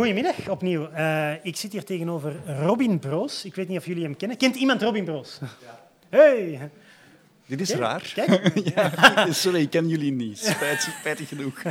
Goedemiddag 0.00 0.48
opnieuw. 0.48 0.90
Uh, 0.90 1.44
ik 1.44 1.56
zit 1.56 1.72
hier 1.72 1.84
tegenover 1.84 2.60
Robin 2.62 2.98
Broos. 2.98 3.44
Ik 3.44 3.54
weet 3.54 3.68
niet 3.68 3.78
of 3.78 3.86
jullie 3.86 4.02
hem 4.02 4.16
kennen. 4.16 4.36
Kent 4.36 4.56
iemand 4.56 4.82
Robin 4.82 5.04
Broos? 5.04 5.38
Ja. 5.40 5.88
Hey! 6.08 6.70
Dit 7.46 7.60
is 7.60 7.74
raar. 7.74 8.12
Kijk. 8.14 8.58
ja, 8.74 9.32
sorry, 9.32 9.60
ik 9.60 9.70
ken 9.70 9.88
jullie 9.88 10.12
niet. 10.12 10.38
Spijtig, 10.54 10.96
spijtig 11.00 11.28
genoeg. 11.28 11.62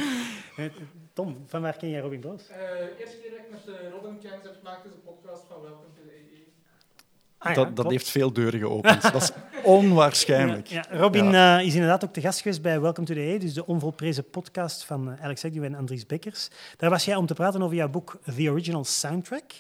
Tom, 1.14 1.44
van 1.48 1.62
waar 1.62 1.78
ken 1.78 1.90
jij 1.90 2.00
Robin 2.00 2.20
Broos? 2.20 2.42
Uh, 2.50 2.56
eerste 3.00 3.18
keer 3.18 3.30
dat 3.30 3.40
ik 3.40 3.50
met 3.52 3.92
Robin 3.92 4.20
kennis 4.20 4.44
heb 4.44 4.56
gemaakt 4.58 4.86
is 4.86 4.92
een 4.92 5.04
podcast 5.04 5.44
van 5.48 5.62
Welcome 5.62 5.94
to 5.96 6.02
the 6.08 6.29
Ah, 7.40 7.56
dat, 7.56 7.76
dat 7.76 7.90
heeft 7.90 8.10
veel 8.10 8.34
deuren 8.34 8.60
geopend. 8.60 9.02
dat 9.12 9.22
is 9.22 9.32
onwaarschijnlijk. 9.64 10.68
Ja, 10.68 10.86
Robin. 10.90 11.34
Uh, 11.34 11.62
is 11.62 11.74
inderdaad 11.74 12.04
ook 12.04 12.14
te 12.14 12.22
gast 12.22 12.42
geweest 12.42 12.62
bij 12.62 12.82
Welcome 12.82 13.08
to 13.08 13.14
the 13.14 13.20
E, 13.20 13.38
dus 13.38 13.54
de 13.54 13.66
onvolprezen 13.66 14.30
podcast 14.30 14.86
van 14.86 15.10
uh, 15.10 15.24
Alex 15.24 15.46
Agnew 15.46 15.64
en 15.64 15.76
Andries 15.76 16.06
Bekkers. 16.06 16.50
Daar 16.78 16.90
was 16.90 17.06
jij 17.06 17.16
om 17.16 17.26
te 17.26 17.34
praten 17.34 17.62
over 17.62 17.76
jouw 17.76 17.90
boek 17.90 18.20
The 18.36 18.50
Original 18.50 18.84
Soundtrack. 18.84 19.52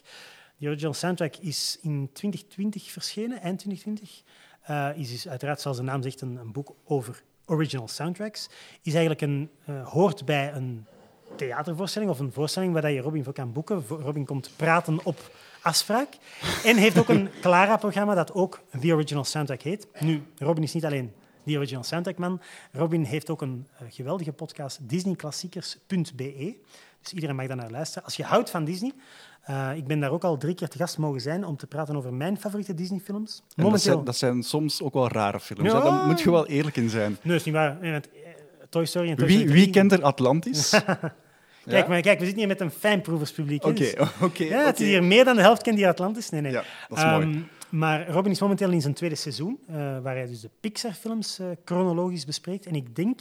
The 0.59 0.67
Original 0.67 0.93
Soundtrack 0.93 1.35
is 1.35 1.77
in 1.81 2.09
2020 2.13 2.91
verschenen, 2.91 3.41
eind 3.41 3.59
2020. 3.59 4.21
Uh, 4.69 5.01
is 5.01 5.11
dus 5.11 5.27
uiteraard, 5.27 5.61
zoals 5.61 5.77
de 5.77 5.83
naam 5.83 6.01
zegt, 6.01 6.21
een, 6.21 6.35
een, 6.35 6.51
boek 6.51 6.75
over 6.85 7.23
original 7.45 7.87
soundtracks. 7.87 8.49
Is 8.81 8.93
eigenlijk 8.93 9.21
een, 9.21 9.49
hoort 9.83 10.25
bij 10.25 10.53
een 10.53 10.85
theatervoorstelling 11.35 12.11
of 12.11 12.19
een 12.19 12.31
voorstelling 12.31 12.73
waar 12.73 12.91
je 12.91 13.01
Robin 13.01 13.23
voor 13.23 13.33
kan 13.33 13.53
boeken. 13.53 13.83
Robin 13.87 14.25
komt 14.25 14.51
praten 14.55 14.99
op 15.03 15.31
afspraak. 15.61 16.17
En 16.63 16.77
heeft 16.77 16.97
ook 16.97 17.09
een 17.09 17.29
Clara-programma 17.41 18.15
dat 18.15 18.33
ook 18.33 18.61
The 18.79 18.93
Original 18.93 19.23
Soundtrack 19.23 19.61
heet. 19.61 19.87
Nu, 19.99 20.23
Robin 20.37 20.63
is 20.63 20.73
niet 20.73 20.85
alleen 20.85 21.13
The 21.45 21.57
Original 21.57 21.83
Soundtrack 21.83 22.17
man. 22.17 22.41
Robin 22.71 23.03
heeft 23.03 23.29
ook 23.29 23.41
een 23.41 23.67
uh, 23.81 23.87
geweldige 23.89 24.31
podcast, 24.31 24.79
disneyklassiekers.be. 24.81 26.55
Dus 27.01 27.13
iedereen 27.13 27.35
mag 27.35 27.47
daar 27.47 27.55
naar 27.55 27.71
luisteren. 27.71 28.03
Als 28.03 28.15
je 28.15 28.23
houdt 28.23 28.49
van 28.49 28.65
Disney, 28.65 28.93
uh, 29.49 29.69
ik 29.75 29.87
ben 29.87 29.99
daar 29.99 30.11
ook 30.11 30.23
al 30.23 30.37
drie 30.37 30.55
keer 30.55 30.67
te 30.67 30.77
gast 30.77 30.97
mogen 30.97 31.21
zijn 31.21 31.45
om 31.45 31.57
te 31.57 31.67
praten 31.67 31.95
over 31.95 32.13
mijn 32.13 32.37
favoriete 32.37 32.73
Disney-films. 32.73 33.41
Dat 33.55 33.81
zijn, 33.81 34.03
dat 34.03 34.15
zijn, 34.15 34.43
soms 34.43 34.81
ook 34.81 34.93
wel 34.93 35.07
rare 35.07 35.39
films. 35.39 35.71
Ja. 35.71 35.81
Daar 35.81 36.07
moet 36.07 36.21
je 36.21 36.31
wel 36.31 36.47
eerlijk 36.47 36.75
in 36.75 36.89
zijn. 36.89 37.17
Nee, 37.21 37.35
is 37.35 37.43
niet 37.43 37.53
waar. 37.53 37.81
Eh, 37.81 37.95
Toy 38.69 38.85
Story 38.85 39.09
en 39.09 39.15
Toy 39.15 39.29
Story 39.29 39.45
wie, 39.45 39.53
wie 39.53 39.69
kent 39.69 39.91
er 39.91 40.03
Atlantis? 40.03 40.73
Kijk, 41.69 41.87
maar 41.87 42.01
kijk, 42.01 42.19
we 42.19 42.25
zitten 42.25 42.39
hier 42.43 42.47
met 42.47 42.61
een 42.61 42.71
fijnproeverspubliek. 42.71 43.63
Oké, 43.63 43.73
dus- 43.73 43.93
oké. 44.21 44.43
ja, 44.43 44.65
het 44.65 44.79
is 44.79 44.87
hier 44.87 45.03
meer 45.03 45.25
dan 45.25 45.35
de 45.35 45.41
helft 45.41 45.61
kent 45.61 45.75
die 45.75 45.87
Atlantis. 45.87 46.29
Nee, 46.29 46.41
nee. 46.41 46.51
Ja, 46.51 46.63
dat 46.87 46.97
is 46.97 47.03
mooi. 47.03 47.21
Ehm, 47.21 47.39
maar 47.69 48.07
Robin 48.09 48.31
is 48.31 48.39
momenteel 48.39 48.71
in 48.71 48.81
zijn 48.81 48.93
tweede 48.93 49.15
seizoen, 49.15 49.59
uh, 49.69 49.75
waar 49.75 50.15
hij 50.15 50.27
dus 50.27 50.41
de 50.41 50.49
Pixar-films 50.59 51.39
uh, 51.39 51.47
chronologisch 51.65 52.25
bespreekt. 52.25 52.65
En 52.65 52.75
ik 52.75 52.95
denk 52.95 53.19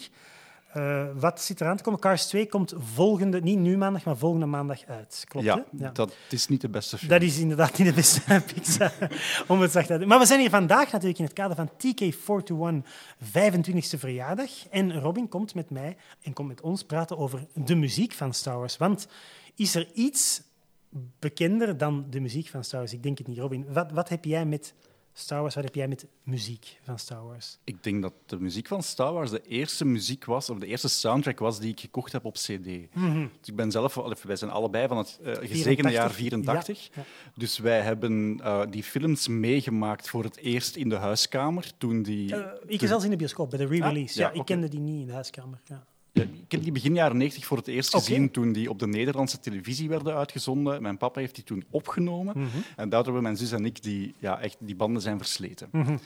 uh, 0.76 1.06
wat 1.14 1.40
zit 1.40 1.60
eraan 1.60 1.76
te 1.76 1.82
komen? 1.82 2.00
Cars 2.00 2.26
2 2.26 2.48
komt 2.48 2.74
volgende, 2.78 3.40
niet 3.40 3.58
nu 3.58 3.76
maandag, 3.76 4.04
maar 4.04 4.16
volgende 4.16 4.46
maandag 4.46 4.84
uit. 4.84 5.24
Klopt, 5.28 5.46
ja, 5.46 5.64
ja, 5.78 5.90
dat 5.90 6.16
is 6.30 6.48
niet 6.48 6.60
de 6.60 6.68
beste 6.68 6.98
film. 6.98 7.10
Dat 7.10 7.22
is 7.22 7.38
inderdaad 7.38 7.78
niet 7.78 7.88
de 7.88 7.94
beste 7.94 8.20
Pixar, 8.54 8.92
om 9.46 9.60
het 9.60 9.72
zacht 9.72 9.90
uit 9.90 10.06
Maar 10.06 10.18
we 10.18 10.26
zijn 10.26 10.40
hier 10.40 10.50
vandaag 10.50 10.92
natuurlijk 10.92 11.18
in 11.18 11.24
het 11.24 11.32
kader 11.32 11.56
van 11.56 11.70
TK421 11.70 12.88
25e 13.24 13.98
verjaardag. 13.98 14.50
En 14.70 15.00
Robin 15.00 15.28
komt 15.28 15.54
met 15.54 15.70
mij 15.70 15.96
en 16.22 16.32
komt 16.32 16.48
met 16.48 16.60
ons 16.60 16.82
praten 16.82 17.18
over 17.18 17.46
de 17.54 17.74
muziek 17.74 18.12
van 18.12 18.34
Star 18.34 18.58
Wars. 18.58 18.76
Want 18.76 19.08
is 19.54 19.74
er 19.74 19.88
iets 19.94 20.42
bekender 21.18 21.76
dan 21.76 22.06
de 22.10 22.20
muziek 22.20 22.48
van 22.48 22.64
Star 22.64 22.80
Wars? 22.80 22.92
Ik 22.92 23.02
denk 23.02 23.18
het 23.18 23.26
niet, 23.26 23.38
Robin. 23.38 23.66
Wat, 23.72 23.92
wat 23.92 24.08
heb 24.08 24.24
jij 24.24 24.46
met 24.46 24.74
Star 25.18 25.40
Wars, 25.40 25.54
wat 25.54 25.64
heb 25.64 25.74
jij 25.74 25.88
met 25.88 26.06
muziek 26.22 26.78
van 26.82 26.98
Star 26.98 27.26
Wars? 27.26 27.58
Ik 27.64 27.82
denk 27.82 28.02
dat 28.02 28.12
de 28.26 28.40
muziek 28.40 28.66
van 28.66 28.82
Star 28.82 29.12
Wars 29.12 29.30
de 29.30 29.42
eerste 29.42 29.84
muziek 29.84 30.24
was, 30.24 30.50
of 30.50 30.58
de 30.58 30.66
eerste 30.66 30.88
soundtrack 30.88 31.38
was 31.38 31.60
die 31.60 31.70
ik 31.70 31.80
gekocht 31.80 32.12
heb 32.12 32.24
op 32.24 32.34
CD. 32.34 32.94
Mhm. 32.94 33.26
dus 33.40 33.48
ik 33.48 33.56
ben 33.56 33.70
zelf, 33.70 33.94
wij 34.22 34.36
zijn 34.36 34.50
allebei 34.50 34.88
van 34.88 34.96
het 34.96 35.18
uh, 35.22 35.34
gezegende 35.34 35.90
jaar 35.90 36.10
84. 36.10 36.88
Ja, 36.94 37.02
Dus 37.34 37.58
wij 37.58 37.80
hebben 37.80 38.38
uh, 38.40 38.62
die 38.70 38.82
films 38.82 39.28
meegemaakt 39.28 40.08
voor 40.08 40.24
het 40.24 40.36
eerst 40.36 40.76
in 40.76 40.88
de 40.88 40.96
huiskamer. 40.96 41.70
Toen 41.78 42.02
die, 42.02 42.34
uh, 42.34 42.46
ik 42.66 42.80
zelfs 42.80 43.04
in 43.04 43.10
de 43.10 43.16
bioscoop, 43.16 43.50
bij 43.50 43.58
de 43.58 43.66
re-release. 43.66 44.18
ja, 44.18 44.30
ik 44.30 44.44
kende 44.44 44.68
die 44.68 44.80
niet 44.80 45.00
in 45.00 45.06
de 45.06 45.12
huiskamer. 45.12 45.60
Ja. 45.64 45.86
Ik 46.22 46.52
heb 46.52 46.62
die 46.62 46.72
begin 46.72 46.94
jaren 46.94 47.16
90 47.16 47.46
voor 47.46 47.56
het 47.56 47.68
eerst 47.68 47.94
gezien 47.94 48.30
toen 48.30 48.52
die 48.52 48.70
op 48.70 48.78
de 48.78 48.86
Nederlandse 48.86 49.40
televisie 49.40 49.88
werden 49.88 50.14
uitgezonden. 50.14 50.82
Mijn 50.82 50.96
papa 50.96 51.20
heeft 51.20 51.34
die 51.34 51.44
toen 51.44 51.64
opgenomen. 51.70 52.38
Mhm. 52.38 52.48
En 52.76 52.88
daardoor 52.88 53.12
hebben 53.12 53.22
mijn 53.22 53.36
zus 53.36 53.52
en 53.52 53.64
ik 53.64 53.82
die, 53.82 54.14
ja, 54.18 54.40
echt, 54.40 54.56
die 54.60 54.76
banden 54.76 55.02
zijn 55.02 55.18
versleten. 55.18 55.68
Mhm. 55.72 55.96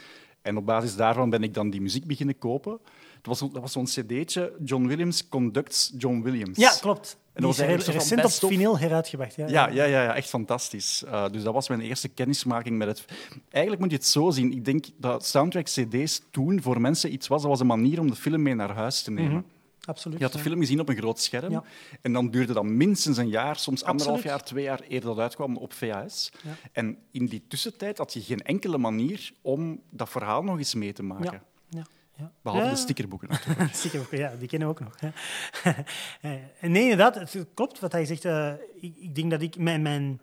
En 0.42 0.56
op 0.56 0.66
basis 0.66 0.96
daarvan 0.96 1.30
ben 1.30 1.42
ik 1.42 1.54
dan 1.54 1.70
die 1.70 1.80
muziek 1.80 2.06
beginnen 2.06 2.38
kopen. 2.38 2.78
Dat 3.22 3.38
was, 3.38 3.50
dat 3.52 3.60
was 3.60 3.72
zo'n 3.72 3.84
cd'tje, 3.84 4.52
John 4.64 4.86
Williams 4.86 5.28
Conducts 5.28 5.92
John 5.98 6.22
Williams. 6.22 6.58
Ja, 6.58 6.72
klopt. 6.80 7.16
En 7.32 7.42
dat 7.42 7.56
was 7.56 7.86
recent 7.86 8.24
op 8.24 8.50
vinyl 8.50 8.78
heruitgebracht. 8.78 9.34
Ja, 9.34 9.48
ja, 9.48 9.68
ja, 9.68 9.84
ja, 9.84 10.02
ja 10.02 10.14
echt 10.14 10.28
fantastisch. 10.28 11.02
Uh, 11.06 11.28
dus 11.30 11.42
dat 11.42 11.54
was 11.54 11.68
mijn 11.68 11.80
eerste 11.80 12.08
kennismaking 12.08 12.78
met 12.78 12.88
het... 12.88 13.04
Eigenlijk 13.50 13.82
moet 13.82 13.90
je 13.90 13.96
het 13.96 14.06
zo 14.06 14.30
zien. 14.30 14.52
Ik 14.52 14.64
denk 14.64 14.86
dat 14.96 15.26
soundtrack-cd's 15.26 16.22
toen 16.30 16.62
voor 16.62 16.80
mensen 16.80 17.12
iets 17.12 17.28
was. 17.28 17.40
Dat 17.40 17.50
was 17.50 17.60
een 17.60 17.66
manier 17.66 18.00
om 18.00 18.10
de 18.10 18.16
film 18.16 18.42
mee 18.42 18.54
naar 18.54 18.70
huis 18.70 19.02
te 19.02 19.10
nemen. 19.10 19.32
Mhm. 19.32 19.42
Absoluut, 19.84 20.18
je 20.18 20.24
had 20.24 20.32
de 20.32 20.38
film 20.38 20.60
gezien 20.60 20.80
op 20.80 20.88
een 20.88 20.96
groot 20.96 21.20
scherm. 21.20 21.64
En 22.00 22.12
dan 22.12 22.30
duurde 22.30 22.52
dat 22.52 22.64
minstens 22.64 23.16
een 23.16 23.28
jaar, 23.28 23.56
soms 23.56 23.84
anderhalf 23.84 24.22
jaar, 24.22 24.42
twee 24.42 24.64
jaar 24.64 24.80
eerder 24.80 25.08
dat 25.08 25.18
uitkwam 25.18 25.56
op 25.56 25.72
VHS. 25.72 26.32
Ja. 26.42 26.54
En 26.72 26.98
in 27.10 27.26
die 27.26 27.44
tussentijd 27.48 27.98
had 27.98 28.12
je 28.12 28.22
geen 28.22 28.42
enkele 28.42 28.78
manier 28.78 29.32
om 29.40 29.80
dat 29.90 30.08
verhaal 30.08 30.42
nog 30.42 30.58
eens 30.58 30.74
mee 30.74 30.92
te 30.92 31.02
maken. 31.02 31.42
Ja. 31.68 31.82
Ja. 32.16 32.32
Behalve 32.42 32.68
de 32.68 32.76
stickerboeken 32.76 33.28
natuurlijk. 33.48 33.74
stickerboeken, 33.74 34.18
ja, 34.18 34.32
die 34.38 34.48
kennen 34.48 34.68
we 34.68 34.74
ook 34.74 34.80
nog. 34.80 34.96
nee, 36.60 36.82
inderdaad, 36.82 37.14
het 37.14 37.46
klopt 37.54 37.78
wat 37.78 37.92
hij 37.92 38.04
zegt. 38.04 38.24
Uh, 38.24 38.52
ik, 38.80 38.96
ik, 38.96 39.14
denk 39.14 39.30
dat 39.30 39.42
ik 39.42 39.56
mijn... 39.56 39.82
mijn 39.82 40.20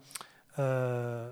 uh, 0.60 1.26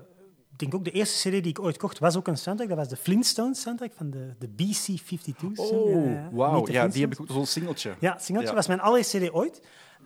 denk 0.58 0.74
ook 0.74 0.84
de 0.84 0.90
eerste 0.90 1.28
CD 1.28 1.42
die 1.42 1.50
ik 1.50 1.60
ooit 1.60 1.76
kocht 1.76 1.98
was 1.98 2.16
ook 2.16 2.28
een 2.28 2.38
soundtrack. 2.38 2.68
Dat 2.68 2.78
was 2.78 2.88
de 2.88 2.96
Flintstones 2.96 3.60
soundtrack 3.60 3.92
van 3.96 4.10
de, 4.10 4.34
de 4.38 4.48
BC-52. 4.48 5.44
Oh, 5.54 6.26
wauw. 6.30 6.68
Ja, 6.70 6.88
die 6.88 7.02
heb 7.02 7.12
ik 7.12 7.20
ook 7.20 7.30
zo'n 7.30 7.46
singeltje. 7.46 7.94
Ja, 7.98 8.18
singeltje. 8.18 8.54
was 8.54 8.66
mijn 8.66 8.80
allereerste 8.80 9.18
CD 9.18 9.32
ooit. 9.32 9.60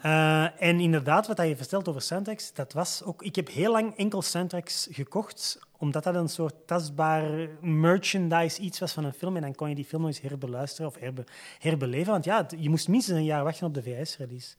Uh, 0.05 0.63
en 0.63 0.81
inderdaad, 0.81 1.27
wat 1.27 1.37
je 1.37 1.57
vertelt 1.57 1.89
over 1.89 2.03
soundtracks, 2.03 2.53
dat 2.53 2.73
was 2.73 3.03
ook... 3.05 3.23
Ik 3.23 3.37
heb 3.37 3.49
heel 3.49 3.73
lang 3.73 3.97
enkel 3.97 4.23
soundtracks 4.23 4.89
gekocht 4.91 5.59
omdat 5.83 6.05
dat 6.05 6.15
een 6.15 6.29
soort 6.29 6.55
tastbaar 6.67 7.49
merchandise 7.61 8.61
iets 8.61 8.79
was 8.79 8.93
van 8.93 9.05
een 9.05 9.13
film. 9.13 9.37
En 9.37 9.43
dan 9.43 9.55
kon 9.55 9.69
je 9.69 9.75
die 9.75 9.85
film 9.85 10.03
nog 10.03 10.11
eens 10.11 10.21
herbeluisteren 10.21 10.91
of 10.91 10.99
herbe, 10.99 11.25
herbeleven. 11.59 12.13
Want 12.13 12.25
ja, 12.25 12.47
je 12.59 12.69
moest 12.69 12.89
minstens 12.89 13.19
een 13.19 13.25
jaar 13.25 13.45
wachten 13.45 13.67
op 13.67 13.75
de 13.75 13.83
VS-release. 13.83 14.55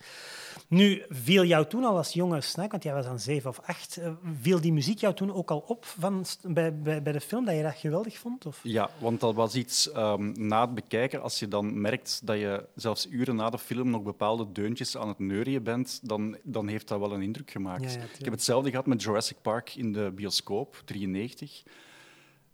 Nu, 0.67 1.03
viel 1.09 1.43
jou 1.43 1.67
toen 1.67 1.83
al 1.83 1.97
als 1.97 2.13
jonge 2.13 2.41
snack, 2.41 2.71
want 2.71 2.83
jij 2.83 2.93
was 2.93 3.05
dan 3.05 3.19
zeven 3.19 3.49
of 3.49 3.59
acht, 3.59 3.97
uh, 3.99 4.11
viel 4.41 4.61
die 4.61 4.73
muziek 4.73 4.99
jou 4.99 5.13
toen 5.13 5.33
ook 5.33 5.51
al 5.51 5.63
op 5.67 5.85
van, 5.85 6.25
bij, 6.41 6.79
bij, 6.79 7.01
bij 7.01 7.13
de 7.13 7.21
film, 7.21 7.45
dat 7.45 7.55
je 7.55 7.61
dat 7.61 7.75
geweldig 7.75 8.17
vond? 8.17 8.45
Of? 8.45 8.59
Ja, 8.63 8.89
want 8.99 9.19
dat 9.19 9.35
was 9.35 9.55
iets 9.55 9.95
um, 9.95 10.47
na 10.47 10.61
het 10.61 10.73
bekijken, 10.75 11.21
als 11.21 11.39
je 11.39 11.47
dan 11.47 11.81
merkt 11.81 12.21
dat 12.23 12.37
je 12.37 12.65
zelfs 12.75 13.07
uren 13.09 13.35
na 13.35 13.49
de 13.49 13.57
film 13.57 13.89
nog 13.89 14.03
bepaalde 14.03 14.51
deuntjes 14.51 14.97
aan 14.97 15.07
het 15.07 15.19
neurien 15.19 15.63
bent, 15.63 15.99
dan, 16.03 16.37
dan 16.43 16.67
heeft 16.67 16.87
dat 16.87 16.99
wel 16.99 17.13
een 17.13 17.21
indruk 17.21 17.51
gemaakt. 17.51 17.93
Ja, 17.93 17.99
ja, 17.99 18.05
ik 18.17 18.23
heb 18.23 18.33
hetzelfde 18.33 18.69
gehad 18.69 18.85
met 18.85 19.03
Jurassic 19.03 19.37
Park 19.41 19.75
in 19.75 19.93
de 19.93 20.11
bioscoop, 20.15 20.81
93, 20.85 21.12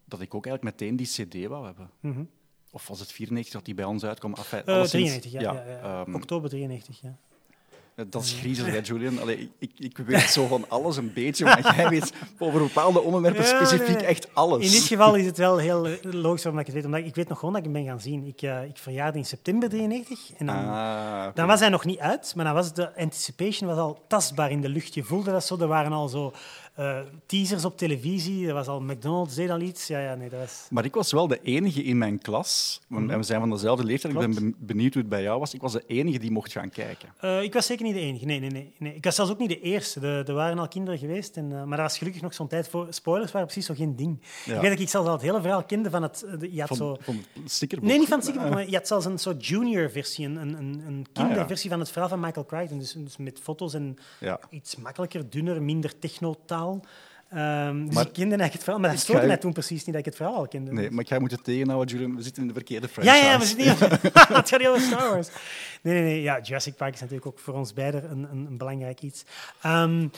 dat 0.05 0.21
ik 0.21 0.35
ook 0.35 0.45
eigenlijk 0.45 0.79
meteen 0.79 0.95
die 0.95 1.07
cd 1.07 1.47
wou 1.47 1.65
hebben. 1.65 1.89
Mm 1.99 2.13
-hmm. 2.13 2.29
Of 2.71 2.87
was 2.87 2.99
het 2.99 3.11
94 3.11 3.53
dat 3.53 3.65
die 3.65 3.73
bij 3.73 3.85
ons 3.85 4.05
uitkwam? 4.05 4.33
Enfin, 4.33 4.61
uh, 4.65 4.81
93, 4.81 5.31
ja. 5.31 5.41
ja, 5.41 5.63
ja 5.67 6.03
um, 6.07 6.15
Oktober 6.15 6.49
93, 6.49 7.01
ja. 7.01 7.17
Dat 8.09 8.23
is 8.23 8.33
griezelig, 8.33 8.73
hè, 8.73 8.79
Julian. 8.93 9.19
Allee, 9.19 9.51
ik, 9.57 9.71
ik 9.77 9.97
weet 9.97 10.21
zo 10.21 10.47
van 10.47 10.65
alles 10.67 10.97
een 10.97 11.13
beetje, 11.13 11.45
maar 11.45 11.75
jij 11.75 11.89
weet 11.89 12.13
over 12.37 12.59
bepaalde 12.59 13.01
onderwerpen 13.01 13.43
ja, 13.43 13.47
specifiek 13.47 13.97
nee. 13.97 14.05
echt 14.05 14.35
alles. 14.35 14.65
In 14.65 14.71
dit 14.71 14.83
geval 14.83 15.15
is 15.15 15.25
het 15.25 15.37
wel 15.37 15.57
heel 15.57 15.87
logisch 16.25 16.45
omdat 16.45 16.59
ik 16.59 16.65
het 16.65 16.75
weet. 16.75 16.85
Omdat 16.85 17.05
ik 17.05 17.15
weet 17.15 17.27
nog 17.27 17.39
gewoon 17.39 17.53
dat 17.53 17.65
ik 17.65 17.71
hem 17.73 17.83
ben 17.83 17.91
gaan 17.91 18.01
zien. 18.01 18.25
Ik, 18.25 18.41
uh, 18.41 18.63
ik 18.63 18.77
verjaarde 18.77 19.17
in 19.17 19.25
september 19.25 19.69
93 19.69 20.31
en 20.37 20.45
dan, 20.45 20.55
ah, 20.55 20.61
okay. 20.63 21.31
dan 21.33 21.47
was 21.47 21.59
hij 21.59 21.69
nog 21.69 21.85
niet 21.85 21.99
uit, 21.99 22.33
maar 22.35 22.45
dan 22.45 22.53
was 22.53 22.73
de 22.73 22.95
anticipation 22.97 23.69
was 23.69 23.77
al 23.77 24.03
tastbaar 24.07 24.51
in 24.51 24.61
de 24.61 24.69
lucht. 24.69 24.93
Je 24.93 25.03
voelde 25.03 25.31
dat 25.31 25.45
zo. 25.45 25.57
Er 25.57 25.67
waren 25.67 25.91
al 25.91 26.07
zo 26.07 26.33
uh, 26.79 26.99
teasers 27.25 27.65
op 27.65 27.77
televisie. 27.77 28.47
Er 28.47 28.53
was 28.53 28.67
al 28.67 28.81
McDonald's, 28.81 29.35
deed 29.35 29.49
al 29.49 29.59
iets. 29.59 29.87
Ja, 29.87 29.99
ja, 29.99 30.15
nee, 30.15 30.29
dat 30.29 30.39
was... 30.39 30.67
Maar 30.69 30.85
ik 30.85 30.93
was 30.93 31.11
wel 31.11 31.27
de 31.27 31.41
enige 31.41 31.83
in 31.83 31.97
mijn 31.97 32.19
klas. 32.19 32.81
Want 32.87 33.03
mm 33.03 33.09
-hmm. 33.09 33.17
we 33.17 33.23
zijn 33.23 33.39
van 33.39 33.49
dezelfde 33.49 33.83
leeftijd. 33.83 34.13
Klopt. 34.13 34.27
Ik 34.27 34.39
ben 34.39 34.55
benieuwd 34.57 34.93
hoe 34.93 35.01
het 35.01 35.11
bij 35.11 35.21
jou 35.21 35.39
was. 35.39 35.53
Ik 35.53 35.61
was 35.61 35.73
de 35.73 35.83
enige 35.87 36.19
die 36.19 36.31
mocht 36.31 36.51
gaan 36.51 36.69
kijken. 36.69 37.09
Uh, 37.21 37.43
ik 37.43 37.53
was 37.53 37.65
zeker 37.65 37.85
niet 37.85 37.93
de 37.93 37.99
enige. 37.99 38.25
Nee, 38.25 38.39
nee, 38.39 38.49
nee, 38.49 38.73
nee. 38.77 38.95
Ik 38.95 39.03
was 39.03 39.15
zelfs 39.15 39.31
ook 39.31 39.39
niet 39.39 39.49
de 39.49 39.61
eerste. 39.61 39.99
De, 39.99 40.23
er 40.27 40.33
waren 40.33 40.59
al 40.59 40.67
kinderen 40.67 40.99
geweest. 40.99 41.37
En, 41.37 41.45
uh, 41.45 41.63
maar 41.63 41.77
dat 41.77 41.87
was 41.87 41.97
gelukkig 41.97 42.21
nog 42.21 42.33
zo'n 42.33 42.47
tijd 42.47 42.67
voor... 42.67 42.87
Spoilers 42.89 43.31
waren 43.31 43.47
precies 43.47 43.65
zo 43.65 43.73
geen 43.73 43.95
ding. 43.95 44.21
Ja. 44.45 44.55
Ik 44.55 44.61
weet 44.61 44.71
dat 44.71 44.79
ik 44.79 44.89
zelfs 44.89 45.07
al 45.07 45.13
het 45.13 45.21
hele 45.21 45.41
verhaal 45.41 45.63
kende 45.63 45.89
van 45.89 46.03
het... 46.03 46.25
Je 46.51 46.59
had 46.59 46.67
van, 46.67 46.77
zo... 46.77 46.97
van 47.01 47.23
het 47.33 47.51
stickerboek? 47.51 47.89
Nee, 47.89 47.97
niet 47.97 48.07
van 48.07 48.17
het 48.17 48.27
stickerboek. 48.27 48.53
Maar 48.55 48.69
je 48.69 48.75
had 48.75 48.87
zelfs 48.87 49.05
een 49.05 49.17
soort 49.17 49.45
junior 49.45 49.89
versie. 49.89 50.25
Een, 50.25 50.37
een, 50.37 50.83
een 50.87 51.05
kinderversie 51.13 51.55
ah, 51.55 51.63
ja. 51.63 51.69
van 51.69 51.79
het 51.79 51.91
verhaal 51.91 52.09
van 52.09 52.19
Michael 52.19 52.45
Crichton. 52.45 52.79
Dus, 52.79 52.91
dus 52.91 53.17
met 53.17 53.39
foto's 53.39 53.73
en 53.73 53.97
ja. 54.19 54.39
iets 54.49 54.75
makkelijker, 54.75 55.29
dunner, 55.29 55.61
minder 55.61 55.99
technotaal. 55.99 56.68
Um, 57.33 57.85
dus 57.85 57.95
maar, 57.95 58.05
ik 58.05 58.13
kende 58.13 58.35
eigenlijk 58.35 58.53
het 58.53 58.63
verhaal, 58.63 58.79
maar 58.81 58.89
dat 58.89 58.99
stoorde 58.99 59.27
mij 59.27 59.37
toen 59.37 59.53
precies 59.53 59.85
niet 59.85 59.95
dat 59.95 59.95
ik 59.95 60.05
het 60.05 60.15
verhaal 60.15 60.35
al 60.35 60.47
kende. 60.47 60.71
Nee, 60.71 60.91
maar 60.91 61.03
ik 61.03 61.09
ga 61.09 61.19
moeten 61.19 61.43
tegenhouden, 61.43 61.95
Julian. 61.95 62.15
We 62.15 62.21
zitten 62.21 62.41
in 62.41 62.47
de 62.47 62.53
verkeerde 62.53 62.87
franchise. 62.87 63.17
Ja, 63.17 63.31
ja, 63.31 63.39
we 63.39 63.45
zitten 63.45 63.67
niet... 63.67 63.79
het 64.37 64.49
gaat 64.49 64.59
niet 64.59 64.67
over 64.67 64.81
Star 64.81 65.09
Wars. 65.09 65.29
Nee, 65.81 65.93
nee, 65.93 66.03
nee. 66.03 66.21
Ja, 66.21 66.39
Jurassic 66.41 66.75
Park 66.75 66.93
is 66.93 66.99
natuurlijk 66.99 67.27
ook 67.27 67.39
voor 67.39 67.53
ons 67.53 67.73
beiden 67.73 68.11
een, 68.11 68.27
een, 68.31 68.45
een 68.45 68.57
belangrijk 68.57 69.01
iets. 69.01 69.23
Um, 69.65 70.11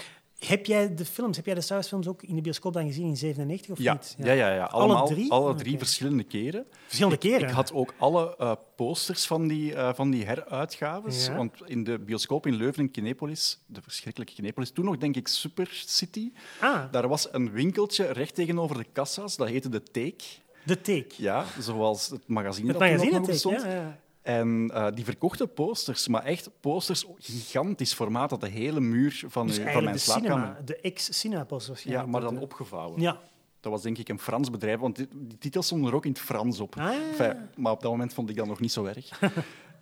Heb 0.48 0.66
jij 0.66 0.96
de 0.96 1.06
films, 1.06 1.36
heb 1.38 1.46
jij 1.46 1.56
de 1.56 1.62
Star 1.62 1.76
Wars 1.78 1.90
films 1.90 2.08
ook 2.08 2.24
in 2.24 2.36
de 2.36 2.42
bioscoop 2.42 2.74
dan 2.74 2.86
gezien 2.86 3.08
in 3.08 3.18
97 3.18 3.70
of 3.72 3.80
Ja, 3.80 3.94
niet? 3.94 4.16
ja, 4.18 4.32
ja, 4.32 4.54
ja. 4.54 4.64
Allemaal, 4.64 5.06
drie? 5.08 5.32
Alle 5.32 5.56
drie 5.56 5.70
Oké. 5.74 5.78
verschillende 5.84 6.24
keren. 6.24 6.66
Verschillende 6.86 7.18
keren? 7.18 7.48
Ik 7.48 7.54
had 7.54 7.74
ook 7.74 7.94
alle 7.98 8.36
eh, 8.38 8.52
posters 8.76 9.26
van 9.26 9.48
die, 9.48 9.76
eh, 9.76 9.94
van 9.94 10.10
die 10.12 10.26
heruitgaves. 10.26 11.26
Ja. 11.26 11.36
Want 11.36 11.52
in 11.66 11.84
de 11.84 12.00
bioscoop 12.00 12.46
in 12.48 12.56
Leuven 12.56 12.84
in 12.84 12.92
Kinepolis, 12.92 13.60
de 13.66 13.82
verschrikkelijke 13.82 14.34
Kinepolis, 14.34 14.72
toen 14.72 14.86
nog 14.86 14.98
denk 14.98 15.16
ik 15.16 15.28
Super 15.28 15.70
City, 15.86 16.32
Ah, 16.62 16.92
daar 16.92 17.08
was 17.08 17.28
een 17.34 17.52
winkeltje 17.52 18.06
recht 18.06 18.36
tegenover 18.36 18.78
de 18.78 18.86
kassa's. 18.92 19.36
Dat 19.36 19.48
heette 19.48 19.70
De 19.70 19.84
Take. 19.84 20.24
de 20.66 20.82
Take. 20.82 21.08
Ja, 21.18 21.46
zoals 21.60 22.08
het 22.10 22.28
magazine 22.28 22.68
Het 22.72 22.80
dat 22.80 22.88
toen 22.88 22.98
magazine 22.98 23.20
ook 23.20 23.28
nog 23.28 23.36
Take, 23.38 23.56
bestond. 23.56 23.74
ja, 23.74 23.82
ja. 23.82 24.00
En 24.22 24.72
eh, 24.74 24.88
die 24.94 25.06
verkochten 25.06 25.54
posters, 25.54 26.08
maar 26.08 26.24
echt 26.24 26.50
posters, 26.60 27.06
gigantisch 27.18 27.94
formaat, 27.94 28.30
dat 28.30 28.42
de 28.42 28.50
hele 28.50 28.80
muur 28.80 29.24
van, 29.28 29.48
Dus 29.48 29.56
van 29.56 29.84
mijn 29.84 29.96
de 29.96 29.98
slaapkamer... 29.98 30.46
cinema, 30.46 30.62
de 30.66 30.76
ex-Cinepost 30.76 31.84
Ja, 31.84 32.06
maar 32.06 32.22
dan 32.22 32.38
opgevouwen. 32.40 33.02
Ja. 33.02 33.20
Dat 33.60 33.72
was 33.72 33.82
denk 33.82 33.98
ik 33.98 34.10
een 34.10 34.20
Frans 34.20 34.50
bedrijf, 34.50 34.80
want 34.80 34.96
die, 34.96 35.08
die 35.12 35.38
titels 35.38 35.66
stonden 35.66 35.90
er 35.90 35.96
ook 35.96 36.06
in 36.06 36.12
het 36.12 36.20
Frans 36.20 36.60
op. 36.60 36.76
Ah. 36.78 36.94
Enfin, 36.94 37.50
maar 37.56 37.72
op 37.72 37.82
dat 37.82 37.92
moment 37.92 38.14
vond 38.14 38.30
ik 38.30 38.36
dat 38.36 38.48
nog 38.48 38.60
niet 38.60 38.72
zo 38.72 38.86
erg. 38.86 39.10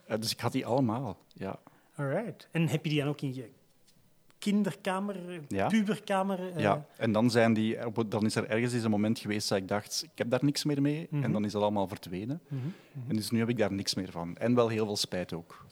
Eh, 0.10 0.20
dus 0.20 0.32
ik 0.32 0.40
had 0.40 0.52
die 0.52 0.66
allemaal. 0.66 1.18
Ja. 1.34 1.60
Alright. 1.96 2.48
En 2.52 2.68
heb 2.68 2.84
je 2.84 2.90
die 2.90 3.00
dan 3.00 3.08
ook 3.08 3.22
in 3.22 3.34
je 3.34 3.50
kinderkamer, 4.40 5.16
Ja. 5.48 5.68
puberkamer? 5.68 6.40
eh, 6.56 6.62
Ja, 6.62 6.86
en 6.98 7.12
dan, 7.12 7.32
zijn 7.32 7.54
die, 7.54 7.78
dan 8.08 8.26
is 8.26 8.36
er 8.36 8.48
ergens 8.50 8.74
eens 8.74 8.84
een 8.84 8.92
moment 8.92 9.20
geweest 9.20 9.50
dat 9.50 9.58
ik 9.58 9.68
dacht, 9.68 10.04
ik 10.04 10.18
heb 10.18 10.30
daar 10.30 10.44
niks 10.44 10.64
meer 10.64 10.82
mee. 10.82 11.08
Mhm. 11.10 11.24
En 11.24 11.32
dan 11.32 11.46
is 11.46 11.52
dat 11.52 11.62
allemaal 11.62 11.88
verdwenen. 11.88 12.42
En 13.08 13.16
dus 13.16 13.32
nu 13.32 13.40
heb 13.40 13.50
ik 13.50 13.58
daar 13.58 13.74
niks 13.74 13.94
meer 13.96 14.12
van. 14.12 14.36
En 14.38 14.56
wel 14.56 14.68
heel 14.68 14.86
veel 14.86 14.98
spijt 14.98 15.34
ook. 15.34 15.66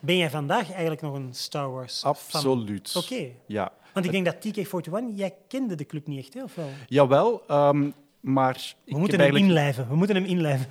Ben 0.00 0.16
jij 0.16 0.30
vandaag 0.30 0.70
eigenlijk 0.72 1.00
nog 1.02 1.14
een 1.14 1.34
Star 1.34 1.70
Wars 1.72 2.00
fan? 2.00 2.10
Absoluut. 2.10 2.96
Oké. 2.96 3.26
Ja. 3.46 3.72
Want 3.92 4.06
ik 4.06 4.12
denk 4.12 4.24
dat 4.24 4.36
TK41, 4.36 5.14
jij 5.14 5.34
kende 5.48 5.74
de 5.74 5.86
club 5.86 6.06
niet 6.06 6.18
echt, 6.18 6.42
of 6.44 6.54
wel? 6.54 6.68
Jawel, 6.88 7.42
ehm, 7.46 7.90
maar 8.20 8.74
We 8.84 8.98
moeten 8.98 9.18
hem 9.18 9.20
eigenlijk, 9.20 9.44
inlijven. 9.44 9.88
We 9.88 9.96
moeten 9.96 10.16
hem 10.16 10.24
inlijven. 10.24 10.68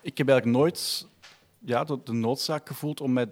ik 0.00 0.18
heb 0.18 0.28
eigenlijk 0.28 0.58
nooit 0.58 1.06
ja, 1.58 1.84
de, 1.84 1.98
de 2.04 2.12
noodzaak 2.12 2.68
gevoeld 2.68 3.00
om 3.00 3.12
met... 3.12 3.28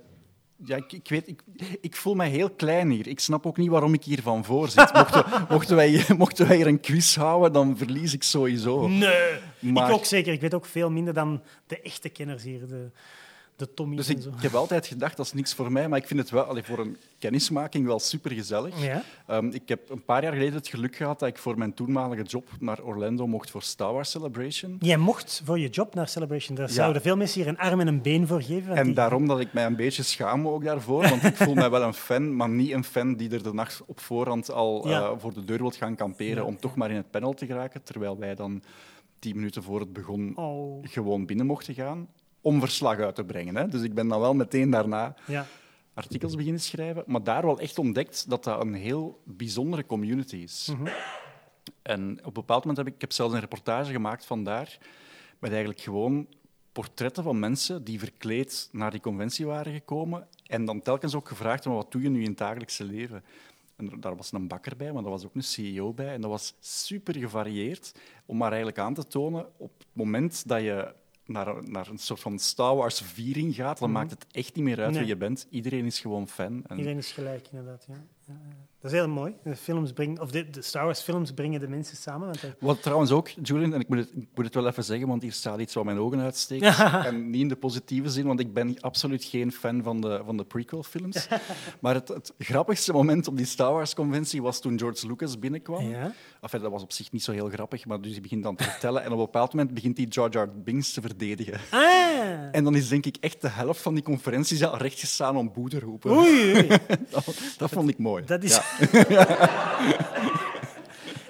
Ja, 0.65 0.77
ik, 0.77 0.93
ik, 0.93 1.09
weet, 1.09 1.29
ik, 1.29 1.43
ik 1.81 1.97
voel 1.97 2.15
mij 2.15 2.29
heel 2.29 2.51
klein 2.51 2.91
hier. 2.91 3.07
Ik 3.07 3.21
snap 3.21 3.47
ook 3.47 3.57
niet 3.57 3.69
waarom 3.69 3.95
ik 3.95 4.05
hier 4.05 4.23
van 4.23 4.45
voor 4.45 4.69
zit. 4.69 4.93
Mochten, 4.93 5.25
mochten, 5.51 5.77
wij, 5.77 6.05
mochten 6.17 6.47
wij 6.49 6.57
hier 6.57 6.67
een 6.67 6.81
quiz 6.81 7.17
houden, 7.17 7.53
dan 7.53 7.77
verlies 7.77 8.13
ik 8.15 8.23
sowieso. 8.23 8.89
Nee. 8.89 9.39
Maar- 9.61 9.89
Ik 9.89 9.95
ook 9.95 10.05
zeker. 10.05 10.33
Ik 10.33 10.41
weet 10.41 10.55
ook 10.55 10.67
veel 10.67 10.91
minder 10.91 11.15
dan 11.15 11.43
de 11.67 11.81
echte 11.81 12.09
kenners 12.09 12.43
hier, 12.43 12.67
de, 12.69 12.91
de 13.61 13.75
Tommy's 13.75 13.97
Dus 13.97 14.09
en 14.27 14.33
ik, 14.37 14.43
heb 14.43 14.55
altijd 14.55 14.87
gedacht, 14.87 15.17
dat 15.17 15.27
is 15.27 15.33
niks 15.33 15.55
voor 15.55 15.73
mij, 15.73 15.89
maar 15.89 15.99
ik 15.99 16.07
vind 16.07 16.21
het 16.21 16.31
wel 16.31 16.43
allee, 16.45 16.63
voor 16.63 16.79
een 16.79 16.97
kennismaking 17.19 17.87
wel 17.87 17.99
super 17.99 18.31
gezellig. 18.31 18.83
Ja? 18.85 19.03
ik 19.51 19.69
heb 19.69 19.91
een 19.91 20.05
paar 20.05 20.23
jaar 20.23 20.33
geleden 20.33 20.55
het 20.55 20.69
geluk 20.69 20.97
gehad 20.97 21.19
dat 21.19 21.29
ik 21.29 21.39
voor 21.39 21.59
mijn 21.59 21.75
toenmalige 21.75 22.23
job 22.23 22.49
naar 22.61 22.83
Orlando 22.83 23.27
mocht 23.27 23.51
voor 23.51 23.63
Star 23.63 23.93
Wars 23.93 24.11
Celebration. 24.11 24.77
Jij 24.81 24.97
mocht 24.97 25.43
voor 25.45 25.59
je 25.59 25.69
job 25.69 25.95
naar 25.95 26.09
Celebration. 26.09 26.57
Daar 26.57 26.69
zouden 26.71 27.03
veel 27.03 27.17
mensen 27.17 27.41
hier 27.41 27.49
een 27.51 27.59
arm 27.59 27.81
en 27.81 27.87
een 27.87 28.03
been 28.03 28.27
voor 28.27 28.43
geven. 28.43 28.77
En 28.77 28.85
die- 28.85 28.95
daarom 28.95 29.27
dat 29.27 29.41
ik 29.41 29.53
mij 29.53 29.67
een 29.67 29.77
beetje 29.77 30.03
schaam 30.03 30.49
ook 30.49 30.65
daarvoor, 30.65 31.09
want 31.09 31.23
ik 31.23 31.37
voel 31.37 31.55
mij 31.55 31.71
wel 31.71 31.83
een 31.83 31.95
fan, 31.95 32.37
maar 32.37 32.49
niet 32.49 32.71
een 32.73 32.85
fan 32.85 33.15
die 33.17 33.31
er 33.31 33.43
de 33.43 33.53
nacht 33.53 33.83
op 33.87 34.01
voorhand 34.01 34.51
al 34.51 34.89
Ja. 34.89 35.01
eh, 35.01 35.13
voor 35.19 35.35
de 35.35 35.45
deur 35.45 35.59
wilt 35.59 35.77
gaan 35.77 35.95
kamperen 35.95 36.45
om 36.47 36.57
toch 36.61 36.77
maar 36.77 36.91
in 36.91 36.97
het 36.97 37.11
panel 37.11 37.33
te 37.35 37.47
geraken, 37.47 37.83
terwijl 37.83 38.19
wij 38.19 38.35
dan 38.35 38.63
tien 39.19 39.37
minuten 39.37 39.63
voor 39.63 39.81
het 39.81 39.93
begon 39.93 40.33
Oh, 40.37 40.85
gewoon 40.87 41.27
binnen 41.27 41.47
mochten 41.47 41.75
gaan 41.75 42.09
om 42.41 42.61
verslag 42.61 42.99
uit 42.99 43.15
te 43.15 43.25
brengen. 43.25 43.57
Hè. 43.57 43.69
Dus 43.69 43.83
ik 43.83 43.95
ben 43.95 44.09
dan 44.09 44.21
wel 44.21 44.35
meteen 44.35 44.71
daarna 44.71 45.15
ja. 45.27 45.47
artikels 45.95 46.35
beginnen 46.35 46.61
schrijven, 46.61 47.05
maar 47.07 47.23
daar 47.23 47.43
wel 47.43 47.61
echt 47.61 47.79
ontdekt 47.79 48.29
dat 48.29 48.45
dat 48.45 48.61
een 48.61 48.75
heel 48.75 49.21
bijzondere 49.25 49.87
community 49.87 50.37
is. 50.37 50.73
En 51.83 52.19
op 52.19 52.27
een 52.27 52.33
bepaald 52.33 52.65
moment 52.65 52.77
heb 52.79 52.87
ik, 52.87 52.95
ik 52.95 53.01
heb 53.01 53.13
zelfs 53.13 53.35
een 53.35 53.41
reportage 53.41 53.93
gemaakt 53.93 54.25
van 54.27 54.45
daar, 54.45 54.79
met 55.39 55.51
eigenlijk 55.51 55.81
gewoon 55.81 56.27
portretten 56.73 57.23
van 57.23 57.39
mensen 57.39 57.85
die 57.85 57.99
verkleed 57.99 58.69
naar 58.73 58.91
die 58.91 59.01
conventie 59.01 59.47
waren 59.47 59.73
gekomen 59.73 60.27
en 60.47 60.65
dan 60.65 60.83
telkens 60.83 61.15
ook 61.15 61.29
gevraagd, 61.29 61.65
maar 61.65 61.75
wat 61.75 61.93
doe 61.93 62.03
je 62.03 62.09
nu 62.09 62.23
in 62.23 62.29
het 62.29 62.39
dagelijkse 62.39 62.85
leven? 62.85 63.25
En 63.77 64.01
daar 64.01 64.17
was 64.17 64.33
een 64.33 64.49
bakker 64.49 64.77
bij, 64.77 64.93
maar 64.93 65.03
daar 65.03 65.11
was 65.11 65.25
ook 65.25 65.35
een 65.35 65.43
CEO 65.43 65.93
bij. 65.93 66.13
En 66.15 66.21
dat 66.21 66.31
was 66.31 66.55
super 66.61 67.17
gevarieerd, 67.17 67.95
om 68.27 68.37
maar 68.37 68.49
eigenlijk 68.49 68.79
aan 68.79 68.95
te 68.95 69.07
tonen, 69.07 69.47
op 69.57 69.73
het 69.79 69.87
moment 69.93 70.49
dat 70.49 70.61
je 70.61 70.95
naar, 71.33 71.69
naar 71.71 71.89
een 71.89 71.99
soort 71.99 72.21
van 72.21 72.39
Star 72.39 72.77
Wars 72.77 73.01
viering 73.01 73.55
gaat, 73.55 73.79
dan 73.79 73.93
maakt 73.93 74.11
het 74.11 74.27
echt 74.31 74.55
niet 74.55 74.65
meer 74.65 74.81
uit 74.81 74.91
Nee. 74.91 74.99
wie 74.99 75.09
je 75.09 75.17
bent. 75.17 75.47
Iedereen 75.51 75.85
is 75.85 76.01
gewoon 76.01 76.29
fan. 76.29 76.63
En 76.67 76.77
Iedereen 76.77 76.99
is 76.99 77.13
gelijk, 77.13 77.49
inderdaad. 77.51 77.85
Ja. 77.89 77.95
Ja, 78.27 78.35
ja. 78.49 78.57
Dat 78.81 78.93
is 78.93 78.99
heel 78.99 79.09
mooi. 79.09 79.35
De, 79.43 79.57
films 79.57 79.93
brengen, 79.93 80.21
of 80.21 80.31
de, 80.31 80.51
de 80.51 80.63
Star 80.63 80.85
Wars 80.85 81.01
films 81.01 81.33
brengen 81.33 81.61
de 81.61 81.69
mensen 81.69 81.97
samen. 81.97 82.27
Want 82.27 82.41
Wat 82.61 82.83
trouwens 82.83 83.11
ook, 83.11 83.29
Julian, 83.43 83.75
en 83.75 83.81
ik 83.81 83.89
moet, 83.89 83.99
het, 83.99 84.09
ik 84.09 84.29
moet 84.35 84.45
het 84.45 84.55
wel 84.55 84.67
even 84.67 84.85
zeggen, 84.85 85.09
want 85.09 85.23
hier 85.23 85.33
staat 85.33 85.59
iets 85.59 85.75
wat 85.75 85.85
mijn 85.85 85.99
ogen 85.99 86.21
uitsteekt. 86.21 86.79
en 87.07 87.31
niet 87.31 87.41
in 87.41 87.49
de 87.49 87.57
positieve 87.57 88.09
zin, 88.09 88.27
want 88.27 88.41
ik 88.41 88.55
ben 88.55 88.81
absoluut 88.81 89.25
geen 89.25 89.53
fan 89.53 89.83
van 89.83 90.01
de, 90.01 90.23
van 90.25 90.37
de 90.37 90.45
prequel-films. 90.45 91.29
maar 91.81 91.95
het, 91.95 92.09
het 92.09 92.35
grappigste 92.39 92.93
moment 92.93 93.29
op 93.29 93.37
die 93.37 93.47
Star 93.47 93.73
Wars-conventie 93.73 94.43
was 94.43 94.61
toen 94.61 94.79
George 94.79 95.07
Lucas 95.07 95.39
binnenkwam. 95.39 95.89
Ja. 95.89 96.13
Enfin, 96.41 96.61
dat 96.61 96.71
was 96.71 96.83
op 96.83 96.93
zich 96.93 97.13
niet 97.13 97.23
zo 97.23 97.33
heel 97.33 97.49
grappig, 97.49 97.87
maar 97.87 98.01
dus 98.01 98.13
hij 98.13 98.21
begint 98.21 98.43
dan 98.43 98.57
te 98.57 98.65
vertellen. 98.65 99.01
En 99.01 99.07
op 99.07 99.19
een 99.19 99.25
bepaald 99.25 99.53
moment 99.53 99.75
begint 99.75 99.97
hij 99.97 100.07
Jar 100.07 100.31
Jar 100.31 100.49
Binks 100.63 100.93
te 100.93 101.01
verdedigen. 101.01 101.61
Ah! 101.71 101.81
En 102.53 102.65
dan 102.65 102.75
is 102.75 102.89
denk 102.89 103.07
ik 103.07 103.17
echt 103.21 103.41
de 103.41 103.49
helft 103.49 103.81
van 103.81 103.95
die 103.95 104.03
conferentiezaal 104.03 104.77
rechtgestaan 104.77 105.37
om 105.37 105.53
boe 105.53 105.69
te 105.69 105.81
roepen. 105.81 106.11
Oei, 106.11 106.55
oei. 106.55 106.69
Dat, 107.11 107.25
dat 107.59 107.71
vond 107.71 107.89
ik 107.89 107.99
mooi. 107.99 108.25
Dat 108.25 108.43
is... 108.43 108.55
Ja, 108.55 108.70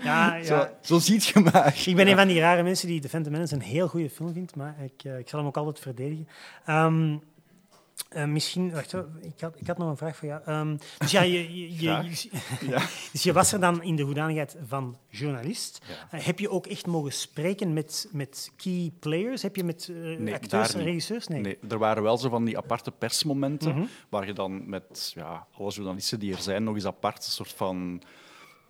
Ja, 0.03 0.35
ja. 0.35 0.45
Zo, 0.45 0.67
zo 0.81 0.99
ziet 0.99 1.25
je 1.25 1.41
maar. 1.41 1.83
Ik 1.87 1.97
ben 1.97 2.09
een 2.09 2.17
van 2.17 2.29
die 2.29 2.41
rare 2.41 2.63
mensen 2.63 2.89
die 2.89 3.01
The 3.01 3.09
Phantom 3.09 3.33
Menace 3.33 3.55
een 3.55 3.61
heel 3.61 3.89
goede 3.89 4.11
film 4.11 4.33
vindt, 4.33 4.57
maar 4.57 4.75
ik, 4.85 5.05
eh, 5.05 5.19
ik 5.19 5.29
zal 5.29 5.39
hem 5.39 5.49
ook 5.49 5.57
altijd 5.57 5.79
verdedigen. 5.79 6.29
Ehm, 6.67 7.17
eh, 8.09 8.25
misschien, 8.25 8.73
wacht, 8.73 8.95
ik 9.21 9.41
had, 9.41 9.55
ik 9.61 9.67
had 9.67 9.79
nog 9.79 9.89
een 9.89 9.97
vraag 9.97 10.17
voor 10.17 10.29
jou. 10.29 10.41
Ehm, 10.45 10.77
dus, 10.99 11.11
ja, 11.11 11.23
je, 11.23 11.59
je, 11.59 11.75
je. 11.81 12.29
Ja. 12.69 12.83
dus 13.13 13.23
je 13.23 13.33
was 13.33 13.53
er 13.53 13.61
dan 13.61 13.83
in 13.83 13.97
de 13.97 14.03
hoedanigheid 14.03 14.57
van 14.67 14.97
journalist. 15.09 15.81
Ja. 15.89 16.19
Eh, 16.19 16.25
heb 16.25 16.39
je 16.39 16.51
ook 16.51 16.67
echt 16.67 16.87
mogen 16.87 17.13
spreken 17.13 17.73
met, 17.73 18.09
met 18.13 18.53
key 18.57 18.93
players? 19.01 19.43
Heb 19.43 19.57
je 19.57 19.65
met 19.65 19.89
eh, 19.89 20.19
Nee, 20.19 20.35
acteurs 20.35 20.75
en 20.75 20.83
regisseurs? 20.83 21.27
Nee. 21.27 21.41
Nee, 21.41 21.59
er 21.69 21.79
waren 21.79 22.03
wel 22.03 22.19
zo 22.19 22.29
van 22.29 22.45
die 22.45 22.57
aparte 22.59 22.91
persmomenten, 22.91 23.75
Mhm. 23.75 23.85
waar 24.09 24.27
je 24.27 24.33
dan 24.33 24.69
met 24.69 25.13
ja, 25.15 25.47
alle 25.53 25.71
journalisten 25.71 26.19
die 26.19 26.33
er 26.35 26.43
zijn 26.43 26.65
nog 26.65 26.75
eens 26.75 26.87
apart 26.87 27.17
een 27.25 27.31
soort 27.33 27.53
van 27.53 28.03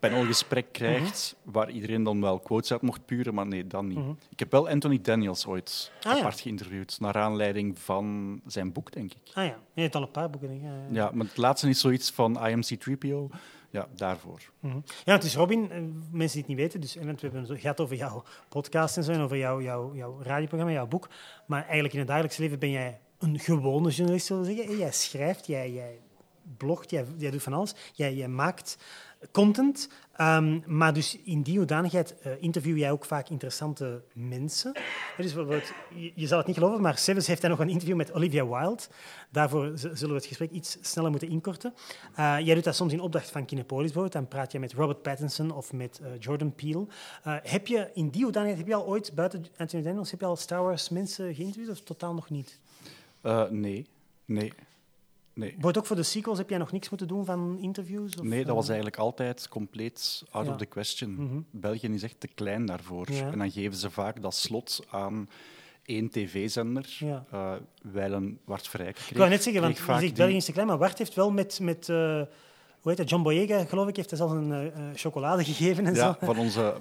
panelgesprek 0.01 0.67
krijgt, 0.73 1.37
Mhm. 1.43 1.53
waar 1.53 1.71
iedereen 1.71 2.03
dan 2.03 2.21
wel 2.21 2.39
quotes 2.39 2.73
uit 2.73 2.83
mocht 2.83 3.05
puren, 3.07 3.35
maar 3.35 3.47
nee, 3.47 3.67
dat 3.67 3.83
niet. 3.83 3.99
Ik 4.31 4.39
heb 4.39 4.51
wel 4.51 4.69
Anthony 4.69 4.99
Daniels 5.03 5.47
ooit 5.47 5.93
Ah, 6.03 6.13
ja. 6.13 6.19
apart 6.19 6.41
geïnterviewd, 6.41 7.01
naar 7.01 7.15
aanleiding 7.15 7.79
van 7.79 8.41
zijn 8.47 8.73
boek, 8.73 8.93
denk 8.93 9.13
ik. 9.13 9.19
Ah 9.35 9.45
ja, 9.45 9.59
je 9.75 9.83
hebt 9.83 9.95
al 9.95 10.03
een 10.03 10.11
paar 10.11 10.31
boeken. 10.31 10.49
denk 10.49 10.61
ik. 10.61 10.67
Ja, 10.67 10.75
ja. 10.75 10.85
Ja, 10.91 11.11
maar 11.15 11.27
het 11.27 11.37
laatste 11.37 11.69
is 11.69 11.81
zoiets 11.81 12.11
van 12.11 12.39
IMC3PO. 12.49 13.29
Ja, 13.73 13.89
daarvoor. 13.95 14.41
Mhm. 14.61 14.79
Ja, 15.05 15.13
het 15.13 15.25
is 15.25 15.35
Robin, 15.35 15.71
eh, 15.71 15.79
mensen 15.79 15.93
die 16.13 16.39
het 16.41 16.47
niet 16.47 16.57
weten, 16.57 16.81
dus, 16.81 16.97
en 16.97 17.07
we 17.07 17.15
hebben 17.21 17.47
het 17.49 17.61
gehad 17.61 17.81
over 17.81 17.97
jouw 17.97 18.23
podcast 18.49 18.97
en 18.97 19.05
zo, 19.05 19.13
en 19.13 19.21
over 19.21 19.37
jouw, 19.37 19.61
jouw, 19.63 19.95
jouw 19.95 20.19
radioprogramma, 20.23 20.73
jouw 20.75 20.87
boek. 20.87 21.09
Maar 21.47 21.63
eigenlijk 21.63 21.93
in 21.93 21.99
het 21.99 22.09
dagelijks 22.09 22.37
leven 22.37 22.59
ben 22.59 22.71
jij 22.71 23.01
een 23.19 23.39
gewone 23.39 23.91
journalist, 23.91 24.27
zullen 24.27 24.43
we 24.45 24.55
zeggen. 24.55 24.77
Jij 24.79 24.93
schrijft, 24.93 25.47
jij, 25.47 25.73
jij 25.73 25.99
blogt, 26.57 26.91
jij, 26.91 27.05
jij 27.19 27.31
doet 27.31 27.43
van 27.43 27.53
alles. 27.53 27.75
Jij, 27.93 28.15
jij 28.15 28.29
maakt 28.29 28.77
content. 29.31 29.89
Ehm, 30.21 30.61
maar 30.67 30.93
dus 30.93 31.19
in 31.25 31.43
die 31.43 31.59
hoedanigheid 31.59 32.19
eh, 32.19 32.33
interview 32.41 32.79
jij 32.79 32.91
ook 32.91 33.05
vaak 33.05 33.29
interessante 33.29 34.03
mensen. 34.13 34.73
Dus 35.17 35.33
je, 35.33 36.13
je 36.15 36.27
zal 36.27 36.39
het 36.39 36.47
niet 36.47 36.57
geloven, 36.57 36.81
maar 36.81 36.99
Sevens 36.99 37.27
heeft 37.27 37.41
hij 37.41 37.51
nog 37.51 37.61
een 37.61 37.69
interview 37.69 37.97
met 37.97 38.13
Olivia 38.13 38.47
Wilde. 38.47 38.83
Daarvoor 39.31 39.73
zullen 39.75 40.09
we 40.09 40.15
het 40.15 40.27
gesprek 40.27 40.51
iets 40.51 40.79
sneller 40.81 41.11
moeten 41.11 41.29
inkorten. 41.29 41.75
Eh, 42.15 42.37
jij 42.41 42.55
doet 42.55 42.65
dat 42.65 42.75
soms 42.75 42.93
in 42.93 43.01
opdracht 43.01 43.31
van 43.31 43.45
Kinepolis 43.45 43.85
bijvoorbeeld. 43.85 44.13
Dan 44.13 44.29
praat 44.29 44.53
je 44.53 44.59
met 44.59 44.73
Robert 44.73 45.03
Pattinson 45.03 45.51
of 45.51 45.73
met 45.73 46.01
eh, 46.03 46.09
Jordan 46.19 46.55
Peele. 46.55 46.87
Heb 47.43 47.67
je 47.67 47.91
in 47.95 48.09
die 48.09 48.23
hoedanigheid, 48.23 48.59
heb 48.59 48.69
je 48.69 48.83
al 48.83 48.87
ooit, 48.87 49.15
buiten 49.15 49.47
Anthony 49.57 49.83
Daniels, 49.83 50.11
heb 50.11 50.21
je 50.21 50.27
al 50.27 50.37
Star 50.37 50.63
Wars 50.63 50.89
mensen 50.89 51.35
geïnterviewd 51.35 51.71
of 51.71 51.81
totaal 51.81 52.15
nog 52.15 52.31
niet? 52.31 52.59
Nee, 53.51 53.87
nee. 54.25 54.53
Nee. 55.41 55.55
Wordt 55.59 55.79
ook 55.79 55.87
voor 55.87 55.97
de 55.97 56.03
sequels, 56.03 56.39
heb 56.39 56.49
jij 56.49 56.59
nog 56.59 56.73
niks 56.73 56.89
moeten 56.89 57.09
doen 57.09 57.25
van 57.25 57.59
interviews? 57.61 58.15
Of, 58.17 58.23
Nee, 58.25 58.39
dat 58.41 58.49
eh, 58.49 58.55
was 58.55 58.67
eigenlijk 58.67 58.97
altijd 58.99 59.49
compleet 59.49 60.23
out 60.31 60.47
Ja. 60.47 60.53
of 60.53 60.59
the 60.59 60.67
question. 60.67 61.11
Mhm. 61.15 61.41
België 61.51 61.87
is 61.89 62.03
echt 62.03 62.21
te 62.21 62.27
klein 62.29 62.67
daarvoor. 62.67 63.13
Ja. 63.13 63.31
En 63.33 63.39
dan 63.39 63.51
geven 63.51 63.77
ze 63.79 63.91
vaak 63.91 64.23
dat 64.23 64.35
slot 64.35 64.87
aan 64.91 65.29
één 65.85 66.11
tv-zender. 66.11 66.97
Ja. 66.99 67.25
Wijlen 67.83 68.39
Wart 68.45 68.69
kreeg, 68.69 69.11
Ik 69.11 69.17
wou 69.17 69.29
net 69.31 69.43
zeggen, 69.43 69.63
want 69.63 69.77
je 69.79 69.85
zegt 69.99 70.15
België 70.15 70.37
is 70.37 70.45
te 70.45 70.53
klein, 70.53 70.67
maar 70.67 70.79
Wart 70.79 70.99
heeft 70.99 71.15
wel 71.15 71.31
met, 71.31 71.61
met 71.61 71.89
eh, 71.89 71.97
hoe 71.97 72.27
heet 72.91 72.97
dat, 72.97 73.09
John 73.11 73.23
Boyega, 73.23 73.65
geloof 73.65 73.89
ik, 73.89 73.97
heeft 73.97 74.13
zelfs 74.17 74.33
een 74.33 74.73
chocolade 74.95 75.45
gegeven 75.45 75.87
en 75.87 75.95
Ja, 75.95 76.17
zo. 76.21 76.27
van 76.27 76.39
onze, 76.39 76.75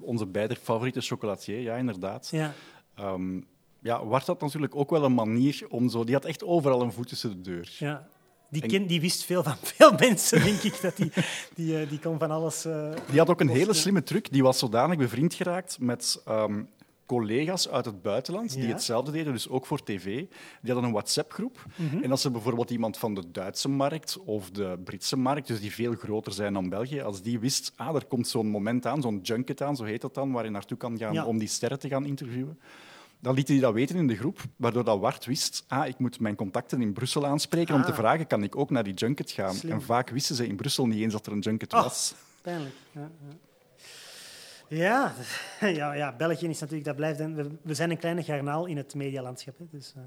onze 0.00 0.26
beide 0.26 0.56
favoriete 0.56 1.00
chocolatier, 1.00 1.60
ja, 1.60 1.76
inderdaad. 1.76 2.28
Ja. 2.30 2.52
Ehm, 2.94 3.40
ja, 3.82 4.04
Wart 4.06 4.26
had 4.26 4.40
natuurlijk 4.40 4.76
ook 4.76 4.90
wel 4.90 5.04
een 5.04 5.14
manier 5.14 5.66
om 5.68 5.88
zo... 5.88 6.04
Die 6.04 6.14
had 6.14 6.24
echt 6.24 6.44
overal 6.44 6.82
een 6.82 6.92
voet 6.92 7.08
tussen 7.08 7.30
de 7.30 7.40
deur. 7.40 7.76
Ja. 7.78 8.08
Die, 8.50 8.66
ken, 8.66 8.86
die 8.86 9.00
wist 9.00 9.24
veel 9.24 9.42
van 9.42 9.56
veel 9.74 9.92
mensen, 9.98 10.42
denk 10.44 10.60
ik. 10.62 10.80
Dat 10.80 10.96
die, 10.96 11.12
die, 11.54 11.78
eh, 11.80 11.88
die 11.88 11.98
kon 11.98 12.18
van 12.18 12.30
alles... 12.30 12.64
eh, 12.64 12.90
Die 13.10 13.18
had 13.18 13.30
ook 13.30 13.40
een 13.40 13.48
hele 13.48 13.72
slimme 13.72 14.02
truc. 14.02 14.32
Die 14.32 14.42
was 14.42 14.58
zodanig 14.58 14.96
bevriend 14.98 15.34
geraakt 15.34 15.76
met 15.80 16.22
ehm, 16.24 16.62
collega's 17.06 17.68
uit 17.68 17.84
het 17.84 18.02
buitenland 18.02 18.54
die 18.54 18.66
hetzelfde 18.66 19.10
deden, 19.12 19.32
dus 19.32 19.48
ook 19.48 19.66
voor 19.66 19.82
tv. 19.82 20.04
Die 20.04 20.28
hadden 20.72 20.84
een 20.84 20.92
WhatsApp-groep. 20.92 21.64
Mhm. 21.76 22.02
En 22.02 22.10
als 22.10 22.24
er 22.24 22.30
bijvoorbeeld 22.32 22.70
iemand 22.70 22.96
van 22.98 23.14
de 23.14 23.30
Duitse 23.30 23.68
markt 23.68 24.18
of 24.24 24.50
de 24.50 24.78
Britse 24.84 25.16
markt, 25.16 25.46
dus 25.46 25.60
die 25.60 25.72
veel 25.72 25.94
groter 25.94 26.32
zijn 26.32 26.52
dan 26.52 26.68
België, 26.68 27.00
als 27.00 27.22
die 27.22 27.38
wist, 27.38 27.72
ah, 27.76 27.94
er 27.94 28.04
komt 28.04 28.28
zo'n 28.28 28.46
moment 28.48 28.86
aan, 28.86 29.02
zo'n 29.02 29.20
junket 29.22 29.62
aan, 29.62 29.76
zo 29.76 29.84
heet 29.84 30.00
dat 30.00 30.14
dan, 30.14 30.32
waar 30.32 30.44
je 30.44 30.50
naartoe 30.50 30.76
kan 30.78 30.98
gaan 30.98 31.12
Ja. 31.12 31.24
om 31.24 31.38
die 31.38 31.48
sterren 31.48 31.78
te 31.78 31.88
gaan 31.88 32.06
interviewen. 32.06 32.58
Dan 33.22 33.34
liet 33.34 33.48
hij 33.48 33.58
dat 33.58 33.72
weten 33.72 33.96
in 33.96 34.06
de 34.06 34.16
groep, 34.16 34.40
waardoor 34.56 34.84
dat 34.84 34.98
Wart 35.00 35.24
wist, 35.24 35.64
ah, 35.68 35.86
ik 35.88 35.98
moet 35.98 36.20
mijn 36.20 36.34
contacten 36.34 36.82
in 36.82 36.92
Brussel 36.92 37.26
aanspreken 37.26 37.74
om 37.74 37.80
Ah. 37.80 37.86
te 37.86 37.94
vragen, 37.94 38.26
kan 38.26 38.42
ik 38.42 38.56
ook 38.56 38.70
naar 38.70 38.84
die 38.84 38.94
junket 38.94 39.30
gaan? 39.30 39.54
Slim. 39.54 39.72
En 39.72 39.82
vaak 39.82 40.10
wisten 40.10 40.36
ze 40.36 40.46
in 40.46 40.56
Brussel 40.56 40.86
niet 40.86 41.00
eens 41.00 41.12
dat 41.12 41.26
er 41.26 41.32
een 41.32 41.38
junket 41.38 41.72
Oh. 41.72 41.82
was. 41.82 42.14
Pijnlijk. 42.42 42.74
Ja, 42.92 43.00
ja. 43.00 43.36
Ja, 44.74 45.14
ja, 45.60 45.92
ja, 45.92 46.12
België 46.16 46.48
is 46.48 46.58
natuurlijk, 46.60 46.84
dat 46.86 46.96
blijft. 46.96 47.18
We, 47.18 47.50
we 47.62 47.74
zijn 47.74 47.90
een 47.90 47.98
kleine 47.98 48.22
garnaal 48.22 48.66
in 48.66 48.76
het 48.76 48.94
medialandschap. 48.94 49.58
Hè, 49.58 49.64
dus, 49.70 49.92
eh. 49.96 50.02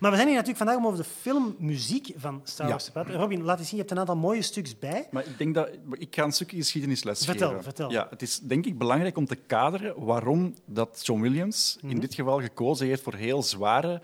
Maar 0.00 0.10
we 0.10 0.16
zijn 0.16 0.28
hier 0.28 0.36
natuurlijk 0.36 0.64
vandaag 0.64 0.76
om 0.76 0.86
over 0.86 0.98
de 0.98 1.08
filmmuziek 1.20 2.12
van 2.16 2.40
Star. 2.44 2.68
Wars 2.68 2.84
te 2.84 2.90
praten. 2.92 3.14
Robin, 3.14 3.42
laat 3.42 3.58
eens 3.58 3.68
zien, 3.68 3.76
je 3.76 3.82
hebt 3.82 3.90
een 3.94 4.00
aantal 4.00 4.16
mooie 4.16 4.42
stuks 4.42 4.78
bij. 4.78 5.08
Maar 5.10 5.26
ik 5.26 5.38
denk 5.38 5.54
dat 5.54 5.68
ik 5.92 6.14
ga 6.14 6.22
een 6.24 6.32
stukje 6.32 6.56
geschiedenisles 6.56 7.24
Vertel, 7.24 7.48
geven. 7.48 7.62
vertel. 7.64 7.90
Ja, 7.90 8.06
het 8.10 8.22
is 8.22 8.38
denk 8.40 8.66
ik 8.66 8.78
belangrijk 8.78 9.16
om 9.16 9.26
te 9.26 9.36
kaderen 9.36 10.04
waarom 10.04 10.54
dat 10.66 11.00
John 11.02 11.20
Williams 11.20 11.78
Mhm. 11.80 11.90
in 11.90 12.00
dit 12.00 12.14
geval 12.14 12.40
gekozen 12.40 12.86
heeft 12.86 13.02
voor 13.02 13.14
heel 13.14 13.42
zware, 13.42 14.02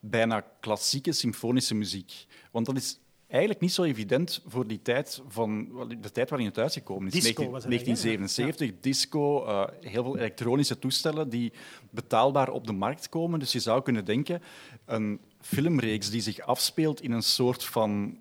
bijna 0.00 0.44
klassieke 0.60 1.12
symfonische 1.12 1.74
muziek. 1.74 2.26
Want 2.50 2.66
dat 2.66 2.76
is 2.76 2.98
eigenlijk 3.30 3.60
niet 3.60 3.72
zo 3.72 3.82
evident 3.82 4.42
voor 4.46 4.66
die 4.66 4.82
tijd 4.82 5.22
van 5.28 5.68
de 6.00 6.10
tijd 6.10 6.30
waarin 6.30 6.48
het 6.48 6.58
uitgekomen 6.58 7.06
is. 7.06 7.12
Disco 7.12 7.44
19- 7.44 7.50
was 7.50 7.64
het 7.64 7.72
eigenlijk, 7.72 8.00
hè? 8.00 8.06
1977, 8.06 8.80
disco, 8.80 9.44
eh, 9.44 9.66
heel 9.80 10.02
veel 10.02 10.16
elektronische 10.16 10.78
toestellen 10.78 11.28
die 11.28 11.52
betaalbaar 11.90 12.50
op 12.50 12.66
de 12.66 12.72
markt 12.72 13.08
komen. 13.08 13.38
Dus 13.38 13.52
je 13.52 13.60
zou 13.60 13.82
kunnen 13.82 14.04
denken, 14.04 14.42
een 14.84 15.20
filmreeks 15.40 16.10
die 16.10 16.20
zich 16.20 16.40
afspeelt 16.40 17.02
in 17.02 17.12
een 17.12 17.22
soort 17.22 17.64
van 17.64 18.18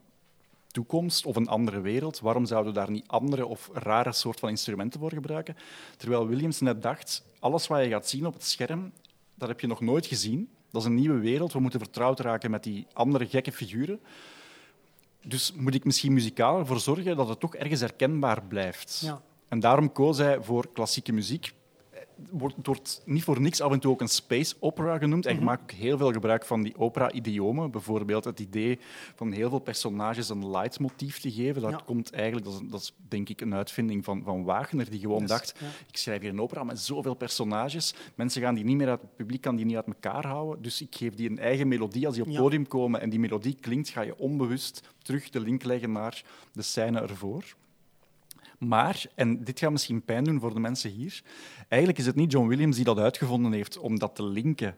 toekomst 0.67 1.25
of 1.25 1.35
een 1.35 1.47
andere 1.47 1.81
wereld, 1.81 2.19
waarom 2.19 2.45
zouden 2.45 2.73
we 2.73 2.79
daar 2.79 2.91
niet 2.91 3.07
andere 3.07 3.45
of 3.45 3.69
rare 3.73 4.13
soort 4.13 4.39
van 4.39 4.49
instrumenten 4.49 4.99
voor 4.99 5.11
gebruiken? 5.13 5.55
Terwijl 5.97 6.27
Williams 6.27 6.59
net 6.59 6.81
dacht, 6.81 7.25
alles 7.39 7.67
wat 7.67 7.83
je 7.83 7.89
gaat 7.89 8.09
zien 8.09 8.25
op 8.25 8.33
het 8.33 8.43
scherm, 8.43 8.91
dat 9.35 9.47
heb 9.47 9.59
je 9.59 9.67
nog 9.67 9.81
nooit 9.81 10.05
gezien. 10.05 10.49
Dat 10.71 10.81
is 10.81 10.87
een 10.87 10.95
nieuwe 10.95 11.19
wereld, 11.19 11.53
we 11.53 11.59
moeten 11.59 11.79
vertrouwd 11.79 12.19
raken 12.19 12.51
met 12.51 12.63
die 12.63 12.87
andere 12.93 13.27
gekke 13.27 13.51
figuren. 13.51 13.99
Dus 15.23 15.53
moet 15.53 15.75
ik 15.75 15.85
misschien 15.85 16.13
muzikaal 16.13 16.59
ervoor 16.59 16.79
zorgen 16.79 17.17
dat 17.17 17.29
het 17.29 17.39
toch 17.39 17.55
ergens 17.55 17.79
herkenbaar 17.79 18.43
blijft. 18.43 19.01
Ja. 19.05 19.21
En 19.47 19.59
daarom 19.59 19.91
koos 19.91 20.17
hij 20.17 20.41
voor 20.41 20.71
klassieke 20.73 21.11
muziek. 21.11 21.53
Wordt, 22.31 22.55
het 22.55 22.65
wordt 22.65 23.01
niet 23.05 23.23
voor 23.23 23.41
niks 23.41 23.61
af 23.61 23.71
en 23.71 23.79
toe 23.79 23.91
ook 23.91 24.01
een 24.01 24.07
space 24.07 24.55
opera 24.59 24.97
genoemd. 24.97 25.25
Mhm. 25.25 25.35
Hij 25.35 25.43
maakt 25.43 25.61
ook 25.61 25.71
heel 25.71 25.97
veel 25.97 26.11
gebruik 26.11 26.45
van 26.45 26.61
die 26.63 26.77
opera-idiomen. 26.77 27.71
Bijvoorbeeld 27.71 28.23
het 28.23 28.39
idee 28.39 28.79
van 29.15 29.31
heel 29.31 29.49
veel 29.49 29.59
personages 29.59 30.29
een 30.29 30.49
leidmotief 30.49 31.19
te 31.19 31.31
geven. 31.31 31.61
Dat 31.61 31.71
Ja. 31.71 31.81
komt 31.85 32.11
eigenlijk, 32.11 32.45
dat 32.45 32.53
is, 32.61 32.69
dat 32.69 32.81
is 32.81 32.93
denk 33.07 33.29
ik 33.29 33.41
een 33.41 33.53
uitvinding 33.53 34.03
van, 34.05 34.21
van 34.23 34.43
Wagner, 34.43 34.89
die 34.89 34.99
gewoon 34.99 35.19
Yes, 35.19 35.29
dacht, 35.29 35.55
ja. 35.59 35.67
ik 35.87 35.97
schrijf 35.97 36.21
hier 36.21 36.29
een 36.29 36.41
opera 36.41 36.63
met 36.63 36.79
zoveel 36.79 37.13
personages. 37.13 37.93
Mensen 38.15 38.41
gaan 38.41 38.55
die 38.55 38.63
niet 38.63 38.77
meer 38.77 38.89
uit 38.89 39.01
het 39.01 39.15
publiek 39.15 39.41
kan 39.41 39.55
die 39.55 39.65
niet 39.65 39.75
uit 39.75 39.87
elkaar 39.87 40.25
houden. 40.25 40.61
Dus 40.61 40.81
ik 40.81 40.95
geef 40.95 41.13
die 41.15 41.29
een 41.29 41.39
eigen 41.39 41.67
melodie. 41.67 42.05
Als 42.05 42.13
die 42.15 42.23
op 42.23 42.29
het 42.29 42.37
Ja. 42.37 42.43
podium 42.43 42.67
komen 42.67 43.01
en 43.01 43.09
die 43.09 43.19
melodie 43.19 43.57
klinkt, 43.59 43.89
ga 43.89 44.01
je 44.01 44.17
onbewust 44.17 44.81
terug 45.03 45.29
de 45.29 45.39
link 45.39 45.63
leggen 45.63 45.91
naar 45.91 46.23
de 46.51 46.61
scène 46.61 46.99
ervoor. 46.99 47.43
Maar, 48.59 49.05
en 49.15 49.43
dit 49.43 49.59
gaat 49.59 49.71
misschien 49.71 50.01
pijn 50.01 50.23
doen 50.23 50.39
voor 50.39 50.53
de 50.53 50.59
mensen 50.59 50.91
hier, 50.91 51.21
eigenlijk 51.67 51.99
is 51.99 52.05
het 52.05 52.15
niet 52.15 52.31
John 52.31 52.47
Williams 52.47 52.75
die 52.75 52.85
dat 52.85 52.97
uitgevonden 52.97 53.51
heeft 53.51 53.77
om 53.77 53.99
dat 53.99 54.15
te 54.15 54.23
linken 54.23 54.77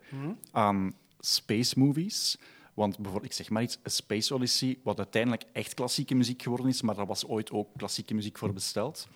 aan 0.51 0.93
space 1.19 1.79
movies. 1.79 2.37
Want 2.73 2.95
bijvoorbeeld, 2.97 3.31
ik 3.31 3.37
zeg 3.37 3.49
maar 3.49 3.63
iets, 3.63 3.77
A 3.77 3.89
Space 3.89 4.33
Odyssey, 4.33 4.79
wat 4.83 4.97
uiteindelijk 4.97 5.43
echt 5.51 5.73
klassieke 5.73 6.15
muziek 6.15 6.41
geworden 6.41 6.67
is, 6.67 6.81
maar 6.81 6.95
daar 6.95 7.05
was 7.05 7.25
ooit 7.25 7.51
ook 7.51 7.67
klassieke 7.77 8.13
muziek 8.13 8.37
voor 8.37 8.53
besteld. 8.53 9.07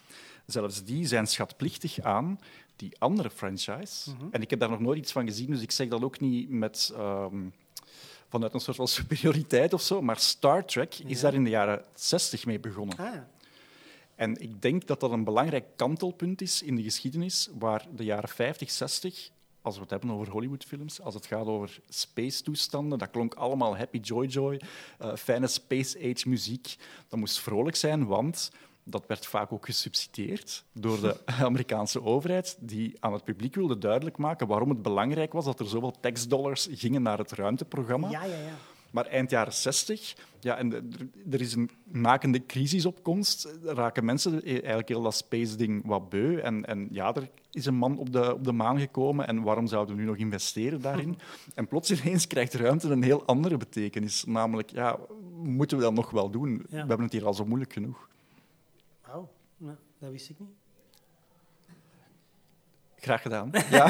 Zelfs 0.45 0.83
die 0.83 1.07
zijn 1.07 1.27
schatplichtig 1.27 1.99
aan 1.99 2.39
die 2.75 2.99
andere 2.99 3.29
franchise. 3.29 4.11
En 4.31 4.41
ik 4.41 4.49
heb 4.49 4.59
daar 4.59 4.69
nog 4.69 4.79
nooit 4.79 4.97
iets 4.97 5.11
van 5.11 5.25
gezien, 5.25 5.49
dus 5.49 5.61
ik 5.61 5.71
zeg 5.71 5.87
dat 5.87 6.03
ook 6.03 6.19
niet 6.19 6.49
met... 6.49 6.91
ehm, 6.95 7.37
vanuit 8.29 8.53
een 8.53 8.59
soort 8.59 8.77
van 8.77 8.87
superioriteit 8.99 9.73
of 9.73 9.81
zo, 9.81 10.01
maar 10.01 10.17
Star 10.19 10.65
Trek 10.65 10.95
is 10.95 11.19
daar 11.19 11.33
in 11.33 11.43
de 11.43 11.49
jaren 11.49 11.83
60 11.93 12.45
mee 12.45 12.59
begonnen. 12.59 12.97
Ah. 12.97 13.13
En 14.15 14.41
ik 14.41 14.61
denk 14.61 14.87
dat 14.87 14.99
dat 14.99 15.11
een 15.11 15.23
belangrijk 15.23 15.65
kantelpunt 15.75 16.41
is 16.41 16.61
in 16.61 16.75
de 16.75 16.83
geschiedenis, 16.83 17.49
waar 17.57 17.85
de 17.95 18.03
jaren 18.03 18.29
50, 18.29 18.71
60, 18.71 19.29
als 19.61 19.75
we 19.75 19.81
het 19.81 19.89
hebben 19.89 20.11
over 20.11 20.31
Hollywoodfilms, 20.31 21.01
als 21.01 21.13
het 21.13 21.25
gaat 21.25 21.45
over 21.45 21.79
space-toestanden, 21.89 22.99
dat 22.99 23.11
klonk 23.11 23.33
allemaal 23.33 23.77
happy 23.77 23.99
joy 23.99 24.25
joy, 24.25 24.61
eh, 24.99 25.15
fijne 25.15 25.47
space-age 25.47 26.29
muziek. 26.29 26.75
Dat 27.07 27.19
moest 27.19 27.39
vrolijk 27.39 27.75
zijn, 27.75 28.05
want 28.05 28.51
dat 28.83 29.03
werd 29.07 29.25
vaak 29.25 29.51
ook 29.51 29.65
gesubsidieerd 29.65 30.63
door 30.71 31.01
de 31.01 31.17
Amerikaanse 31.41 32.03
overheid, 32.03 32.57
die 32.59 32.95
aan 32.99 33.13
het 33.13 33.23
publiek 33.23 33.55
wilde 33.55 33.77
duidelijk 33.77 34.17
maken 34.17 34.47
waarom 34.47 34.69
het 34.69 34.81
belangrijk 34.81 35.33
was 35.33 35.45
dat 35.45 35.59
er 35.59 35.67
zoveel 35.67 35.95
taxdollars 35.99 36.67
gingen 36.71 37.01
naar 37.01 37.17
het 37.17 37.31
ruimteprogramma. 37.31 38.09
ja, 38.09 38.23
ja, 38.23 38.37
ja. 38.37 38.57
Maar 38.95 39.05
eind 39.05 39.29
jaren 39.29 39.53
60, 39.53 40.15
ja, 40.39 40.57
en 40.57 40.73
er- 41.31 41.41
is 41.41 41.53
een 41.53 41.69
nakende 41.83 42.45
crisis 42.45 42.85
op 42.85 43.03
komst, 43.03 43.57
raken 43.63 44.05
mensen 44.05 44.43
eigenlijk 44.43 44.87
heel 44.87 45.01
dat 45.01 45.15
space-ding 45.15 45.85
wat 45.85 46.09
beu. 46.09 46.37
En, 46.39 46.65
en 46.65 46.87
ja, 46.91 47.13
er 47.13 47.29
is 47.51 47.65
een 47.65 47.75
man 47.75 47.97
op 47.97 48.11
de, 48.11 48.33
op 48.33 48.43
de 48.43 48.51
maan 48.51 48.79
gekomen 48.79 49.27
en 49.27 49.41
waarom 49.41 49.67
zouden 49.67 49.95
we 49.95 50.01
nu 50.01 50.07
nog 50.07 50.15
investeren 50.17 50.81
daarin? 50.81 51.17
En 51.53 51.67
plots 51.67 51.91
ineens 51.91 52.27
krijgt 52.27 52.53
ruimte 52.53 52.89
een 52.89 53.03
heel 53.03 53.25
andere 53.25 53.57
betekenis. 53.57 54.23
Namelijk, 54.25 54.69
ja, 54.69 54.99
moeten 55.35 55.77
we 55.77 55.83
dat 55.83 55.93
nog 55.93 56.09
wel 56.11 56.29
doen? 56.29 56.65
We 56.69 56.77
hebben 56.77 57.01
het 57.01 57.11
hier 57.11 57.25
al 57.25 57.33
zo 57.33 57.45
moeilijk 57.45 57.73
genoeg. 57.73 58.09
Wauw, 59.07 59.29
nou, 59.57 59.75
dat 59.99 60.11
wist 60.11 60.29
ik 60.29 60.39
niet. 60.39 60.49
Graag 62.95 63.21
gedaan. 63.21 63.49
Ja. 63.69 63.85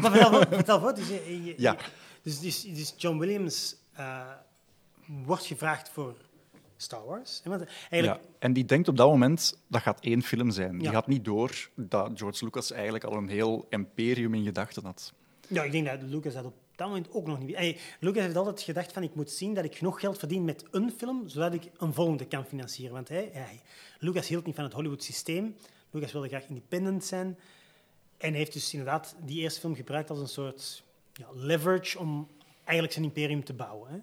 Maar 0.00 0.46
vertel, 0.48 0.80
voor. 0.80 0.94
Dus, 0.94 1.08
je- 1.08 1.44
je- 1.44 1.54
Ja. 1.56 1.76
dus, 2.22 2.40
dus, 2.40 2.62
dus 2.62 2.94
John 2.96 3.18
Williams 3.18 3.76
eh, 3.92 4.20
wordt 5.24 5.46
gevraagd 5.46 5.88
voor 5.88 6.16
Star 6.76 7.04
Wars. 7.06 7.40
Want 7.44 7.64
eigenlijk, 7.90 8.24
Ja, 8.24 8.30
en 8.38 8.52
die 8.52 8.64
denkt 8.64 8.88
op 8.88 8.96
dat 8.96 9.08
moment, 9.08 9.62
dat 9.68 9.80
gaat 9.82 10.00
één 10.00 10.22
film 10.22 10.50
zijn. 10.50 10.72
Die 10.72 10.82
Ja. 10.82 10.90
gaat 10.90 11.06
niet 11.06 11.24
door 11.24 11.68
dat 11.74 12.10
George 12.14 12.44
Lucas 12.44 12.72
eigenlijk 12.72 13.04
al 13.04 13.16
een 13.16 13.28
heel 13.28 13.66
imperium 13.68 14.34
in 14.34 14.44
gedachten 14.44 14.84
had. 14.84 15.12
Ja, 15.48 15.62
ik 15.62 15.72
denk 15.72 15.86
dat 15.86 16.02
Lucas 16.02 16.34
dat 16.34 16.44
op 16.44 16.54
dat 16.74 16.88
moment 16.88 17.12
ook 17.12 17.26
nog 17.26 17.38
niet... 17.38 17.56
Hey, 17.56 17.78
Lucas 18.00 18.22
heeft 18.22 18.36
altijd 18.36 18.60
gedacht 18.62 18.92
van 18.92 19.02
ik 19.02 19.14
moet 19.14 19.30
zien 19.30 19.54
dat 19.54 19.64
ik 19.64 19.76
genoeg 19.76 20.00
geld 20.00 20.18
verdien 20.18 20.44
met 20.44 20.64
een 20.70 20.92
film, 20.96 21.28
zodat 21.28 21.54
ik 21.54 21.70
een 21.78 21.94
volgende 21.94 22.26
kan 22.26 22.44
financieren. 22.44 22.94
Want 22.94 23.08
hij, 23.08 23.60
Lucas 23.98 24.28
hield 24.28 24.46
niet 24.46 24.54
van 24.54 24.64
het 24.64 24.72
Hollywood-systeem. 24.72 25.56
Lucas 25.90 26.12
wilde 26.12 26.28
graag 26.28 26.48
independent 26.48 27.04
zijn. 27.04 27.38
En 28.18 28.34
heeft 28.34 28.52
dus 28.52 28.72
inderdaad 28.72 29.16
die 29.24 29.40
eerste 29.40 29.60
film 29.60 29.74
gebruikt 29.74 30.10
als 30.10 30.18
een 30.18 30.28
soort 30.28 30.82
ja, 31.12 31.26
leverage 31.34 31.98
om 31.98 32.28
eigenlijk 32.64 32.92
zijn 32.92 33.04
imperium 33.04 33.44
te 33.44 33.52
bouwen. 33.52 33.90
Hè. 33.90 33.98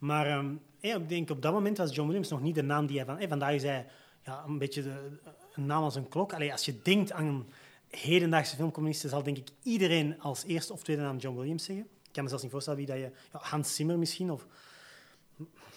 Maar 0.00 0.26
ehm, 0.26 0.54
ik 0.80 1.08
denk 1.08 1.30
op 1.30 1.42
dat 1.42 1.52
moment 1.52 1.76
was 1.76 1.94
John 1.94 2.06
Williams 2.06 2.28
nog 2.28 2.40
niet 2.40 2.54
de 2.54 2.62
naam 2.62 2.86
die 2.86 2.96
hij 2.96 3.06
van... 3.06 3.16
Hey, 3.16 3.28
vandaag 3.28 3.54
is 3.54 3.62
hij 3.62 3.86
ja, 4.24 4.44
een 4.46 4.58
beetje 4.58 4.82
de, 4.82 5.18
een 5.54 5.66
naam 5.66 5.82
als 5.82 5.94
een 5.94 6.08
klok. 6.08 6.32
Als 6.32 6.64
je 6.64 6.82
denkt 6.82 7.12
aan 7.12 7.46
hedendaagse 7.88 8.56
filmcommunisten, 8.56 9.10
zal 9.10 9.22
denk 9.22 9.36
ik 9.36 9.48
iedereen 9.62 10.20
als 10.20 10.44
eerste 10.44 10.72
of 10.72 10.82
tweede 10.82 11.02
naam 11.02 11.16
John 11.16 11.36
Williams 11.36 11.64
zeggen. 11.64 11.84
Ik 11.84 12.12
kan 12.12 12.22
me 12.22 12.28
zelfs 12.28 12.42
niet 12.42 12.52
voorstellen 12.52 12.78
wie 12.78 12.88
dat 12.88 12.96
je... 12.96 13.10
Ja, 13.32 13.38
Hans 13.38 13.74
Zimmer 13.74 13.98
misschien, 13.98 14.30
of... 14.30 14.46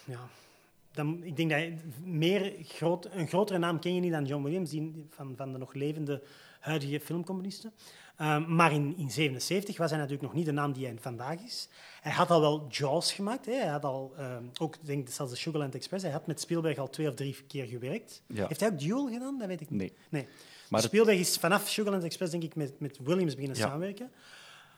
Ja, 0.04 0.28
dan, 0.92 1.22
ik 1.22 1.36
denk 1.36 1.50
dat 1.50 1.60
je 1.60 1.76
meer 2.04 2.54
groot, 2.62 3.08
een 3.12 3.28
grotere 3.28 3.58
naam 3.58 3.80
ken 3.80 3.94
je 3.94 4.00
niet 4.00 4.12
dan 4.12 4.24
John 4.24 4.42
Williams, 4.42 4.70
die, 4.70 5.06
van, 5.10 5.32
van 5.36 5.52
de 5.52 5.58
nog 5.58 5.74
levende 5.74 6.22
huidige 6.60 7.00
filmcomponisten. 7.00 7.72
Um, 8.20 8.26
maar 8.54 8.72
in 8.72 8.80
1977 8.82 9.76
was 9.76 9.90
hij 9.90 9.98
natuurlijk 9.98 10.26
nog 10.28 10.34
niet 10.36 10.46
de 10.46 10.52
naam 10.52 10.72
die 10.72 10.86
hij 10.86 10.94
vandaag 11.00 11.40
is. 11.40 11.68
Hij 12.00 12.12
had 12.12 12.30
al 12.30 12.40
wel 12.40 12.66
Jaws 12.68 13.12
gemaakt. 13.12 13.46
Hè. 13.46 13.52
Hij 13.52 13.68
had 13.68 13.84
al, 13.84 14.14
um, 14.18 14.50
ook 14.60 14.74
ik 14.74 14.86
denk 14.86 15.08
zelfs 15.08 15.32
de 15.32 15.38
Sugarland 15.38 15.74
Express. 15.74 16.04
Hij 16.04 16.12
had 16.12 16.26
met 16.26 16.40
Spielberg 16.40 16.78
al 16.78 16.90
twee 16.90 17.08
of 17.08 17.14
drie 17.14 17.36
keer 17.48 17.64
gewerkt. 17.66 18.22
Ja. 18.26 18.46
Heeft 18.46 18.60
hij 18.60 18.68
ook 18.70 18.78
Duel 18.78 19.08
gedaan? 19.08 19.38
Dat 19.38 19.48
weet 19.48 19.60
ik 19.60 19.70
niet. 19.70 19.78
Nee. 19.80 19.92
nee. 20.08 20.26
Maar 20.68 20.80
het- 20.80 20.88
Spielberg 20.90 21.18
is 21.18 21.36
vanaf 21.36 21.68
Sugarland 21.68 22.04
Express 22.04 22.30
denk 22.32 22.42
ik 22.44 22.54
met, 22.54 22.80
met 22.80 22.98
Williams 23.02 23.34
beginnen 23.34 23.58
Ja. 23.58 23.66
samenwerken. 23.66 24.10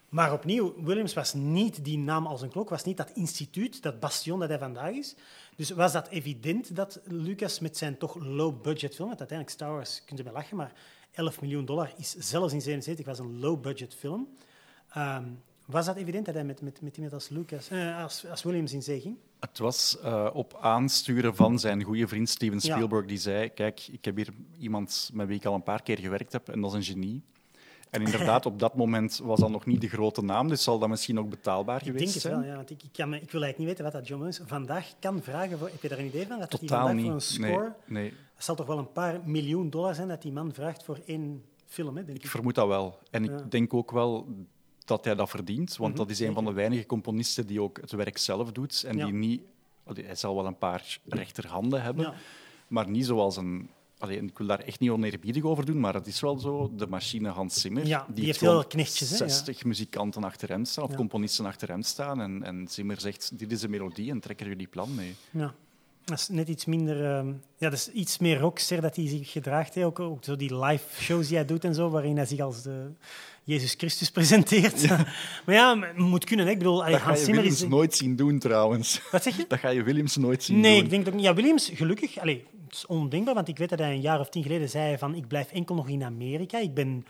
Maar 0.09 0.33
opnieuw, 0.33 0.75
Williams 0.85 1.15
was 1.15 1.35
niet 1.35 1.85
die 1.85 1.99
naam 1.99 2.27
als 2.27 2.43
een 2.43 2.49
klok, 2.51 2.69
was 2.69 2.85
niet 2.85 2.97
dat 2.97 3.11
instituut, 3.15 3.83
dat 3.83 4.01
bastion 4.01 4.39
dat 4.41 4.49
hij 4.49 4.59
vandaag 4.59 4.91
is. 4.91 5.15
Dus 5.57 5.71
was 5.71 5.93
dat 5.93 6.09
evident 6.09 6.77
dat 6.77 7.01
Lucas 7.05 7.59
met 7.59 7.77
zijn 7.77 7.99
toch 7.99 8.15
low-budget 8.15 8.95
film, 8.95 9.09
want 9.09 9.19
uiteindelijk 9.21 9.59
Star 9.59 9.73
Wars, 9.73 10.03
kunt 10.05 10.21
u 10.21 10.23
mij 10.23 10.33
lachen, 10.33 10.57
maar 10.57 10.73
11 11.17 11.41
miljoen 11.41 11.65
dollar 11.65 11.93
is 11.97 12.15
zelfs 12.19 12.53
in 12.53 12.61
77 12.61 13.07
was 13.07 13.19
een 13.19 13.39
low-budget 13.39 13.95
film. 13.95 14.29
Ehm, 14.91 15.25
Was 15.67 15.87
dat 15.87 15.97
evident 15.97 16.27
dat 16.27 16.35
hij 16.35 16.45
met, 16.45 16.61
met, 16.61 16.81
met 16.81 16.97
iemand 16.97 17.15
als, 17.15 17.29
Lucas, 17.29 17.69
eh, 17.69 18.03
als, 18.03 18.27
als 18.27 18.43
Williams 18.43 18.73
in 18.73 18.83
zee 18.83 19.01
ging? 19.01 19.17
Het 19.41 19.59
was 19.59 19.99
uh, 20.05 20.31
op 20.33 20.59
aansturen 20.61 21.37
van 21.37 21.59
zijn 21.59 21.83
goede 21.83 22.09
vriend 22.09 22.29
Steven 22.29 22.61
Spielberg, 22.61 23.03
ja. 23.03 23.09
die 23.09 23.19
zei: 23.19 23.49
Kijk, 23.49 23.89
ik 23.91 24.05
heb 24.05 24.17
hier 24.17 24.29
iemand 24.59 25.11
met 25.13 25.27
wie 25.27 25.37
ik 25.37 25.45
al 25.45 25.55
een 25.55 25.63
paar 25.63 25.83
keer 25.83 25.99
gewerkt 25.99 26.33
heb, 26.33 26.49
en 26.49 26.61
dat 26.61 26.71
is 26.71 26.77
een 26.77 26.95
genie. 26.95 27.23
En 27.91 28.03
inderdaad, 28.03 28.47
op 28.47 28.59
dat 28.59 28.75
moment 28.75 29.21
was 29.25 29.41
dat 29.41 29.51
nog 29.51 29.67
niet 29.67 29.81
de 29.81 29.89
grote 29.89 30.23
naam, 30.23 30.49
dus 30.49 30.63
zal 30.63 30.79
dat 30.79 30.89
misschien 30.89 31.19
ook 31.19 31.31
betaalbaar 31.31 31.81
ik 31.81 31.87
geweest 31.87 32.05
denk 32.05 32.21
zijn. 32.21 32.35
het 32.35 32.43
wel, 32.43 32.51
ja, 32.51 32.57
want 32.57 32.71
ik, 32.71 32.83
ik, 32.83 32.93
kan 32.93 33.15
ik 33.15 33.31
wil 33.31 33.43
eigenlijk 33.43 33.59
niet 33.59 33.67
weten 33.67 33.85
wat 33.85 33.93
dat 33.93 34.07
John 34.09 34.23
Williams 34.23 34.49
vandaag 34.49 34.93
kan 34.99 35.23
vragen. 35.23 35.59
Voor, 35.59 35.69
heb 35.69 35.83
je 35.83 35.89
daar 35.89 35.99
een 35.99 36.07
idee 36.07 36.27
van? 36.27 36.39
Dat 36.39 36.51
Totaal 36.51 36.87
hij 36.87 36.95
niet. 36.95 37.05
voor 37.05 37.15
een 37.15 37.21
score, 37.21 37.75
nee, 37.87 38.03
nee. 38.03 38.13
Dat 38.37 38.45
zal 38.45 38.55
toch 38.55 38.67
wel 38.67 38.79
een 38.79 38.93
paar 38.93 39.21
miljoen 39.25 39.71
dollar 39.71 39.95
zijn 39.95 40.09
dat 40.09 40.23
die 40.23 40.33
man 40.33 40.53
vraagt 40.53 40.85
voor 40.85 41.01
één 41.07 41.45
film, 41.67 41.97
hè, 41.97 42.05
denk 42.05 42.19
ik. 42.19 42.25
Ik 42.25 42.31
vermoed 42.31 42.55
dat 42.55 42.67
wel. 42.69 42.99
En 43.11 43.25
Ja. 43.25 43.33
ik 43.39 43.51
denk 43.51 43.75
ook 43.75 43.91
wel 43.91 44.29
dat 44.85 45.05
hij 45.05 45.15
dat 45.15 45.31
verdient, 45.31 45.77
want 45.77 45.91
Mhm, 45.95 46.03
dat 46.03 46.11
is 46.11 46.21
een 46.21 46.35
van 46.35 46.45
de 46.45 46.53
weinige 46.53 46.87
componisten 46.87 47.47
die 47.47 47.63
ook 47.63 47.81
het 47.81 47.91
werk 47.93 48.19
zelf 48.19 48.53
doet 48.53 48.85
en 48.87 48.97
Ja. 48.97 49.05
die 49.05 49.15
niet... 49.15 49.43
allee, 49.85 50.05
Hij 50.05 50.15
zal 50.15 50.35
wel 50.37 50.47
een 50.47 50.59
paar 50.59 50.99
rechterhanden 51.07 51.83
hebben, 51.83 52.05
Ja. 52.05 52.15
maar 52.69 52.89
niet 52.91 53.07
zoals 53.07 53.37
een... 53.37 53.71
allee, 53.99 54.21
ik 54.23 54.39
wil 54.39 54.47
daar 54.47 54.61
echt 54.61 54.81
niet 54.81 54.91
oneerbiedig 54.91 55.43
over 55.43 55.67
doen, 55.67 55.81
maar 55.81 55.95
het 55.95 56.07
is 56.07 56.21
wel 56.21 56.39
zo. 56.39 56.71
De 56.77 56.87
machine 56.87 57.29
Hans 57.29 57.61
Zimmer, 57.61 57.87
Ja, 57.87 58.07
die 58.15 58.25
heeft 58.25 58.39
veel 58.39 58.65
knechtjes, 58.67 59.11
hè, 59.11 59.17
ja. 59.25 59.29
60 59.31 59.65
muzikanten 59.65 60.25
achter 60.25 60.49
hem 60.49 60.65
staan, 60.65 60.85
of 60.85 60.95
componisten 60.95 61.47
achter 61.47 61.69
hem 61.69 61.83
staan. 61.83 62.21
En, 62.21 62.43
en 62.43 62.69
Zimmer 62.69 63.01
zegt, 63.01 63.39
dit 63.39 63.53
is 63.53 63.61
de 63.61 63.69
melodie 63.69 64.11
en 64.11 64.21
trek 64.21 64.41
er 64.41 64.47
jullie 64.49 64.67
plan 64.69 64.95
mee. 64.95 65.15
Ja. 65.31 65.55
Dat 66.07 66.19
is 66.19 66.29
net 66.29 66.49
iets 66.49 66.65
minder... 66.65 67.05
ehm, 67.05 67.27
ja, 67.57 67.69
dat 67.71 67.73
is 67.73 67.91
iets 67.93 68.19
meer 68.19 68.39
rockster 68.39 68.81
dat 68.81 68.97
hij 68.97 69.09
zich 69.09 69.31
gedraagt. 69.33 69.75
Hè. 69.75 69.85
Ook, 69.85 70.01
ook 70.01 70.25
zo 70.25 70.37
die 70.37 70.59
live 70.59 70.85
shows 71.03 71.27
die 71.29 71.37
hij 71.37 71.47
doet 71.47 71.65
en 71.65 71.75
zo, 71.75 71.91
waarin 71.91 72.17
hij 72.17 72.27
zich 72.27 72.41
als 72.41 72.63
de 72.63 72.91
Jezus 73.45 73.75
Christus 73.79 74.11
presenteert. 74.19 74.89
maar 75.47 75.55
ja, 75.55 75.75
maar 75.75 75.93
moet 75.97 76.25
kunnen. 76.25 76.47
Hè. 76.47 76.53
Ik 76.53 76.59
bedoel, 76.59 76.85
Dat 76.85 77.01
ga 77.01 77.11
je 77.11 77.17
Zimmer 77.17 77.35
Williams 77.35 77.63
is... 77.63 77.69
nooit 77.69 77.95
zien 77.95 78.17
doen, 78.17 78.39
trouwens. 78.39 79.01
Wat 79.11 79.23
zeg 79.23 79.37
je? 79.37 79.45
Dat 79.49 79.59
ga 79.59 79.69
je 79.69 79.83
Williams 79.83 80.17
nooit 80.17 80.43
zien 80.43 80.61
Nee, 80.61 80.75
doen. 80.75 80.85
ik 80.85 80.91
denk 80.91 81.05
dat 81.05 81.15
niet. 81.15 81.25
Ja, 81.25 81.35
Williams, 81.35 81.71
gelukkig, 81.75 82.19
allee, 82.19 82.45
het 82.67 82.75
is 82.75 82.87
ondenkbaar, 82.87 83.35
want 83.35 83.49
ik 83.49 83.59
weet 83.59 83.69
dat 83.69 83.79
hij 83.79 83.93
een 83.93 84.01
jaar 84.01 84.21
of 84.21 84.29
tien 84.29 84.43
geleden 84.43 84.69
zei 84.69 84.99
van 84.99 85.15
ik 85.15 85.29
blijf 85.29 85.53
enkel 85.53 85.75
nog 85.75 85.89
in 85.89 86.03
Amerika. 86.05 86.59
Ik 86.59 86.75
ben, 86.75 87.07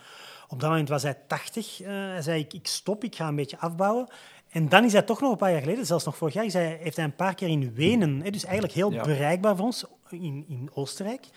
op 0.47 0.59
dat 0.59 0.69
moment 0.69 0.89
was 0.89 1.03
hij 1.03 1.17
80. 1.27 1.81
eh, 1.81 1.87
hij 1.89 2.21
zei 2.21 2.39
ik, 2.39 2.53
ik 2.53 2.67
stop, 2.67 3.03
ik 3.03 3.15
ga 3.15 3.27
een 3.27 3.35
beetje 3.35 3.59
afbouwen. 3.59 4.07
En 4.49 4.69
dan 4.69 4.83
is 4.83 4.93
hij 4.93 5.01
toch 5.01 5.21
nog 5.21 5.31
een 5.31 5.37
paar 5.37 5.51
jaar 5.51 5.61
geleden, 5.61 5.85
zelfs 5.85 6.05
nog 6.05 6.17
vorig 6.17 6.33
jaar, 6.33 6.45
hij, 6.45 6.77
heeft 6.81 6.95
hij 6.95 7.05
een 7.05 7.15
paar 7.15 7.35
keer 7.35 7.47
in 7.47 7.73
Wenen, 7.73 8.21
hè, 8.21 8.29
dus 8.29 8.43
eigenlijk 8.43 8.73
heel 8.73 8.91
Ja. 8.91 9.03
bereikbaar 9.03 9.55
voor 9.55 9.65
ons, 9.65 9.85
in, 10.09 10.45
in 10.47 10.69
Oostenrijk. 10.73 11.27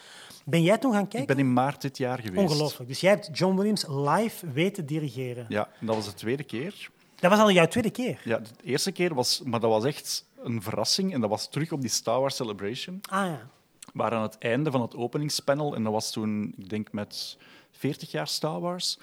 Ben 0.45 0.63
jij 0.63 0.79
toen 0.79 0.93
gaan 0.93 1.03
Ik 1.03 1.09
kijken? 1.09 1.37
ben 1.37 1.45
in 1.45 1.53
maart 1.53 1.81
dit 1.83 1.99
jaar 1.99 2.19
geweest. 2.19 2.51
Ongelooflijk. 2.51 2.89
Dus 2.89 3.01
jij 3.01 3.11
hebt 3.11 3.29
John 3.33 3.57
Williams 3.57 3.85
live 3.89 4.51
weten 4.51 4.87
dirigeren. 4.87 5.47
Ja, 5.49 5.69
en 5.81 5.87
dat 5.87 5.95
was 5.95 6.05
de 6.05 6.15
tweede 6.15 6.45
keer. 6.45 6.91
Dat 7.17 7.31
was 7.31 7.41
al 7.41 7.51
jouw 7.51 7.67
tweede 7.67 7.91
keer. 7.91 8.21
Ja, 8.25 8.39
de 8.39 8.49
eerste 8.65 8.93
keer 8.93 9.15
was, 9.15 9.43
maar 9.45 9.61
dat 9.61 9.71
was 9.71 9.85
echt 9.85 10.27
een 10.43 10.63
verrassing. 10.63 11.15
En 11.15 11.21
dat 11.21 11.31
was 11.31 11.49
terug 11.51 11.73
op 11.73 11.81
die 11.81 11.91
Star 11.91 12.21
Wars 12.21 12.37
Celebration. 12.37 13.01
Ah 13.11 13.27
ja. 13.27 13.49
waar 13.93 14.13
aan 14.13 14.23
het 14.23 14.39
einde 14.39 14.71
van 14.71 14.81
het 14.81 14.97
openingspanel, 14.97 15.75
en 15.75 15.83
dat 15.83 15.93
was 15.93 16.11
toen, 16.13 16.55
ik 16.59 16.69
denk 16.69 16.93
met 16.93 17.37
40 17.73 18.11
jaar 18.11 18.29
Star 18.29 18.61
Wars. 18.61 18.99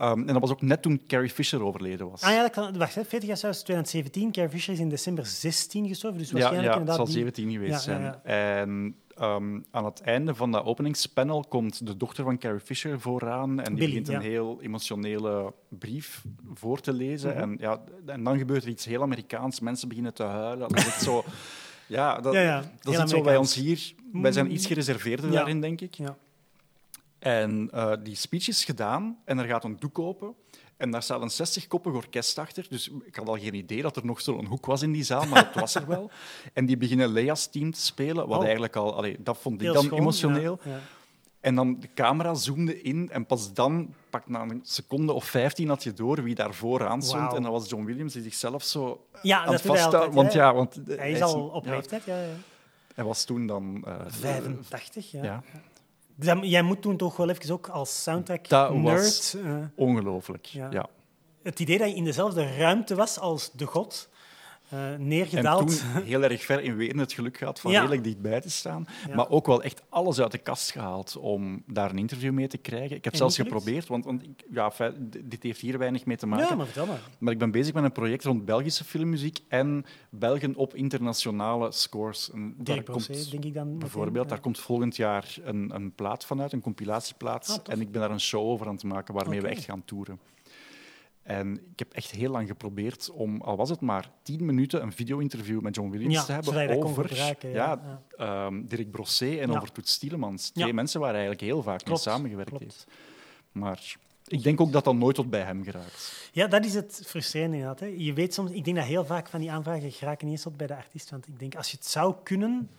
Ehm, 0.00 0.18
en 0.20 0.26
dat 0.26 0.40
was 0.40 0.50
ook 0.50 0.62
net 0.62 0.82
toen 0.82 1.02
Carrie 1.06 1.30
Fisher 1.30 1.62
overleden 1.64 2.10
was. 2.10 2.22
Ah 2.22 2.30
ja, 2.32 2.42
dat 2.42 2.50
kan, 2.50 2.78
wacht, 2.78 2.94
hè, 2.94 3.04
40 3.04 3.28
jaar 3.28 3.36
zelfs 3.36 3.62
2017. 3.62 4.32
Carrie 4.32 4.50
Fisher 4.50 4.72
is 4.72 4.78
in 4.80 4.88
december 4.88 5.26
16 5.26 5.88
gestorven, 5.88 6.18
dus 6.18 6.28
ja, 6.28 6.32
waarschijnlijk 6.34 6.72
ja, 6.74 6.78
het 6.80 6.88
inderdaad 6.88 7.06
zal 7.06 7.14
die- 7.14 7.24
17 7.24 7.50
geweest 7.50 7.84
Ja, 7.84 7.92
ja, 7.92 8.00
zijn. 8.00 8.02
ja. 8.02 8.20
En 8.60 8.94
ehm, 9.16 9.60
aan 9.70 9.84
het 9.84 10.00
einde 10.00 10.34
van 10.34 10.50
dat 10.52 10.64
openingspanel 10.64 11.44
komt 11.48 11.86
de 11.86 11.96
dochter 11.96 12.24
van 12.24 12.38
Carrie 12.38 12.60
Fisher 12.60 13.00
vooraan 13.00 13.60
en 13.60 13.64
die 13.64 13.74
Billy, 13.74 13.86
begint 13.88 14.08
een 14.08 14.14
ja. 14.14 14.20
heel 14.20 14.58
emotionele 14.62 15.52
brief 15.68 16.24
voor 16.54 16.80
te 16.80 16.92
lezen. 16.92 17.30
Mhm. 17.30 17.38
en, 17.40 17.56
ja, 17.60 17.80
en 18.06 18.24
dan 18.24 18.38
gebeurt 18.38 18.62
er 18.62 18.68
iets 18.68 18.84
heel 18.84 19.02
Amerikaans. 19.02 19.60
Mensen 19.60 19.88
beginnen 19.88 20.14
te 20.14 20.22
huilen. 20.22 20.68
Dat 20.68 20.86
is 20.86 20.98
zo... 20.98 21.24
Ja, 21.86 22.20
dat, 22.20 22.32
Ja, 22.34 22.40
ja, 22.40 22.62
is 23.04 23.10
zo 23.10 23.20
bij 23.22 23.36
ons 23.36 23.54
hier. 23.54 23.92
Wij 24.12 24.32
zijn 24.32 24.52
iets 24.52 24.66
gereserveerder 24.66 25.26
Ja. 25.30 25.36
daarin, 25.36 25.60
denk 25.60 25.80
ik. 25.80 25.96
En 27.20 27.68
eh, 27.72 27.92
die 28.02 28.14
speech 28.14 28.48
is 28.48 28.64
gedaan 28.64 29.18
en 29.24 29.38
er 29.38 29.46
gaat 29.46 29.64
een 29.64 29.76
doek 29.78 29.98
open. 29.98 30.34
En 30.76 30.90
daar 30.90 31.02
staat 31.02 31.22
een 31.22 31.46
60-koppig 31.48 31.92
orkest 31.92 32.38
achter. 32.38 32.66
Dus 32.68 32.90
ik 33.04 33.14
had 33.16 33.28
al 33.28 33.38
geen 33.38 33.54
idee 33.54 33.82
dat 33.82 33.96
er 33.96 34.04
nog 34.06 34.20
zo'n 34.20 34.46
hoek 34.46 34.66
was 34.66 34.82
in 34.82 34.92
die 34.92 35.02
zaal, 35.04 35.26
maar 35.26 35.46
het 35.46 35.54
was 35.60 35.74
er 35.74 35.86
wel. 35.86 36.10
En 36.52 36.66
die 36.66 36.76
beginnen 36.76 37.12
Lea's 37.12 37.46
team 37.50 37.70
te 37.72 37.80
spelen, 37.80 38.26
wat 38.28 38.36
Oh. 38.38 38.42
eigenlijk 38.44 38.76
al... 38.76 38.94
Allee, 38.96 39.16
dat 39.18 39.38
vond 39.38 39.54
ik 39.54 39.60
Heel 39.60 39.72
dan 39.72 39.82
schoon, 39.84 39.98
emotioneel. 39.98 40.58
ja, 40.64 40.70
ja. 40.70 40.78
En 41.40 41.54
dan 41.54 41.80
de 41.80 41.88
camera 41.94 42.34
zoomde 42.34 42.82
in 42.82 43.10
en 43.10 43.26
pas 43.26 43.52
dan, 43.52 43.94
pak 44.10 44.28
na 44.28 44.40
een 44.42 44.60
seconde 44.62 45.12
of 45.12 45.24
15, 45.24 45.68
had 45.68 45.82
je 45.82 45.92
door 45.92 46.22
wie 46.22 46.34
daar 46.34 46.54
vooraan 46.54 47.02
stond. 47.02 47.32
En 47.32 47.42
dat 47.42 47.52
was 47.52 47.68
John 47.70 47.84
Williams 47.84 48.12
die 48.12 48.22
zichzelf 48.22 48.62
zo 48.64 49.06
Ja, 49.22 49.44
aan 49.44 49.52
het 49.52 49.62
hij 49.62 49.76
vasthouden. 49.76 50.14
Want 50.14 50.32
ja, 50.32 50.54
want 50.54 50.82
eh, 50.88 50.96
Hij 50.98 51.10
is 51.12 51.20
al 51.20 51.48
op 51.48 51.66
leeftijd, 51.66 52.04
ja, 52.04 52.20
ja. 52.22 52.32
Hij 52.94 53.04
was 53.04 53.24
toen 53.24 53.46
dan... 53.46 53.82
eh, 53.86 53.94
85, 54.08 55.10
ja. 55.10 55.42
Jij 56.42 56.62
moet 56.62 56.82
toen 56.82 56.96
toch 56.96 57.16
wel 57.16 57.28
even 57.28 57.52
ook 57.54 57.68
als 57.68 57.88
Dat 57.88 57.98
soundtrack-nerd... 58.02 59.02
was- 59.02 59.34
eh, 59.44 59.56
Ongelooflijk, 59.76 60.44
Ja. 60.46 60.68
ja. 60.70 60.86
het 61.42 61.60
idee 61.60 61.78
dat 61.78 61.88
je 61.90 61.94
in 61.96 62.04
dezelfde 62.04 62.56
ruimte 62.56 62.94
was 62.94 63.18
als 63.18 63.50
de 63.52 63.66
god, 63.66 64.08
En 64.70 65.06
neergedaald. 65.08 65.80
toen 65.92 66.02
heel 66.02 66.22
erg 66.22 66.44
ver 66.44 66.62
in 66.62 66.76
Wenen 66.76 66.98
het 66.98 67.12
geluk 67.12 67.36
gehad 67.36 67.60
van 67.60 67.70
Ja. 67.70 67.78
redelijk 67.80 68.04
dichtbij 68.04 68.40
te 68.40 68.50
staan. 68.50 68.86
Ja. 69.08 69.14
Maar 69.14 69.28
ook 69.28 69.46
wel 69.46 69.62
echt 69.62 69.82
alles 69.88 70.20
uit 70.20 70.32
de 70.32 70.38
kast 70.38 70.70
gehaald 70.70 71.16
om 71.16 71.62
daar 71.66 71.90
een 71.90 71.98
interview 71.98 72.32
mee 72.32 72.46
te 72.48 72.58
krijgen. 72.58 72.96
Ik 72.96 73.04
heb 73.04 73.12
En 73.12 73.18
zelfs 73.18 73.36
geprobeerd, 73.36 73.86
want, 73.86 74.04
want 74.04 74.22
ik- 74.22 74.44
ja, 74.50 74.72
dit 75.24 75.42
heeft 75.42 75.60
hier 75.60 75.78
weinig 75.78 76.04
mee 76.04 76.16
te 76.16 76.26
maken. 76.26 76.46
Ja, 76.48 76.54
maar 76.54 76.66
vertel 76.66 76.86
maar. 76.86 77.00
Maar 77.18 77.32
ik 77.32 77.38
ben 77.38 77.50
bezig 77.50 77.74
met 77.74 77.84
een 77.84 77.92
project 77.92 78.24
rond 78.24 78.44
Belgische 78.44 78.84
filmmuziek 78.84 79.38
en 79.48 79.84
Belgen 80.10 80.54
op 80.56 80.74
internationale 80.74 81.72
scores. 81.72 82.30
En 82.32 82.54
daar 82.56 82.64
Dirk 82.76 82.86
komt 82.86 83.06
denk 83.30 83.44
ik 83.44 83.54
dan. 83.54 83.64
meteen. 83.64 83.78
bijvoorbeeld, 83.78 84.24
Ja. 84.24 84.30
daar 84.30 84.40
komt 84.40 84.58
volgend 84.58 84.96
jaar 84.96 85.34
een, 85.44 85.70
een 85.74 85.92
plaat 85.94 86.24
vanuit, 86.24 86.52
een 86.52 86.60
compilatieplaat. 86.60 87.62
Ah, 87.66 87.72
en 87.74 87.80
ik 87.80 87.90
ben 87.92 88.00
daar 88.00 88.10
een 88.10 88.20
show 88.20 88.46
over 88.46 88.66
aan 88.66 88.74
het 88.74 88.84
maken 88.84 89.14
waarmee 89.14 89.40
we 89.40 89.48
echt 89.48 89.64
gaan 89.64 89.82
toeren. 89.84 90.18
En 91.30 91.54
ik 91.72 91.78
heb 91.78 91.92
echt 91.92 92.10
heel 92.10 92.30
lang 92.30 92.48
geprobeerd 92.48 93.10
om, 93.10 93.40
al 93.40 93.56
was 93.56 93.68
het 93.70 93.80
maar 93.80 94.10
tien 94.22 94.44
minuten, 94.44 94.82
een 94.82 94.92
video-interview 94.92 95.60
met 95.60 95.74
John 95.74 95.90
Williams 95.90 96.14
Ja, 96.14 96.24
te 96.24 96.32
hebben 96.32 96.82
over 96.82 97.16
ja. 97.16 97.34
ja, 97.42 98.02
ehm, 98.16 98.62
Dirk 98.66 98.90
Brossé 98.90 99.36
en 99.36 99.50
over 99.50 99.72
Toets 99.72 99.92
Stielemans. 99.92 100.50
Twee 100.50 100.72
mensen 100.72 101.00
waar 101.00 101.12
hij 101.14 101.18
eigenlijk 101.18 101.52
heel 101.52 101.62
vaak 101.62 101.84
Klopt, 101.84 102.04
mee 102.04 102.14
samengewerkt 102.14 102.50
klopt. 102.50 102.64
heeft. 102.64 102.86
Maar 103.52 103.96
ik 104.26 104.42
denk 104.42 104.60
ook 104.60 104.72
dat 104.72 104.84
dat 104.84 104.94
nooit 104.94 105.14
tot 105.14 105.30
bij 105.30 105.42
hem 105.42 105.64
geraakt. 105.64 106.28
Ja, 106.32 106.46
dat 106.46 106.64
is 106.64 106.74
het 106.74 107.02
frustrerende 107.06 107.56
inderdaad. 107.56 107.80
Hè. 107.80 107.94
Je 107.96 108.12
weet 108.12 108.34
soms, 108.34 108.50
ik 108.50 108.64
denk 108.64 108.76
dat 108.76 108.86
heel 108.86 109.04
vaak 109.04 109.28
van 109.28 109.40
die 109.40 109.50
aanvragen 109.50 109.92
geraken 109.92 110.26
niet 110.26 110.34
eens 110.34 110.44
tot 110.44 110.56
bij 110.56 110.66
de 110.66 110.76
artiest. 110.76 111.10
Want 111.10 111.26
ik 111.26 111.38
denk, 111.38 111.54
als 111.54 111.70
je 111.70 111.76
het 111.76 111.86
zou 111.86 112.14
kunnen... 112.22 112.70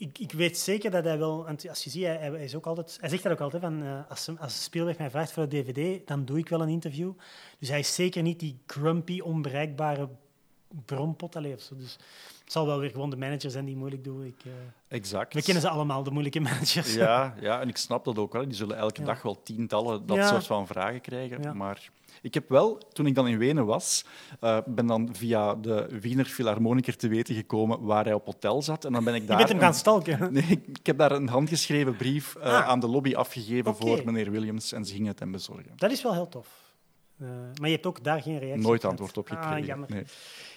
Ik, 0.00 0.18
ik 0.18 0.32
weet 0.32 0.58
zeker 0.58 0.90
dat 0.90 1.04
hij 1.04 1.18
wel... 1.18 1.46
Als 1.68 1.84
je 1.84 1.90
ziet, 1.90 2.04
hij, 2.04 2.16
hij 2.16 2.44
is 2.44 2.54
ook 2.54 2.66
altijd, 2.66 2.96
hij 3.00 3.08
zegt 3.08 3.22
dat 3.22 3.32
ook 3.32 3.40
altijd, 3.40 3.62
van, 3.62 3.82
eh, 3.82 4.00
als, 4.08 4.28
als 4.38 4.62
Spielberg 4.62 4.98
mij 4.98 5.10
vraagt 5.10 5.32
voor 5.32 5.48
de 5.48 5.62
dvd, 5.62 6.06
dan 6.06 6.24
doe 6.24 6.38
ik 6.38 6.48
wel 6.48 6.62
een 6.62 6.68
interview. 6.68 7.12
Dus 7.58 7.68
hij 7.68 7.78
is 7.78 7.94
zeker 7.94 8.22
niet 8.22 8.40
die 8.40 8.58
grumpy, 8.66 9.20
onbereikbare 9.20 10.08
bronpot. 10.84 11.36
Allee, 11.36 11.54
of 11.54 11.60
zo. 11.60 11.76
Dus 11.76 11.92
het 12.44 12.52
zal 12.52 12.66
wel 12.66 12.78
weer 12.78 12.90
gewoon 12.90 13.10
de 13.10 13.16
manager 13.16 13.50
zijn 13.50 13.64
die 13.64 13.76
moeilijk 13.76 14.04
doen. 14.04 14.24
Ik, 14.24 14.44
eh, 14.44 14.52
Exact. 14.88 15.34
we 15.34 15.42
kennen 15.42 15.62
ze 15.62 15.68
allemaal, 15.68 16.02
de 16.02 16.10
moeilijke 16.10 16.40
managers. 16.40 16.94
Ja, 16.94 17.34
ja, 17.40 17.60
en 17.60 17.68
ik 17.68 17.76
snap 17.76 18.04
dat 18.04 18.18
ook 18.18 18.32
wel. 18.32 18.44
Die 18.44 18.54
zullen 18.54 18.76
elke 18.76 19.00
Ja. 19.00 19.06
dag 19.06 19.22
wel 19.22 19.42
tientallen 19.42 20.06
dat 20.06 20.16
Ja. 20.16 20.26
soort 20.26 20.46
van 20.46 20.66
vragen 20.66 21.00
krijgen. 21.00 21.42
Ja. 21.42 21.52
Maar 21.52 21.90
ik 22.22 22.34
heb 22.34 22.48
wel, 22.48 22.78
toen 22.92 23.06
ik 23.06 23.14
dan 23.14 23.28
in 23.28 23.38
Wenen 23.38 23.66
was, 23.66 24.04
eh, 24.40 24.58
ben 24.66 24.86
dan 24.86 25.08
via 25.12 25.54
de 25.54 25.98
Wiener 26.00 26.24
Philharmoniker 26.24 26.96
te 26.96 27.08
weten 27.08 27.34
gekomen 27.34 27.82
waar 27.82 28.04
hij 28.04 28.12
op 28.14 28.26
hotel 28.26 28.62
zat. 28.62 28.84
En 28.84 28.92
dan 28.92 29.04
ben 29.04 29.14
ik 29.14 29.20
Je 29.20 29.26
daar... 29.26 29.36
bent 29.36 29.48
hem 29.48 29.58
gaan 29.58 29.74
stalken. 29.74 30.32
Nee, 30.32 30.44
ik 30.48 30.66
ik 30.78 30.86
heb 30.86 30.98
daar 30.98 31.12
een 31.12 31.28
handgeschreven 31.28 31.96
brief 31.96 32.34
eh, 32.36 32.42
Ah. 32.54 32.68
aan 32.68 32.80
de 32.80 32.88
lobby 32.88 33.14
afgegeven 33.14 33.76
voor 33.76 34.00
meneer 34.04 34.30
Williams 34.30 34.72
en 34.72 34.84
ze 34.84 34.92
gingen 34.92 35.08
het 35.10 35.18
hem 35.18 35.32
bezorgen. 35.32 35.72
Dat 35.76 35.90
is 35.90 36.02
wel 36.02 36.12
heel 36.12 36.28
tof. 36.28 36.46
Eh, 37.18 37.26
maar 37.60 37.68
je 37.68 37.74
hebt 37.74 37.86
ook 37.86 38.04
daar 38.04 38.22
geen 38.22 38.38
reactie 38.38 38.62
Nooit 38.66 38.84
antwoord 38.84 39.18
op 39.18 39.28
gekregen. 39.28 39.52
Ah, 39.52 39.64
jammer. 39.66 39.90
Nee. 39.90 40.04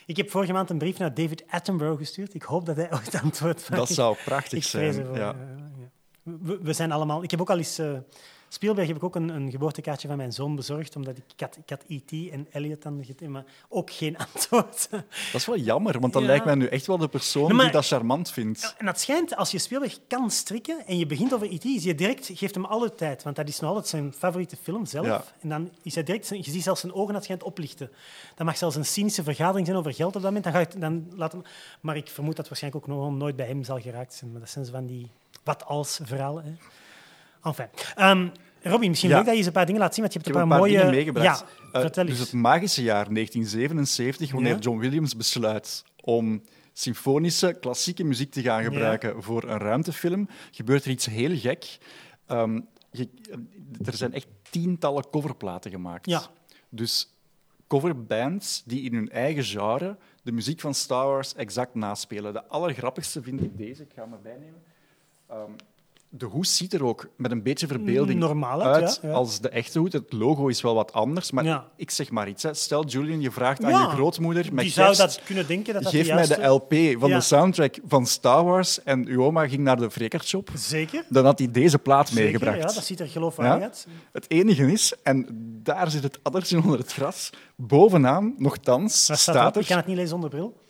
Ik 0.06 0.18
heb 0.18 0.30
vorige 0.32 0.54
maand 0.54 0.70
een 0.70 0.78
brief 0.78 0.98
naar 0.98 1.14
David 1.14 1.44
Attenborough 1.50 2.00
gestuurd. 2.00 2.34
Ik 2.34 2.44
hoop 2.44 2.66
dat 2.66 2.76
hij 2.76 2.92
ooit 2.94 3.22
antwoordt. 3.24 3.70
maar 3.70 3.80
Dat 3.80 3.90
zou 3.90 4.16
prachtig 4.26 4.64
zijn. 4.64 4.98
ervoor, 5.00 5.18
ja. 5.18 5.36
We, 6.24 6.60
we 6.62 6.74
zijn 6.74 6.92
allemaal... 6.92 7.24
Ik 7.24 7.32
heb 7.32 7.42
ook 7.42 7.50
al 7.50 7.58
eens... 7.58 7.82
Spielberg 8.54 8.88
heb 8.88 8.96
ik 8.96 9.04
ook 9.04 9.16
een, 9.16 9.30
een 9.30 9.52
geboortekaartje 9.52 10.08
van 10.08 10.18
mijn 10.18 10.34
zoon 10.34 10.56
bezorgd, 10.56 10.96
omdat 10.96 11.18
ik, 11.18 11.24
ik 11.36 11.40
had, 11.40 11.58
ik 11.58 11.70
had 11.70 11.84
E.T. 11.88 12.32
en 12.32 12.48
Elliot 12.52 12.82
dan 12.82 13.04
maar 13.28 13.44
ook 13.70 13.92
geen 13.92 14.18
antwoord. 14.34 14.88
Dat 14.90 15.04
is 15.34 15.46
wel 15.46 15.58
jammer, 15.58 16.00
want 16.00 16.14
dan 16.14 16.22
Ja. 16.22 16.28
lijkt 16.28 16.46
mij 16.46 16.56
nu 16.56 16.66
echt 16.66 16.86
wel 16.88 16.98
de 16.98 17.08
persoon 17.08 17.44
Nee, 17.48 17.54
maar- 17.54 17.64
die 17.64 17.74
dat 17.74 17.86
charmant 17.88 18.32
vindt. 18.32 18.76
En 18.78 18.86
dat 18.86 19.00
schijnt, 19.00 19.36
als 19.36 19.52
je 19.52 19.58
Spielberg 19.60 20.00
kan 20.08 20.32
strikken 20.32 20.86
en 20.86 20.98
je 20.98 21.06
begint 21.06 21.34
over 21.34 21.52
E.T., 21.52 21.64
je 21.84 21.96
direct, 21.96 22.30
geeft 22.34 22.56
hem 22.56 22.66
alle 22.66 22.96
tijd, 22.96 23.24
want 23.24 23.36
dat 23.36 23.48
is 23.48 23.60
nog 23.60 23.70
altijd 23.70 23.88
zijn 23.88 24.14
favoriete 24.14 24.56
film 24.62 24.86
zelf. 24.86 25.06
Ja. 25.06 25.24
En 25.42 25.50
dan 25.50 25.70
is 25.82 25.94
hij 25.96 26.04
direct, 26.04 26.28
je 26.30 26.44
ziet 26.52 26.64
zelfs 26.64 26.82
zijn 26.82 26.94
ogen 26.94 27.14
dat 27.14 27.24
schijnt 27.24 27.44
oplichten. 27.44 27.92
Dat 28.36 28.46
mag 28.46 28.58
zelfs 28.58 28.76
een 28.76 28.86
cynische 28.86 29.24
vergadering 29.24 29.66
zijn 29.66 29.78
over 29.80 29.94
geld 29.94 30.16
op 30.16 30.22
dat 30.22 30.34
moment. 30.34 30.44
Dan 30.44 30.54
ga 30.54 30.80
dan 30.80 31.08
laat 31.16 31.32
hem, 31.32 31.42
maar 31.82 31.96
ik 31.98 32.08
vermoed 32.08 32.36
dat 32.36 32.48
het 32.50 32.60
waarschijnlijk 32.60 32.84
ook 32.90 32.96
nog 32.98 33.12
nooit 33.18 33.36
bij 33.36 33.48
hem 33.48 33.64
zal 33.64 33.80
geraakt 33.80 34.14
zijn. 34.14 34.32
Maar 34.32 34.40
dat 34.40 34.50
zijn 34.50 34.66
van 34.66 34.86
die 34.86 35.10
wat-als 35.44 36.00
verhalen. 36.04 36.44
Hè. 36.44 36.52
Enfin. 37.44 38.32
Robin, 38.66 38.90
misschien 38.90 39.10
Ja. 39.10 39.16
leuk 39.16 39.26
dat 39.26 39.34
je 39.34 39.40
eens 39.40 39.48
een 39.48 39.54
paar 39.54 39.66
dingen 39.66 39.82
laat 39.82 39.94
zien, 39.96 40.02
want 40.04 40.14
je 40.14 40.20
hebt 40.20 40.32
heb 40.34 40.36
een 40.44 40.52
een 40.52 40.58
paar 40.58 40.60
paar 40.60 40.68
mooie... 40.70 40.80
dingen 40.80 40.96
meegebracht. 40.96 41.40
Ja, 41.40 41.80
Eh, 42.00 42.06
dus 42.08 42.20
het 42.20 42.34
magische 42.34 42.84
jaar 42.84 43.14
1977, 43.14 44.32
wanneer 44.32 44.54
Ja. 44.54 44.60
John 44.60 44.78
Williams 44.80 45.16
besluit 45.16 45.84
om 46.02 46.42
symfonische 46.74 47.58
klassieke 47.60 48.04
muziek 48.04 48.32
te 48.32 48.42
gaan 48.42 48.64
gebruiken 48.64 49.24
voor 49.24 49.44
een 49.44 49.58
ruimtefilm, 49.58 50.28
gebeurt 50.52 50.86
er 50.86 50.92
iets 50.92 51.06
heel 51.06 51.38
gek. 51.38 51.78
Ehm, 52.28 52.60
je- 52.92 53.10
er 53.86 53.94
zijn 53.94 54.14
echt 54.14 54.28
tientallen 54.50 55.10
coverplaten 55.10 55.72
gemaakt. 55.72 56.06
Ja. 56.10 56.22
Dus 56.70 57.10
coverbands 57.68 58.64
die 58.66 58.82
in 58.82 58.94
hun 58.94 59.10
eigen 59.10 59.44
genre 59.44 59.98
de 60.24 60.32
muziek 60.32 60.60
van 60.60 60.74
Star 60.74 61.06
Wars 61.08 61.34
exact 61.36 61.76
naspelen. 61.76 62.34
De 62.34 62.48
allergrappigste 62.48 63.22
vind 63.22 63.44
ik 63.44 63.58
deze. 63.58 63.82
Ik 63.84 63.92
ga 63.96 64.02
hem 64.04 64.14
erbij 64.14 64.38
nemen. 64.40 64.62
Ehm, 65.28 65.52
de 66.16 66.26
hoes 66.26 66.58
ziet 66.58 66.74
er 66.74 66.84
ook 66.86 67.08
met 67.18 67.32
een 67.32 67.44
beetje 67.44 67.68
verbeelding 67.68 68.20
Normaal 68.20 68.62
uit, 68.64 68.84
uit 68.84 69.00
ja, 69.02 69.10
ja. 69.10 69.16
als 69.16 69.40
de 69.40 69.50
echte 69.50 69.80
hoed. 69.80 69.94
Het 69.94 70.14
logo 70.14 70.48
is 70.48 70.62
wel 70.62 70.76
wat 70.76 70.94
anders, 70.94 71.32
maar 71.32 71.44
Ja. 71.44 71.68
ik 71.76 71.92
zeg 71.92 72.12
maar 72.12 72.28
iets. 72.28 72.44
Hè. 72.44 72.54
Stel, 72.54 72.86
Julian, 72.86 73.22
je 73.22 73.32
vraagt 73.32 73.64
aan 73.64 73.72
je 73.72 73.90
grootmoeder 73.90 74.54
met 74.54 74.64
Die 74.64 74.74
zou 74.74 74.86
kerst, 74.96 75.02
dat 75.02 75.22
kunnen 75.26 75.48
denken 75.48 75.74
dat 75.74 75.84
dat 75.84 75.92
geef 75.92 76.14
mij 76.14 76.28
de 76.28 76.44
LP 76.46 76.74
van 77.00 77.10
de 77.10 77.22
soundtrack 77.22 77.80
van 77.88 78.06
Star 78.06 78.44
Wars 78.44 78.84
en 78.84 79.08
uw 79.08 79.24
oma 79.24 79.48
ging 79.48 79.62
naar 79.62 79.78
de 79.78 79.92
Frekertshop, 79.92 80.50
Zeker. 80.56 81.06
dan 81.10 81.26
had 81.26 81.40
hij 81.40 81.52
deze 81.52 81.80
plaat 81.80 82.08
Zeker, 82.08 82.24
meegebracht. 82.24 82.58
ja, 82.58 82.76
dat 82.76 82.86
ziet 82.86 83.00
er 83.00 83.08
geloofwaardig 83.08 83.64
uit. 83.64 83.88
Het 84.12 84.26
enige 84.30 84.72
is, 84.72 84.94
en 85.04 85.28
daar 85.64 85.92
zit 85.92 86.04
het 86.04 86.20
addertje 86.24 86.58
onder 86.64 86.80
het 86.80 86.94
gras, 86.94 87.30
bovenaan, 87.56 88.34
nogthans, 88.38 89.04
staat 89.04 89.20
staat 89.20 89.56
er... 89.56 89.62
Ik 89.62 89.68
kan 89.68 89.78
het 89.78 89.86
niet 89.86 89.96
lezen 89.96 90.10
zonder 90.12 90.30
bril. 90.30 90.62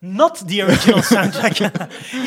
Not 0.00 0.48
the 0.48 0.62
original 0.62 1.02
soundtrack. 1.02 1.58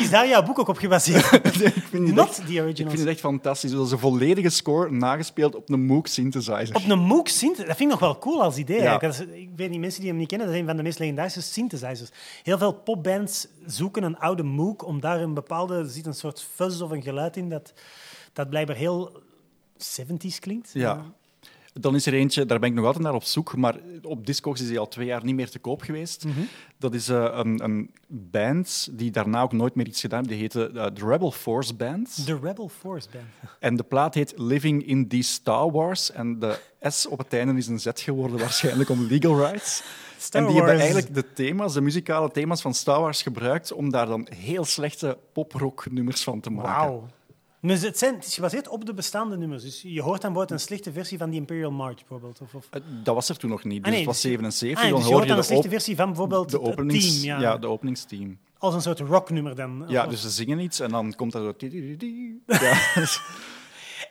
is 0.00 0.10
daar 0.10 0.28
jouw 0.28 0.42
boek 0.42 0.58
ook 0.58 0.68
op 0.68 0.76
gebaseerd? 0.76 1.32
ik 1.32 1.42
vind 1.90 2.06
het 2.06 2.14
Not 2.14 2.28
echt- 2.28 2.46
the 2.46 2.52
Ik 2.52 2.60
original 2.60 2.90
vind 2.90 2.98
het 3.02 3.08
echt 3.08 3.20
fantastisch. 3.20 3.70
Dat 3.70 3.86
is 3.86 3.92
een 3.92 3.98
volledige 3.98 4.48
score 4.48 4.90
nagespeeld 4.90 5.54
op 5.54 5.70
een 5.70 5.84
Moog 5.86 6.08
synthesizer. 6.08 6.74
Op 6.76 6.88
een 6.88 6.98
Moog 6.98 7.28
synth, 7.28 7.56
dat 7.56 7.66
vind 7.66 7.80
ik 7.80 7.88
nog 7.88 7.98
wel 7.98 8.18
cool 8.18 8.42
als 8.42 8.56
idee. 8.56 8.82
Ja. 8.82 9.00
is- 9.00 9.20
ik 9.20 9.48
weet 9.56 9.70
niet, 9.70 9.80
mensen 9.80 10.00
die 10.00 10.08
hem 10.10 10.18
niet 10.18 10.28
kennen, 10.28 10.46
dat 10.46 10.56
is 10.56 10.62
een 10.62 10.68
van 10.68 10.76
de 10.76 10.82
meest 10.82 10.98
legendarische 10.98 11.42
synthesizers. 11.42 12.10
Heel 12.42 12.58
veel 12.58 12.72
popbands 12.72 13.46
zoeken 13.66 14.02
een 14.02 14.18
oude 14.18 14.42
Moog 14.42 14.82
om 14.82 15.00
daar 15.00 15.20
een 15.20 15.34
bepaalde... 15.34 15.74
Er 15.78 15.86
zit 15.88 16.06
een 16.06 16.14
soort 16.14 16.46
fuzz 16.54 16.80
of 16.80 16.90
een 16.90 17.02
geluid 17.02 17.36
in 17.36 17.48
dat, 17.48 17.72
dat 18.32 18.50
blijkbaar 18.50 18.76
heel 18.76 19.22
70s 19.78 20.38
klinkt. 20.40 20.70
Ja. 20.72 21.04
Dan 21.72 21.94
is 21.94 22.06
er 22.06 22.14
eentje, 22.14 22.46
daar 22.46 22.58
ben 22.58 22.68
ik 22.68 22.74
nog 22.74 22.84
altijd 22.84 23.04
naar 23.04 23.14
op 23.14 23.22
zoek, 23.22 23.56
maar 23.56 23.76
op 24.02 24.26
Discogs 24.26 24.60
is 24.60 24.68
hij 24.68 24.78
al 24.78 24.88
twee 24.88 25.06
jaar 25.06 25.24
niet 25.24 25.34
meer 25.34 25.50
te 25.50 25.58
koop 25.58 25.82
geweest. 25.82 26.24
Mhm. 26.24 26.40
Dat 26.78 26.94
is 26.94 27.08
eh, 27.08 27.28
een, 27.32 27.64
een 27.64 27.90
band 28.06 28.88
die 28.92 29.10
daarna 29.10 29.42
ook 29.42 29.52
nooit 29.52 29.74
meer 29.74 29.86
iets 29.86 30.00
gedaan 30.00 30.18
heeft. 30.18 30.30
Die 30.30 30.40
heette 30.40 30.80
eh, 30.80 30.86
de 30.94 31.06
Rebel 31.06 31.30
Force 31.30 31.74
Band. 31.74 32.26
De 32.26 32.38
Rebel 32.42 32.68
Force 32.68 33.08
Band. 33.12 33.24
En 33.58 33.76
de 33.76 33.82
plaat 33.82 34.14
heet 34.14 34.32
Living 34.36 34.86
in 34.86 35.08
These 35.08 35.30
Star 35.30 35.70
Wars. 35.70 36.12
En 36.12 36.38
de 36.38 36.58
S 36.80 37.06
op 37.06 37.18
het 37.18 37.32
einde 37.32 37.54
is 37.54 37.66
een 37.66 37.80
Z 37.80 37.88
geworden, 37.94 38.38
waarschijnlijk 38.38 38.90
om 38.90 39.02
legal 39.02 39.38
rights. 39.38 39.82
Star 40.18 40.40
en 40.40 40.46
die 40.46 40.56
hebben 40.56 40.78
eigenlijk 40.78 41.14
de 41.14 41.32
thema's, 41.32 41.72
de 41.72 41.80
muzikale 41.80 42.30
thema's 42.30 42.60
van 42.60 42.74
Star 42.74 43.00
Wars 43.00 43.22
gebruikt 43.22 43.72
om 43.72 43.90
daar 43.90 44.06
dan 44.06 44.26
heel 44.34 44.64
slechte 44.64 45.18
poprock-nummers 45.32 46.22
van 46.22 46.40
te 46.40 46.50
maken. 46.50 46.90
Wauw. 46.90 47.08
Dus 47.62 47.82
het, 47.82 47.98
zijn, 47.98 48.14
het 48.14 48.26
is 48.26 48.34
gebaseerd 48.34 48.68
op 48.68 48.84
de 48.84 48.94
bestaande 48.94 49.36
nummers. 49.36 49.62
Dus 49.62 49.82
je 49.82 50.02
hoort 50.02 50.20
dan 50.20 50.32
bijvoorbeeld 50.32 50.50
een 50.50 50.66
slechte 50.66 50.92
versie 50.92 51.18
van 51.18 51.30
die 51.30 51.38
Imperial 51.38 51.70
March, 51.70 51.94
bijvoorbeeld. 51.96 52.40
Of, 52.40 52.54
of... 52.54 52.66
Eh, 52.70 52.80
Dat 53.02 53.14
was 53.14 53.28
er 53.28 53.36
toen 53.36 53.50
nog 53.50 53.64
niet, 53.64 53.76
dus 53.76 53.84
Ah, 53.84 53.88
nee, 53.90 53.98
het 53.98 54.06
was 54.06 54.14
dus- 54.20 54.30
77. 54.30 54.78
Ah, 54.78 54.84
ja, 54.84 54.90
dan 54.90 54.98
dus 55.00 55.08
je 55.08 55.14
hoor 55.14 55.22
hoort 55.22 55.22
je 55.22 55.28
dan 55.28 55.38
een 55.38 55.44
slechte 55.50 55.68
versie 55.68 55.96
van 55.96 56.06
bijvoorbeeld 56.06 56.50
de 56.50 56.56
het 56.58 56.66
openings, 56.66 57.20
team. 57.20 57.24
Ja. 57.24 57.40
ja, 57.40 57.58
de 57.58 57.66
openingsteam. 57.66 58.38
Als 58.58 58.74
een 58.74 58.82
soort 58.82 59.00
rocknummer 59.00 59.54
dan. 59.54 59.84
Ja, 59.88 60.04
Of- 60.04 60.10
dus 60.10 60.20
ze 60.20 60.30
zingen 60.30 60.58
iets 60.58 60.80
en 60.80 60.90
dan 60.90 61.14
komt 61.14 61.32
dat 61.32 61.42
zo... 61.42 61.66
Ja, 62.46 62.78
dus 62.94 63.20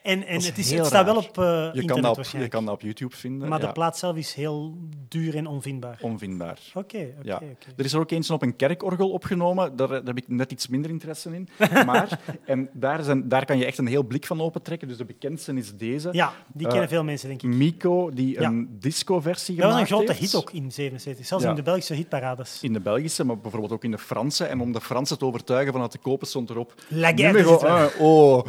en 0.02 0.26
en 0.26 0.42
het, 0.42 0.58
is, 0.58 0.70
het 0.70 0.86
staat 0.86 1.04
wel 1.04 1.16
op 1.16 1.38
eh, 1.38 1.44
je, 1.44 1.80
internet 1.80 1.86
kan 1.86 2.02
dat 2.02 2.18
op, 2.18 2.24
je 2.40 2.48
kan 2.48 2.64
dat 2.64 2.74
op 2.74 2.80
YouTube 2.80 3.16
vinden. 3.16 3.48
maar 3.48 3.60
ja, 3.60 3.66
de 3.66 3.72
plaat 3.72 3.98
zelf 3.98 4.16
is 4.16 4.34
heel 4.34 4.74
duur 5.08 5.36
en 5.36 5.46
onvindbaar. 5.46 5.98
Onvindbaar. 6.02 6.58
Oké, 6.74 6.96
oké, 7.18 7.28
Ja. 7.28 7.40
Er 7.76 7.84
is 7.84 7.92
er 7.92 7.98
ook 8.00 8.10
eentje 8.10 8.32
op 8.32 8.42
een 8.42 8.56
kerkorgel 8.56 9.10
opgenomen. 9.10 9.76
Daar, 9.76 9.88
daar 9.88 10.02
heb 10.04 10.16
ik 10.16 10.28
net 10.28 10.52
iets 10.52 10.68
minder 10.68 10.90
interesse 10.90 11.34
in. 11.34 11.48
Maar, 11.86 12.20
en 12.44 12.68
daar, 12.72 13.02
zijn, 13.02 13.28
daar 13.28 13.44
kan 13.44 13.58
je 13.58 13.64
echt 13.64 13.78
een 13.78 13.86
heel 13.86 14.02
blik 14.02 14.26
van 14.26 14.40
opentrekken. 14.40 14.88
Dus 14.88 14.96
de 14.96 15.04
bekendste 15.04 15.52
is 15.54 15.76
deze. 15.76 16.08
Ja, 16.12 16.32
die 16.52 16.64
Eh, 16.66 16.72
kennen 16.72 16.88
veel 16.88 17.04
mensen, 17.04 17.28
denk 17.28 17.42
ik. 17.42 17.48
Miko, 17.54 18.10
die 18.10 18.40
Ja. 18.40 18.42
een 18.48 18.76
disco-versie 18.80 19.54
Dat 19.56 19.64
was 19.64 19.72
gemaakt 19.72 19.90
een 19.90 19.96
grote 19.96 20.12
heeft. 20.12 20.32
hit 20.32 20.40
ook 20.40 20.50
in 20.52 20.72
77, 20.72 21.26
zelfs 21.26 21.44
Ja. 21.44 21.50
in 21.50 21.56
de 21.56 21.62
Belgische 21.62 21.94
hitparades. 21.94 22.62
In 22.62 22.72
de 22.72 22.80
Belgische, 22.80 23.24
maar 23.24 23.38
bijvoorbeeld 23.38 23.72
ook 23.72 23.84
in 23.84 23.90
de 23.90 23.98
Franse. 23.98 24.44
En 24.44 24.60
om 24.60 24.72
de 24.72 24.80
Fransen 24.80 25.18
te 25.18 25.24
overtuigen 25.24 25.72
van 25.72 25.82
het 25.82 25.90
te 25.90 25.98
kopen 25.98 26.26
stond 26.26 26.50
erop... 26.50 26.74
La 26.88 27.12
guerre 27.14 27.92
oh, 27.98 28.44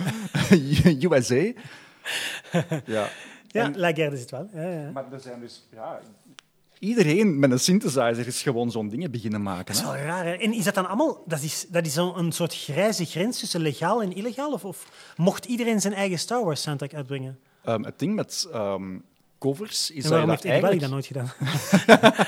USA. 1.11 1.40
Ja. 2.85 3.09
Ja, 3.47 3.73
En- 3.73 4.13
is 4.13 4.19
het 4.19 4.31
wel. 4.31 4.49
Ja, 4.53 4.69
ja. 4.69 4.91
Maar 4.91 5.13
er 5.13 5.19
zijn 5.19 5.39
dus... 5.39 5.67
Ja, 5.71 5.99
iedereen 6.79 7.39
met 7.39 7.51
een 7.51 7.59
synthesizer 7.59 8.27
is 8.27 8.41
gewoon 8.41 8.71
zo'n 8.71 8.89
dingen 8.89 9.11
beginnen 9.11 9.41
maken. 9.43 9.65
Dat 9.65 9.75
is 9.75 9.81
Hè? 9.81 9.87
wel 9.87 10.01
raar. 10.05 10.25
Hè? 10.25 10.31
En 10.33 10.53
is 10.53 10.63
dat 10.63 10.73
dan 10.75 10.87
allemaal... 10.87 11.23
Dat 11.25 11.41
is, 11.41 11.65
dat 11.69 11.85
is 11.85 11.95
een 11.95 12.31
soort 12.31 12.55
grijze 12.55 13.05
grens 13.05 13.39
tussen 13.39 13.61
legaal 13.61 14.01
en 14.01 14.15
illegaal? 14.15 14.51
Of, 14.51 14.65
of 14.65 15.13
mocht 15.17 15.45
iedereen 15.45 15.81
zijn 15.81 15.93
eigen 15.93 16.19
Star 16.19 16.43
Wars 16.43 16.61
soundtrack 16.61 16.93
uitbrengen? 16.93 17.39
Ehm, 17.63 17.83
het 17.83 17.99
ding 17.99 18.15
met 18.15 18.47
ehm, 18.53 18.97
covers 19.41 19.91
is 19.91 20.03
En 20.03 20.09
waarom 20.09 20.29
dat 20.29 20.43
heeft 20.43 20.63
eigenlijk... 20.63 20.81
dat 20.81 20.89
nooit 20.91 21.05
gedaan? 21.05 21.31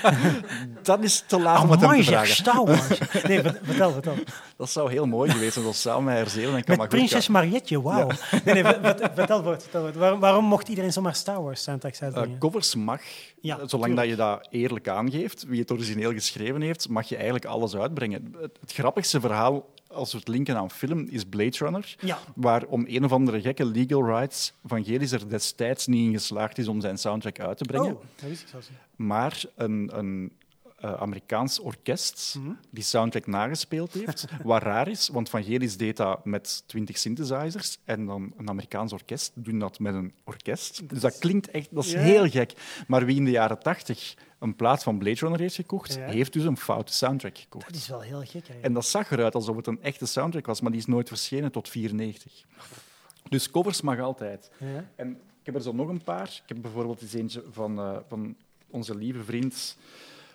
Dat 0.83 1.03
is 1.03 1.23
te 1.27 1.39
laat 1.39 1.63
om 1.63 1.69
het 1.69 1.79
hem 1.79 1.89
Amai, 1.89 2.03
te 2.03 2.07
vragen. 2.11 2.33
Star 2.35 2.65
Wars. 2.65 2.87
Nee, 3.27 3.41
vert- 3.41 3.59
vertel, 3.63 3.91
vertel. 3.91 4.13
Dat 4.57 4.69
zou 4.69 4.91
heel 4.91 5.05
mooi 5.05 5.31
geweest 5.31 5.53
zijn, 5.53 5.65
dat 5.65 5.75
samen 5.75 6.03
met 6.03 6.13
Herzelen 6.15 6.63
en 6.65 6.77
Met. 6.77 6.89
Prinses 6.89 7.27
Marietje, 7.27 7.81
wauw. 7.81 8.07
Nee, 8.45 8.53
nee, 8.53 8.63
vert- 8.63 9.09
vertel 9.13 9.43
voort. 9.43 9.65
Waarom, 9.95 10.19
waarom 10.19 10.45
mocht 10.45 10.67
iedereen 10.67 10.93
zomaar 10.93 11.15
Star 11.15 11.43
Wars 11.43 11.63
soundtracks 11.63 11.99
Eh, 11.99 12.21
covers 12.39 12.75
mag, 12.75 13.01
Ja, 13.41 13.59
zolang 13.67 13.95
dat 13.95 14.05
je 14.07 14.15
dat 14.15 14.47
eerlijk 14.49 14.87
aangeeft, 14.87 15.45
wie 15.47 15.59
het 15.59 15.71
origineel 15.71 16.11
geschreven 16.11 16.61
heeft, 16.61 16.89
mag 16.89 17.09
je 17.09 17.15
eigenlijk 17.15 17.45
alles 17.45 17.75
uitbrengen. 17.75 18.35
Het, 18.41 18.57
het 18.61 18.73
grappigste 18.73 19.19
verhaal, 19.19 19.65
als 19.93 20.11
we 20.11 20.17
het 20.17 20.27
linken 20.27 20.57
aan 20.57 20.71
film, 20.71 21.07
is 21.09 21.23
Blade 21.25 21.57
Runner, 21.57 21.95
Ja. 21.99 22.19
waar 22.35 22.63
om 22.65 22.85
een 22.87 23.05
of 23.05 23.11
andere 23.11 23.41
gekke 23.41 23.65
legal 23.65 24.05
rights 24.05 24.53
Vangelis 24.65 25.11
er 25.11 25.29
destijds 25.29 25.87
niet 25.87 26.05
in 26.07 26.13
geslaagd 26.13 26.57
is 26.57 26.67
om 26.67 26.81
zijn 26.81 26.97
soundtrack 26.97 27.39
uit 27.39 27.57
te 27.57 27.63
brengen. 27.63 27.95
Oh, 27.95 28.01
dat 28.15 28.29
wist 28.29 28.41
ik 28.41 28.47
zelfs 28.47 28.69
niet. 28.69 28.77
Maar 28.95 29.43
een, 29.55 29.89
een 29.97 30.31
eh, 30.79 30.93
Amerikaans 30.93 31.59
orkest 31.59 32.35
Mhm. 32.39 32.51
die 32.71 32.83
soundtrack 32.83 33.27
nagespeeld 33.27 33.93
heeft, 33.93 34.25
wat 34.43 34.61
raar 34.63 34.87
is, 34.87 35.07
want 35.07 35.29
Vangelis 35.29 35.77
deed 35.77 35.97
dat 35.97 36.25
met 36.25 36.63
20 36.67 36.97
synthesizers 36.97 37.77
en 37.85 38.05
dan 38.05 38.33
een 38.37 38.49
Amerikaans 38.49 38.93
orkest 38.93 39.31
doen 39.35 39.59
dat 39.59 39.79
met 39.79 39.93
een 39.93 40.13
orkest. 40.23 40.89
Dus 40.89 40.99
dat 40.99 41.17
klinkt 41.17 41.49
echt, 41.51 41.67
dat 41.71 41.85
is 41.85 41.93
heel 41.93 42.29
gek. 42.29 42.53
Maar 42.87 43.05
wie 43.05 43.15
in 43.15 43.25
de 43.25 43.31
jaren 43.31 43.59
80 43.59 44.13
een 44.43 44.55
plaat 44.55 44.83
van 44.83 44.97
Blade 44.97 45.19
Runner 45.19 45.39
heeft 45.39 45.55
gekocht, 45.55 45.93
Ja. 45.93 46.05
heeft 46.07 46.33
dus 46.33 46.43
een 46.43 46.57
foute 46.57 46.93
soundtrack 46.93 47.37
gekocht. 47.37 47.65
Dat 47.67 47.75
is 47.75 47.87
wel 47.87 48.01
heel 48.01 48.19
gek. 48.19 48.33
eigenlijk. 48.33 48.65
En 48.65 48.73
dat 48.73 48.85
zag 48.85 49.11
eruit 49.11 49.35
alsof 49.35 49.55
het 49.55 49.67
een 49.67 49.79
echte 49.81 50.05
soundtrack 50.05 50.45
was, 50.45 50.61
maar 50.61 50.71
die 50.71 50.79
is 50.79 50.85
nooit 50.85 51.07
verschenen 51.07 51.51
tot 51.51 51.69
94. 51.69 52.43
Dus 53.29 53.51
covers 53.51 53.81
mag 53.81 53.99
altijd. 53.99 54.51
Ja. 54.59 54.85
En 54.95 55.09
ik 55.09 55.45
heb 55.45 55.55
er 55.55 55.61
zo 55.61 55.71
nog 55.73 55.87
een 55.87 56.03
paar. 56.03 56.23
Ik 56.43 56.43
heb 56.55 56.61
bijvoorbeeld 56.61 57.01
eens 57.01 57.13
eentje 57.13 57.43
van, 57.51 57.79
eh, 57.79 57.91
van 58.07 58.35
onze 58.69 58.95
lieve 58.95 59.23
vriend 59.23 59.77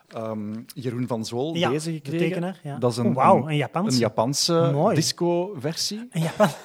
ehm, 0.08 0.54
Jeroen 0.74 1.06
van 1.06 1.24
Zwol, 1.24 1.54
Ja, 1.54 1.68
deze 1.70 1.88
de 1.90 1.94
gekregen. 1.96 2.18
tekenaar, 2.28 2.60
ja. 2.62 2.78
Dat 2.78 2.90
is 2.90 2.96
een, 2.96 3.06
Oh, 3.06 3.14
wauw, 3.14 3.36
een, 3.42 3.48
een 3.48 3.56
Japans. 3.56 3.94
een 3.94 4.00
Japanse 4.00 4.90
disco-versie. 4.94 6.08
Japan. 6.12 6.48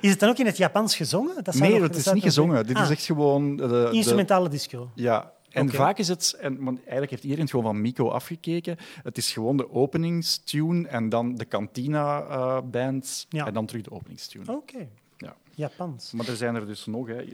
Is 0.00 0.10
het 0.10 0.20
dan 0.20 0.28
ook 0.28 0.38
in 0.38 0.46
het 0.46 0.56
Japans 0.56 0.96
gezongen? 0.96 1.44
Dat 1.44 1.54
Nee, 1.54 1.72
het 1.72 1.92
dat 1.92 1.96
is 2.06 2.12
niet 2.12 2.22
gezongen. 2.22 2.66
Dit 2.66 2.76
Ah, 2.76 2.82
is 2.84 2.90
echt 2.90 3.04
gewoon... 3.04 3.56
De, 3.56 3.66
de- 3.68 3.88
Instrumentale 3.92 4.48
disco. 4.48 4.90
Ja, 4.94 5.32
en 5.56 5.70
vaak 5.70 5.98
is 5.98 6.08
het, 6.08 6.36
en, 6.40 6.64
want 6.64 6.78
eigenlijk 6.78 7.10
heeft 7.10 7.22
iedereen 7.22 7.44
het 7.44 7.50
gewoon 7.54 7.66
van 7.66 7.80
Miko 7.80 8.08
afgekeken. 8.08 8.76
Het 9.02 9.18
is 9.18 9.32
gewoon 9.32 9.56
de 9.56 9.70
openingstune 9.72 10.88
en 10.88 11.08
dan 11.08 11.34
de 11.34 11.48
Cantina-band 11.48 13.26
Ja. 13.28 13.46
en 13.46 13.54
dan 13.54 13.66
terug 13.66 13.82
de 13.82 13.90
openingstune. 13.90 14.52
Oké. 14.52 14.88
Ja. 15.16 15.36
Japans. 15.54 16.12
Maar 16.12 16.28
er 16.28 16.36
zijn 16.36 16.54
er 16.54 16.66
dus 16.66 16.86
nog. 16.86 17.06
Hè. 17.08 17.24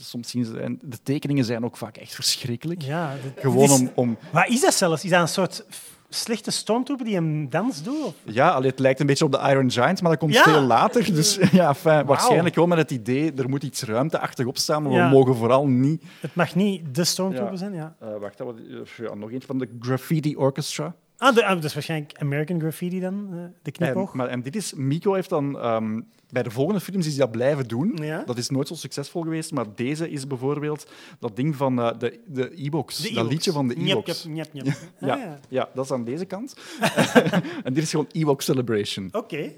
Soms 0.00 0.30
zien 0.30 0.44
ze, 0.44 0.60
en 0.60 0.78
de 0.82 0.98
tekeningen 1.02 1.44
zijn 1.44 1.64
ook 1.64 1.76
vaak 1.76 1.96
echt 1.96 2.14
verschrikkelijk. 2.14 2.82
Ja, 2.82 3.14
Gewoon 3.36 3.64
is- 3.64 3.80
om, 3.80 3.90
om... 3.94 4.18
Wat 4.32 4.48
is 4.48 4.60
dat 4.60 4.74
zelfs? 4.74 5.04
Is 5.04 5.10
dat 5.10 5.20
een 5.20 5.28
soort 5.28 5.64
slechte 6.08 6.50
stormtrooper 6.50 7.06
die 7.06 7.16
een 7.16 7.50
dans 7.50 7.82
doet? 7.82 8.04
Of? 8.04 8.14
Ja, 8.24 8.50
allee, 8.50 8.70
het 8.70 8.78
lijkt 8.78 9.00
een 9.00 9.06
beetje 9.06 9.24
op 9.24 9.32
de 9.32 9.38
Iron 9.38 9.70
Giant, 9.70 10.00
maar 10.02 10.10
dat 10.10 10.20
komt 10.20 10.32
Ja. 10.34 10.42
veel 10.42 10.60
later. 10.60 11.14
Dus 11.14 11.38
ja, 11.52 11.74
fijn, 11.74 12.06
waarschijnlijk 12.06 12.54
gewoon 12.54 12.68
met 12.68 12.78
het 12.78 12.90
idee, 12.90 13.32
er 13.32 13.48
moet 13.48 13.62
iets 13.62 13.82
ruimteachtig 13.82 14.46
op 14.46 14.56
staan, 14.58 14.82
maar 14.82 14.92
Ja. 14.92 15.08
we 15.08 15.14
mogen 15.16 15.34
vooral 15.34 15.66
niet... 15.66 16.02
Het 16.20 16.34
mag 16.34 16.54
niet 16.54 16.94
de 16.94 17.04
stormtrooper 17.04 17.52
Ja. 17.52 17.58
zijn, 17.58 17.74
ja. 17.74 17.94
Eh, 18.00 18.08
wacht, 18.20 18.38
dat 18.38 18.46
was, 18.46 18.56
ja, 18.96 19.14
nog 19.14 19.30
eentje 19.30 19.46
van 19.46 19.58
de 19.58 19.68
Graffiti 19.80 20.36
Orchestra. 20.36 20.94
Ah, 21.18 21.34
de, 21.34 21.44
ah, 21.44 21.54
dat 21.54 21.64
is 21.64 21.74
waarschijnlijk 21.74 22.18
American 22.18 22.60
Graffiti 22.60 23.00
dan, 23.00 23.28
eh, 23.32 23.38
de 23.62 23.70
knipoog. 23.70 24.10
En, 24.10 24.16
maar, 24.16 24.28
en 24.28 24.42
dit 24.42 24.56
is, 24.56 24.74
Miko 24.74 25.14
heeft 25.14 25.28
dan 25.28 25.58
ehm, 25.58 26.00
bij 26.30 26.42
de 26.42 26.50
volgende 26.50 26.80
films 26.80 27.06
is 27.06 27.16
hij 27.16 27.20
dat 27.20 27.30
blijven 27.30 27.68
doen. 27.68 27.98
Ja. 28.02 28.22
Dat 28.26 28.38
is 28.38 28.48
nooit 28.50 28.68
zo 28.68 28.74
succesvol 28.74 29.22
geweest, 29.22 29.52
maar 29.52 29.66
deze 29.74 30.10
is 30.10 30.26
bijvoorbeeld 30.26 30.86
dat 31.18 31.36
ding 31.36 31.56
van 31.56 31.80
eh, 31.80 31.98
de, 31.98 32.20
de 32.26 32.52
e-box. 32.64 32.98
De 32.98 33.12
dat 33.12 33.26
liedje 33.30 33.52
van 33.52 33.68
de 33.68 33.74
e-box. 33.74 34.24
njep, 34.24 34.52
njep, 34.52 34.64
njep. 34.64 34.76
Ja, 35.00 35.14
Ah, 35.14 35.20
ja. 35.20 35.38
ja, 35.48 35.68
dat 35.74 35.84
is 35.84 35.90
aan 35.90 36.04
deze 36.04 36.24
kant. 36.24 36.54
en 37.64 37.72
dit 37.72 37.82
is 37.82 37.90
gewoon 37.90 38.08
Ewok 38.12 38.42
Celebration. 38.42 39.08
Oké. 39.12 39.52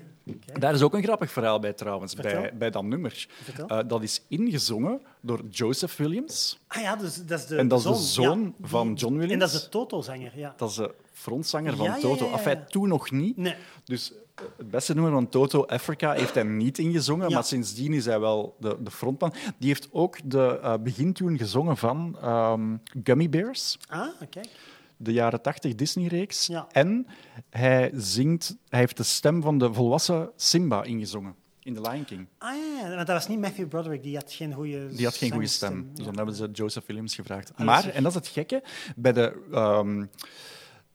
Daar 0.59 0.75
is 0.75 0.83
ook 0.83 0.95
een 0.95 1.03
grappig 1.03 1.31
verhaal 1.33 1.59
bij 1.59 1.73
trouwens, 1.73 2.15
bij, 2.15 2.53
bij 2.59 2.71
dat 2.71 2.85
nummer. 2.85 3.27
Vertel. 3.43 3.67
Eh, 3.67 3.89
dat 3.89 4.03
is 4.03 4.23
ingezongen 4.29 5.01
door 5.21 5.41
Joseph 5.51 5.97
Williams. 5.97 6.59
Ah 6.67 6.83
ja, 6.83 6.97
dus, 6.97 7.27
dat 7.27 7.39
is 7.39 7.47
de 7.47 7.57
En 7.57 7.69
dat 7.69 7.79
is 7.79 7.85
de 7.85 7.95
zoon, 7.95 8.43
ja. 8.43 8.69
Van 8.69 8.95
John 8.95 9.13
Williams. 9.13 9.33
En 9.33 9.39
dat 9.39 9.53
is 9.53 9.63
de 9.63 9.69
Toto-zanger, 9.69 10.33
ja. 10.35 10.55
Dat 10.57 10.71
is 10.71 10.77
de 10.77 10.95
frontzanger 11.19 11.77
van 11.77 11.85
Ja, 11.87 11.99
Toto. 11.99 12.27
ja, 12.27 12.33
Enfin, 12.33 12.59
toen 12.69 12.89
nog 12.89 13.11
niet. 13.11 13.37
Nee. 13.37 13.55
Dus 13.85 14.13
eh, 14.13 14.45
het 14.57 14.71
beste 14.71 14.95
nummer 14.95 15.13
van 15.13 15.29
Toto, 15.29 15.65
Africa, 15.65 16.13
heeft 16.13 16.35
hij 16.35 16.43
niet 16.43 16.79
ingezongen. 16.79 17.33
Maar 17.33 17.45
sindsdien 17.45 17.93
is 17.93 18.05
hij 18.05 18.21
wel 18.21 18.57
de, 18.61 18.77
de 18.81 18.91
frontman. 18.91 19.33
Die 19.59 19.69
heeft 19.69 19.89
ook 19.93 20.17
de 20.25 20.59
eh 20.63 20.75
begintune 20.83 21.39
gezongen 21.39 21.77
van 21.77 22.19
ehm, 22.23 22.77
Gummy 23.05 23.29
Bears. 23.29 23.79
Ah, 23.89 24.07
kijk. 24.31 24.49
de 24.97 25.13
jaren 25.13 25.43
80 25.43 25.75
Disney-reeks. 25.75 26.47
Ja. 26.47 26.67
En 26.73 27.07
hij 27.51 27.91
zingt, 27.95 28.57
hij 28.69 28.79
heeft 28.81 28.97
de 28.97 29.03
stem 29.03 29.43
van 29.43 29.59
de 29.59 29.73
volwassen 29.73 30.31
Simba 30.37 30.83
ingezongen 30.83 31.35
in 31.63 31.75
The 31.75 31.81
Lion 31.81 32.05
King. 32.05 32.27
Ah 32.39 32.55
ja, 32.81 32.87
maar 32.89 32.97
dat 32.97 33.09
was 33.09 33.29
niet 33.29 33.39
Matthew 33.41 33.69
Broderick, 33.69 34.03
die 34.03 34.17
had 34.17 34.33
geen 34.33 34.53
goede 34.53 34.87
Die 34.95 35.05
had 35.05 35.17
geen 35.17 35.31
goede 35.33 35.47
stem. 35.47 35.89
Dus 35.95 35.99
Ja. 35.99 36.05
dan 36.05 36.17
hebben 36.17 36.35
ze 36.35 36.49
Joseph 36.53 36.87
Williams 36.87 37.15
gevraagd. 37.15 37.53
Ah, 37.57 37.67
Maar, 37.67 37.89
en 37.89 38.03
dat 38.03 38.13
is 38.13 38.19
het 38.19 38.29
gekke, 38.29 38.63
bij 38.97 39.13
de, 39.13 39.43
ehm, 39.53 40.05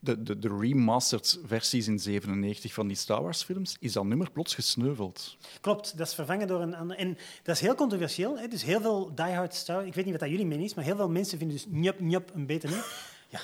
de, 0.04 0.24
de, 0.24 0.40
de 0.40 0.58
remastered 0.60 1.40
versies 1.46 1.88
in 1.88 2.00
97 2.00 2.74
van 2.74 2.88
die 2.88 2.98
Star 2.98 3.22
Wars 3.22 3.44
films, 3.44 3.76
is 3.80 3.94
dat 3.94 4.04
nummer 4.04 4.32
plots 4.32 4.56
gesneuveld. 4.56 5.38
Klopt, 5.62 5.98
dat 5.98 6.08
is 6.08 6.14
vervangen 6.14 6.48
door 6.48 6.62
een 6.62 6.76
ander. 6.76 6.98
En 6.98 7.18
dat 7.44 7.56
is 7.56 7.62
heel 7.62 7.76
controversieel. 7.76 8.38
Hè? 8.38 8.48
Dus 8.48 8.64
heel 8.64 8.82
veel 8.82 9.12
diehard 9.16 9.54
Star 9.54 9.86
Ik 9.86 9.94
weet 9.94 10.04
niet 10.04 10.14
wat 10.14 10.22
dat 10.22 10.30
jullie 10.30 10.46
mening 10.46 10.68
is, 10.68 10.74
maar 10.74 10.84
heel 10.84 10.96
veel 10.96 11.10
mensen 11.10 11.38
vinden 11.38 11.58
dus 11.58 11.66
Njup 11.70 12.00
Njup 12.00 12.32
een 12.34 12.46
beter 12.46 12.70
nummer. 12.70 12.88
Ja. 13.30 13.40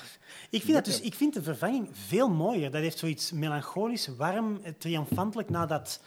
Ik 0.50 0.62
vind, 0.62 0.74
dat 0.74 0.84
dus, 0.84 1.00
ik 1.00 1.14
vind 1.14 1.34
de 1.34 1.42
vervanging 1.42 1.88
veel 1.92 2.28
mooier. 2.28 2.70
Dat 2.70 2.80
heeft 2.80 2.98
zoiets 2.98 3.32
melancholisch, 3.32 4.06
warm, 4.16 4.60
eh, 4.62 4.72
triomfantelijk 4.78 5.50
nadat 5.50 6.00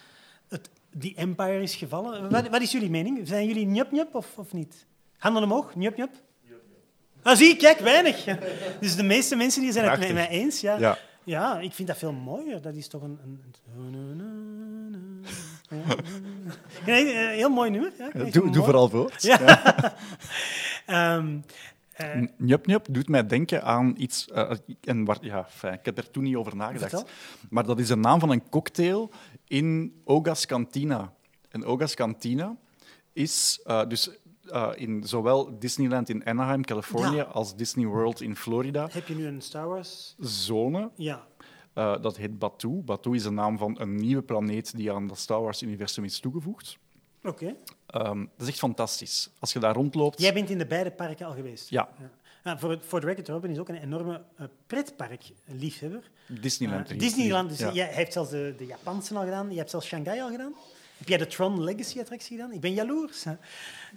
het, 0.47 0.69
die 0.91 1.15
empire 1.15 1.61
is 1.61 1.75
gevallen. 1.75 2.29
Wat, 2.29 2.49
wat 2.49 2.61
is 2.61 2.71
jullie 2.71 2.89
mening? 2.89 3.27
Zijn 3.27 3.47
jullie 3.47 3.65
Njup 3.65 3.91
Njup 3.91 4.15
of, 4.15 4.37
of 4.37 4.53
niet? 4.53 4.85
Handen 5.17 5.43
omhoog, 5.43 5.75
Njup 5.75 5.97
Njup. 5.97 6.11
Ah, 7.23 7.35
zie, 7.35 7.55
kijk, 7.55 7.79
weinig. 7.79 8.25
Dus 8.79 8.95
de 8.95 9.03
meeste 9.03 9.35
mensen 9.35 9.61
die 9.61 9.71
zijn 9.71 9.89
het 9.89 9.99
met 9.99 10.13
mij 10.13 10.29
eens. 10.29 10.61
Ja. 10.61 10.77
Ja. 10.77 10.97
Ja, 11.25 11.59
ik 11.59 11.73
vind 11.73 11.87
dat 11.87 11.97
veel 11.97 12.11
mooier. 12.11 12.61
Dat 12.61 12.75
is 12.75 12.87
toch 12.87 13.01
een... 13.01 13.19
een... 13.23 13.43
Heel 16.85 17.49
mooi 17.49 17.69
nummer. 17.69 17.91
Ja, 17.97 18.09
Doe, 18.29 18.45
mooi. 18.45 18.59
vooral 18.59 18.89
voort. 18.89 19.21
Ja. 19.21 19.95
Eh, 21.93 22.21
Njup 22.37 22.65
Njup 22.65 22.85
doet 22.89 23.09
mij 23.09 23.27
denken 23.27 23.63
aan 23.63 23.93
iets... 23.97 24.27
eh, 24.27 24.51
en 24.83 25.05
waar, 25.05 25.17
ja, 25.21 25.45
fijn, 25.49 25.73
ik 25.73 25.85
heb 25.85 25.97
er 25.97 26.11
toen 26.11 26.23
niet 26.23 26.35
over 26.35 26.55
nagedacht. 26.55 26.89
Vertel. 26.89 27.09
Maar 27.49 27.65
dat 27.65 27.79
is 27.79 27.87
de 27.87 27.95
naam 27.95 28.19
van 28.19 28.29
een 28.29 28.49
cocktail 28.49 29.11
in 29.47 29.93
Oga's 30.03 30.45
Cantina. 30.45 31.13
En 31.49 31.65
Oga's 31.65 31.95
Cantina 31.95 32.55
is 33.13 33.61
eh, 33.63 33.87
dus 33.87 34.09
eh, 34.53 34.69
in 34.75 35.03
zowel 35.03 35.59
Disneyland 35.59 36.09
in 36.09 36.25
Anaheim, 36.25 36.65
Californië, 36.65 37.15
Ja. 37.15 37.23
als 37.23 37.55
Disney 37.55 37.85
World 37.85 38.21
in 38.21 38.35
Florida 38.35 38.87
heb 38.91 39.07
je 39.07 39.15
nu 39.15 39.25
een 39.25 39.41
Star 39.41 39.67
Wars? 39.67 40.15
zone. 40.19 40.89
Ja. 40.95 41.25
Eh, 41.73 42.01
dat 42.01 42.17
heet 42.17 42.39
Batuu. 42.39 42.81
Batuu 42.81 43.15
is 43.15 43.23
de 43.23 43.31
naam 43.31 43.57
van 43.57 43.79
een 43.79 43.95
nieuwe 43.95 44.21
planeet 44.21 44.75
die 44.75 44.91
aan 44.91 45.09
het 45.09 45.17
Star 45.19 45.41
Wars-universum 45.41 46.03
is 46.03 46.19
toegevoegd. 46.19 46.77
Oké. 47.23 47.55
Ehm, 47.85 48.19
dat 48.19 48.41
is 48.41 48.47
echt 48.47 48.57
fantastisch. 48.57 49.29
Als 49.39 49.53
je 49.53 49.59
daar 49.59 49.73
rondloopt... 49.75 50.21
Jij 50.21 50.33
bent 50.33 50.49
in 50.49 50.57
de 50.57 50.65
beide 50.65 50.91
parken 50.91 51.25
al 51.25 51.33
geweest? 51.33 51.69
Ja. 51.69 51.89
Ah, 52.43 52.59
voor, 52.59 52.77
voor 52.81 52.99
de 52.99 53.05
record, 53.05 53.27
Robin 53.27 53.51
is 53.51 53.59
ook 53.59 53.69
een 53.69 53.81
enorme 53.81 54.21
uh, 54.39 54.47
pretpark-liefhebber. 54.67 56.09
Disneyland. 56.27 56.91
Eh, 56.91 56.99
Disneyland, 56.99 57.49
dus 57.49 57.59
ja. 57.59 57.71
jij 57.71 57.87
heeft 57.87 58.13
zelfs 58.13 58.29
de, 58.29 58.53
de 58.57 58.65
Japanse 58.65 59.15
al 59.15 59.23
gedaan. 59.23 59.51
Je 59.51 59.57
hebt 59.57 59.69
zelfs 59.69 59.87
Shanghai 59.87 60.21
al 60.21 60.29
gedaan. 60.29 60.53
Heb 61.03 61.11
jij 61.11 61.27
de 61.27 61.33
Tron 61.35 61.63
Legacy-attractie 61.63 62.37
gedaan? 62.37 62.51
Ik 62.53 62.59
ben 62.59 62.73
jaloers. 62.73 63.23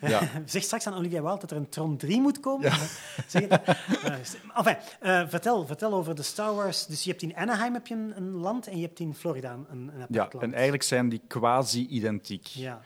Ja. 0.01 0.21
zeg 0.47 0.62
straks 0.62 0.87
aan 0.87 0.95
Olivia 0.95 1.23
Wilde 1.23 1.40
dat 1.40 1.51
er 1.51 1.57
een 1.57 1.69
Tron 1.69 1.97
3 1.97 2.21
moet 2.21 2.40
komen. 2.40 2.73
zeg 3.27 3.42
het. 3.49 3.62
Eh, 4.03 4.14
enfin, 4.55 4.77
vertel, 5.29 5.66
vertel 5.66 5.92
over 5.92 6.14
de 6.14 6.23
Star 6.23 6.55
Wars. 6.55 6.87
Dus 6.87 7.05
je 7.05 7.11
hebt 7.11 7.23
in 7.23 7.37
Anaheim 7.37 7.73
heb 7.73 7.87
je 7.87 7.95
een, 7.95 8.12
een 8.16 8.31
land 8.31 8.66
en 8.66 8.77
je 8.77 8.87
hebt 8.87 9.01
in 9.01 9.14
Florida 9.14 9.53
een, 9.53 9.66
een 9.71 9.90
apart 9.90 10.14
Ja, 10.14 10.29
land. 10.31 10.42
en 10.42 10.53
eigenlijk 10.53 10.83
zijn 10.83 11.09
die 11.09 11.21
quasi-identiek. 11.27 12.47
Ja. 12.47 12.81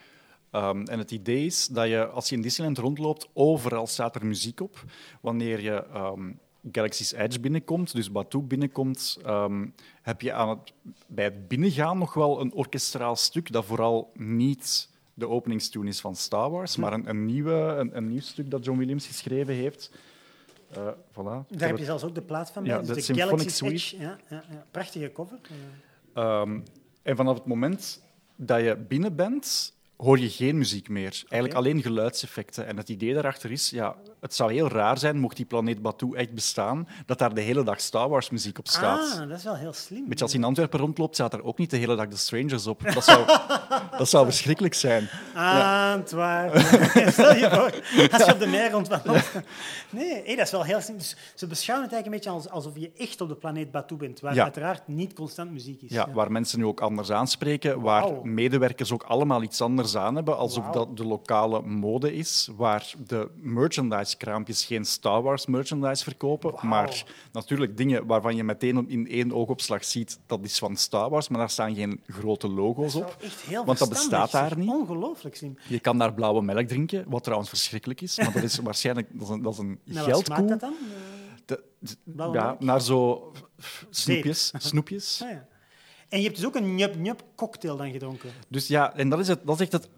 Ehm, 0.50 0.82
en 0.84 0.98
het 0.98 1.10
idee 1.10 1.46
is 1.46 1.66
dat 1.66 1.88
je, 1.88 2.06
als 2.06 2.28
je 2.28 2.34
in 2.36 2.42
Disneyland 2.42 2.78
rondloopt, 2.78 3.28
overal 3.32 3.86
staat 3.86 4.14
er 4.14 4.26
muziek 4.26 4.60
op. 4.60 4.84
Wanneer 5.20 5.60
je 5.60 5.86
ehm, 5.86 6.32
Galaxy's 6.72 7.12
Edge 7.12 7.40
binnenkomt, 7.40 7.94
dus 7.94 8.12
Batuu 8.12 8.42
binnenkomt, 8.42 9.18
ehm, 9.24 9.66
heb 10.02 10.20
je 10.20 10.32
aan 10.32 10.48
het, 10.48 10.72
bij 11.06 11.24
het 11.24 11.48
binnengaan 11.48 11.98
nog 11.98 12.14
wel 12.14 12.40
een 12.40 12.52
orkestraal 12.52 13.16
stuk 13.16 13.52
dat 13.52 13.64
vooral 13.64 14.10
niet 14.14 14.88
de 15.14 15.28
openingstune 15.28 15.88
is 15.88 16.00
van 16.00 16.16
Star 16.16 16.50
Wars, 16.50 16.76
maar 16.76 16.92
een, 16.92 17.08
een, 17.08 17.24
nieuwe, 17.24 17.52
een, 17.52 17.96
een 17.96 18.08
nieuw 18.08 18.20
stuk 18.20 18.50
dat 18.50 18.64
John 18.64 18.78
Williams 18.78 19.06
geschreven 19.06 19.54
heeft. 19.54 19.90
Eh, 20.70 20.88
voilà. 21.10 21.46
Daar 21.48 21.68
heb 21.68 21.78
je 21.78 21.84
zelfs 21.84 22.04
ook 22.04 22.14
de 22.14 22.22
plaat 22.22 22.50
van 22.50 22.62
bij. 22.62 22.72
Ja, 22.72 22.78
dus 22.78 22.88
de 22.88 22.94
de 22.94 23.00
Symphonic 23.00 23.30
Galaxy's 23.30 23.56
Suite. 23.56 23.74
Edge. 23.74 23.98
Ja, 23.98 24.18
ja, 24.28 24.44
ja. 24.50 24.66
Prachtige 24.70 25.12
cover. 25.12 25.38
Eh, 25.42 25.56
Ehm, 26.12 26.60
en 27.02 27.16
vanaf 27.16 27.34
het 27.34 27.46
moment 27.46 28.02
dat 28.36 28.60
je 28.60 28.76
binnen 28.76 29.16
bent, 29.16 29.74
hoor 30.00 30.18
je 30.18 30.30
geen 30.30 30.58
muziek 30.58 30.88
meer. 30.88 31.22
Eigenlijk 31.28 31.54
alleen 31.54 31.82
geluidseffecten. 31.82 32.66
En 32.66 32.76
het 32.76 32.88
idee 32.88 33.14
daarachter 33.14 33.50
is, 33.50 33.70
ja, 33.70 33.96
het 34.20 34.34
zou 34.34 34.52
heel 34.52 34.68
raar 34.68 34.98
zijn, 34.98 35.18
mocht 35.18 35.36
die 35.36 35.44
planeet 35.46 35.82
Batuu 35.82 36.16
echt 36.16 36.34
bestaan, 36.34 36.88
dat 37.06 37.18
daar 37.18 37.34
de 37.34 37.40
hele 37.40 37.64
dag 37.64 37.80
Star 37.80 38.08
Wars 38.08 38.30
muziek 38.30 38.58
op 38.58 38.68
staat. 38.68 39.18
Ah, 39.20 39.28
dat 39.28 39.38
is 39.38 39.44
wel 39.44 39.56
heel 39.56 39.72
slim. 39.72 40.04
Weet 40.08 40.18
je, 40.18 40.22
als 40.24 40.32
je 40.32 40.38
in 40.38 40.44
Antwerpen 40.44 40.80
rondloopt, 40.80 41.14
staat 41.14 41.32
er 41.32 41.44
ook 41.44 41.58
niet 41.58 41.70
de 41.70 41.76
hele 41.76 41.96
dag 41.96 42.08
de 42.08 42.16
Strangers 42.16 42.66
op. 42.66 42.92
Dat 42.94 43.04
zou, 43.04 43.26
dat 43.98 44.08
zou 44.08 44.24
verschrikkelijk 44.24 44.74
zijn. 44.74 45.08
Antwerpen. 45.34 46.60
Stel 47.12 47.34
je 47.36 47.48
voor, 47.50 48.08
als 48.12 48.24
je 48.24 48.32
op 48.32 48.38
de 48.38 48.46
meer 48.46 48.70
rondwandelt. 48.70 49.30
Nee, 49.90 50.36
dat 50.36 50.46
is 50.46 50.50
wel 50.52 50.62
heel 50.62 50.80
slim. 50.80 50.98
Dus 50.98 51.16
ze 51.34 51.46
beschouwen 51.46 51.88
het 51.88 51.94
eigenlijk 51.96 52.26
een 52.26 52.32
beetje 52.32 52.50
als, 52.50 52.64
alsof 52.64 52.78
je 52.80 52.90
echt 52.96 53.20
op 53.20 53.28
de 53.28 53.36
planeet 53.36 53.70
Batuu 53.70 53.98
bent, 53.98 54.20
waar 54.20 54.34
Ja. 54.34 54.42
uiteraard 54.42 54.88
niet 54.88 55.12
constant 55.12 55.50
muziek 55.50 55.82
is. 55.82 55.90
Ja, 55.90 56.10
waar 56.12 56.32
mensen 56.32 56.58
nu 56.58 56.64
ook 56.64 56.80
anders 56.80 57.10
aanspreken, 57.10 57.80
waar 57.80 58.12
medewerkers 58.22 58.92
ook 58.92 59.02
allemaal 59.02 59.42
iets 59.42 59.60
anders 59.60 59.89
aan 59.96 60.14
hebben, 60.14 60.36
alsof 60.36 60.66
dat 60.70 60.96
de 60.96 61.04
lokale 61.04 61.62
mode 61.62 62.14
is, 62.14 62.48
waar 62.56 62.94
de 63.06 63.30
merchandise-kraampjes 63.36 64.64
geen 64.64 64.84
Star 64.84 65.22
Wars 65.22 65.46
merchandise 65.46 66.04
verkopen, 66.04 66.54
maar 66.68 67.04
natuurlijk 67.32 67.76
dingen 67.76 68.06
waarvan 68.06 68.36
je 68.36 68.44
meteen 68.44 68.88
in 68.88 69.08
één 69.08 69.32
oogopslag 69.32 69.84
ziet 69.84 70.18
dat 70.26 70.40
is 70.42 70.58
van 70.58 70.76
Star 70.76 71.10
Wars, 71.10 71.28
maar 71.28 71.38
daar 71.38 71.50
staan 71.50 71.74
geen 71.74 72.00
grote 72.06 72.48
logo's 72.48 72.94
op. 72.94 73.16
echt 73.20 73.40
heel 73.40 73.64
Want 73.64 73.78
dat 73.78 73.88
bestaat 73.88 74.30
daar 74.30 74.56
niet. 74.58 74.68
Ongelooflijk 74.68 75.36
slim. 75.36 75.58
Je 75.68 75.80
kan 75.80 75.98
daar 75.98 76.14
blauwe 76.14 76.42
melk 76.42 76.66
drinken, 76.68 77.04
wat 77.08 77.22
trouwens 77.22 77.48
verschrikkelijk 77.50 78.00
is, 78.00 78.16
maar 78.18 78.32
dat 78.32 78.42
is 78.42 78.58
waarschijnlijk 78.68 79.08
dat 79.12 79.22
is 79.22 79.28
een, 79.28 79.42
dat 79.42 79.52
is 79.52 79.58
een 79.58 79.78
Nou, 79.84 80.04
geldkoe. 80.10 80.46
dat 80.46 80.60
dan? 80.60 80.74
De- 81.44 81.62
de- 81.78 82.28
ja, 82.32 82.56
naar 82.58 82.80
zo 82.80 83.32
snoepjes. 83.90 84.52
snoepjes. 84.58 85.20
ah, 85.24 85.30
ja. 85.30 85.48
En 86.10 86.18
je 86.18 86.24
hebt 86.24 86.36
dus 86.36 86.46
ook 86.46 86.54
een 86.54 86.74
njup-njup 86.74 87.24
cocktail 87.34 87.76
dan 87.76 87.90
gedronken. 87.90 88.30
Dus 88.48 88.66
ja, 88.66 88.96
en 88.96 89.08
dat 89.08 89.18
is, 89.18 89.28
het, 89.28 89.40
dat 89.44 89.54
is 89.54 89.60
echt 89.60 89.72
het. 89.72 89.88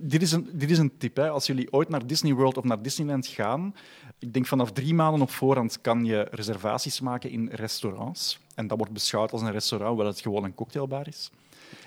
Dit 0.00 0.22
is, 0.22 0.32
een, 0.32 0.50
dit 0.52 0.70
is 0.70 0.78
een 0.78 0.96
tip. 0.98 1.16
Hè. 1.16 1.28
Als 1.28 1.46
jullie 1.46 1.72
ooit 1.72 1.88
naar 1.88 2.06
Disney 2.06 2.34
World 2.34 2.56
of 2.56 2.64
naar 2.64 2.82
Disneyland 2.82 3.26
gaan, 3.26 3.74
ik 4.18 4.32
denk 4.32 4.46
vanaf 4.46 4.72
drie 4.72 4.94
maanden 4.94 5.22
op 5.22 5.30
voorhand 5.30 5.80
kan 5.80 6.04
je 6.04 6.26
reservaties 6.30 7.00
maken 7.00 7.30
in 7.30 7.48
restaurants. 7.52 8.38
En 8.54 8.66
dat 8.66 8.78
wordt 8.78 8.92
beschouwd 8.92 9.32
als 9.32 9.42
een 9.42 9.52
restaurant, 9.52 9.90
hoewel 9.90 10.12
het 10.12 10.20
gewoon 10.20 10.44
een 10.44 10.54
cocktailbar 10.54 11.08
is. 11.08 11.30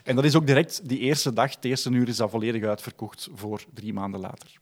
En 0.03 0.15
dat 0.15 0.25
is 0.25 0.35
ook 0.35 0.47
direct 0.47 0.89
die 0.89 0.99
eerste 0.99 1.33
dag, 1.33 1.55
het 1.55 1.65
eerste 1.65 1.89
uur, 1.89 2.07
is 2.07 2.17
dat 2.17 2.29
volledig 2.29 2.63
uitverkocht 2.63 3.29
voor 3.33 3.63
drie 3.73 3.93
maanden 3.93 4.19
later. 4.19 4.59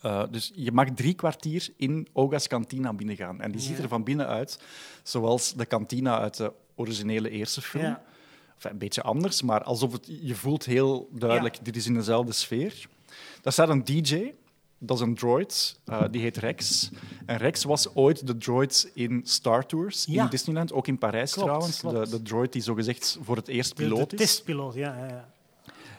Eh, 0.00 0.22
dus 0.30 0.52
je 0.54 0.72
mag 0.72 0.88
drie 0.90 1.14
kwartier 1.14 1.68
in 1.76 2.08
Oga's 2.12 2.46
Cantina 2.46 2.92
binnengaan. 2.92 3.40
En 3.40 3.50
die 3.50 3.60
ziet 3.60 3.78
er 3.78 3.88
van 3.88 4.04
binnen 4.04 4.26
uit 4.26 4.60
zoals 5.02 5.54
de 5.54 5.66
kantina 5.66 6.20
uit 6.20 6.36
de 6.36 6.52
originele 6.74 7.30
eerste 7.30 7.62
film. 7.62 7.84
Ja. 7.84 8.02
Enfin, 8.54 8.70
een 8.70 8.78
beetje 8.78 9.02
anders, 9.02 9.42
maar 9.42 9.62
alsof 9.62 9.92
het, 9.92 10.08
je 10.22 10.34
voelt 10.34 10.64
heel 10.64 11.08
duidelijk, 11.12 11.58
dit 11.64 11.76
is 11.76 11.86
in 11.86 11.94
dezelfde 11.94 12.32
sfeer. 12.32 12.86
Daar 13.42 13.52
staat 13.52 13.68
een 13.68 13.84
DJ, 13.84 14.32
dat 14.78 14.96
is 14.96 15.02
een 15.02 15.14
droid, 15.14 15.78
eh, 15.84 16.02
die 16.10 16.20
heet 16.20 16.36
Rex. 16.36 16.90
En 17.26 17.36
Rex 17.36 17.64
was 17.64 17.94
ooit 17.94 18.26
de 18.26 18.36
droid 18.36 18.90
in 18.94 19.20
Star 19.24 19.66
Tours 19.66 20.04
Ja. 20.08 20.24
in 20.24 20.30
Disneyland, 20.30 20.72
ook 20.72 20.86
in 20.86 20.98
Parijs 20.98 21.32
Klopt, 21.32 21.48
trouwens. 21.48 21.80
klopt. 21.80 22.10
De, 22.10 22.16
de 22.16 22.22
droid 22.22 22.52
die 22.52 22.62
zogezegd 22.62 23.18
voor 23.22 23.36
het 23.36 23.48
eerst 23.48 23.76
De, 23.76 23.82
piloot 23.82 24.10
de 24.10 24.16
is. 24.16 24.22
testpiloot, 24.22 24.74
ja. 24.74 24.96
ja, 24.98 25.06
ja. 25.06 25.32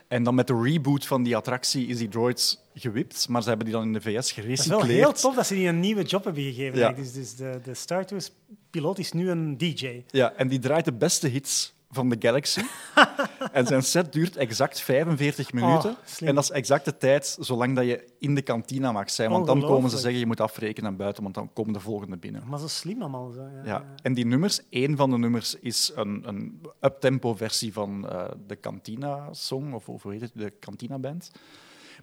En 0.08 0.24
dan 0.24 0.36
met 0.36 0.48
de 0.48 0.62
reboot 0.62 1.06
van 1.06 1.24
die 1.24 1.36
attractie 1.36 1.88
is 1.88 1.98
die 1.98 2.08
droid 2.08 2.60
gewipt, 2.76 3.28
maar 3.30 3.42
ze 3.42 3.48
hebben 3.48 3.66
die 3.66 3.76
dan 3.76 3.84
in 3.86 3.94
de 3.94 4.02
VS 4.02 4.14
Dat 4.14 4.24
is 4.26 4.36
wel 4.36 4.44
gerecycleerd. 4.46 4.88
heel 5.00 5.14
tof 5.14 5.36
dat 5.36 5.48
ze 5.48 5.54
die 5.54 5.68
een 5.68 5.80
nieuwe 5.80 6.04
job 6.04 6.24
hebben 6.24 6.44
gegeven. 6.44 6.78
Ja. 6.80 6.92
Dus, 6.92 7.14
dus 7.14 7.36
de, 7.36 7.60
de 7.64 7.74
Star 7.74 8.06
Tours 8.06 8.32
piloot 8.70 8.98
is 9.00 9.12
nu 9.12 9.30
een 9.30 9.58
DJ. 9.58 10.04
Ja, 10.08 10.34
en 10.34 10.48
die 10.48 10.60
draait 10.60 10.86
de 10.86 10.94
beste 10.94 11.28
hits 11.28 11.74
van 11.96 12.10
de 12.10 12.16
Galaxy. 12.20 12.62
en 13.52 13.66
zijn 13.68 13.84
set 13.84 14.14
duurt 14.14 14.36
exact 14.36 14.80
45 14.82 15.54
minuten. 15.54 15.90
Oh, 15.90 16.28
en 16.28 16.36
dat 16.36 16.44
is 16.44 16.50
exact 16.52 16.86
de 16.86 16.98
tijd 16.98 17.38
zolang 17.40 17.76
dat 17.76 17.86
je 17.86 18.08
in 18.20 18.36
de 18.36 18.42
kantina 18.42 18.92
mag 18.92 19.10
zijn. 19.12 19.30
Want 19.30 19.46
dan 19.46 19.62
komen 19.62 19.90
ze 19.90 19.98
zeggen, 19.98 20.20
je 20.20 20.26
moet 20.26 20.40
afrekenen 20.40 20.90
naar 20.90 21.00
buiten, 21.00 21.24
want 21.24 21.36
dan 21.36 21.54
komen 21.54 21.74
de 21.74 21.80
volgende 21.80 22.18
binnen. 22.18 22.44
Maar 22.48 22.60
zo 22.60 22.68
slim 22.68 23.02
allemaal. 23.02 23.32
Zo. 23.32 23.42
Ja, 23.42 23.62
Ja. 23.66 23.94
En 24.02 24.14
die 24.14 24.26
nummers, 24.26 24.62
één 24.70 24.96
van 24.98 25.10
de 25.10 25.18
nummers 25.18 25.56
is 25.56 25.92
een, 25.96 26.28
een 26.28 26.62
uptempo 26.82 27.36
versie 27.36 27.74
van 27.74 28.10
eh, 28.10 28.26
de 28.48 28.60
Cantina-song, 28.60 29.74
of, 29.74 29.90
of 29.90 30.04
hoe 30.04 30.12
heet 30.12 30.22
het, 30.22 30.32
de 30.34 30.54
Cantina-band. 30.60 31.32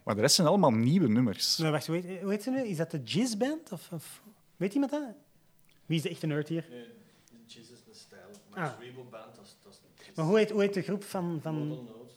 Maar 0.03 0.15
de 0.15 0.21
rest 0.21 0.35
zijn 0.35 0.47
allemaal 0.49 0.71
nieuwe 0.71 1.09
nummers. 1.09 1.57
Nee, 1.57 1.71
wacht, 1.71 1.87
hoe 1.87 1.97
heet, 1.97 2.21
hoe 2.23 2.31
heet 2.31 2.43
ze 2.43 2.51
nu? 2.51 2.63
Is 2.63 2.77
dat 2.77 2.91
de 2.91 3.03
Jizz 3.03 3.35
Band? 3.35 3.73
Of, 3.73 3.89
of 3.93 4.23
weet 4.57 4.75
iemand 4.75 4.93
dat? 4.93 5.03
Wie 5.87 5.97
is 5.97 6.03
de 6.03 6.09
echte 6.09 6.27
nerd 6.27 6.49
hier? 6.49 6.65
Jizz 7.47 7.71
is 7.71 7.79
een 7.89 7.95
stijl, 7.95 8.21
maar 8.55 8.65
Ah. 8.65 8.71
de 8.71 8.77
Cerebral 8.85 9.07
Band, 9.11 9.37
dat 9.37 9.47
Maar 10.15 10.25
hoe 10.25 10.39
heet, 10.39 10.51
hoe 10.51 10.61
heet 10.61 10.75
de 10.75 10.83
groep 10.83 11.05
van... 11.05 11.39
van... 11.43 11.55
Modal 11.55 11.83
Notes. 11.83 12.15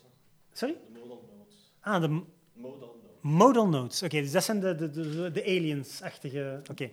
Sorry? 0.53 0.75
De 0.93 0.99
Modal 0.99 1.29
Notes. 1.37 1.71
Ah, 1.79 2.01
de 2.01 2.07
Modal 2.53 2.99
Notes. 3.03 3.19
Modal 3.21 3.67
Notes. 3.67 4.03
Oké, 4.03 4.21
dus 4.21 4.31
dat 4.31 4.43
zijn 4.43 4.59
de, 4.59 4.75
de, 4.75 4.89
de, 4.89 5.31
de 5.31 5.43
aliens-achtige... 5.43 6.61
Oké. 6.71 6.89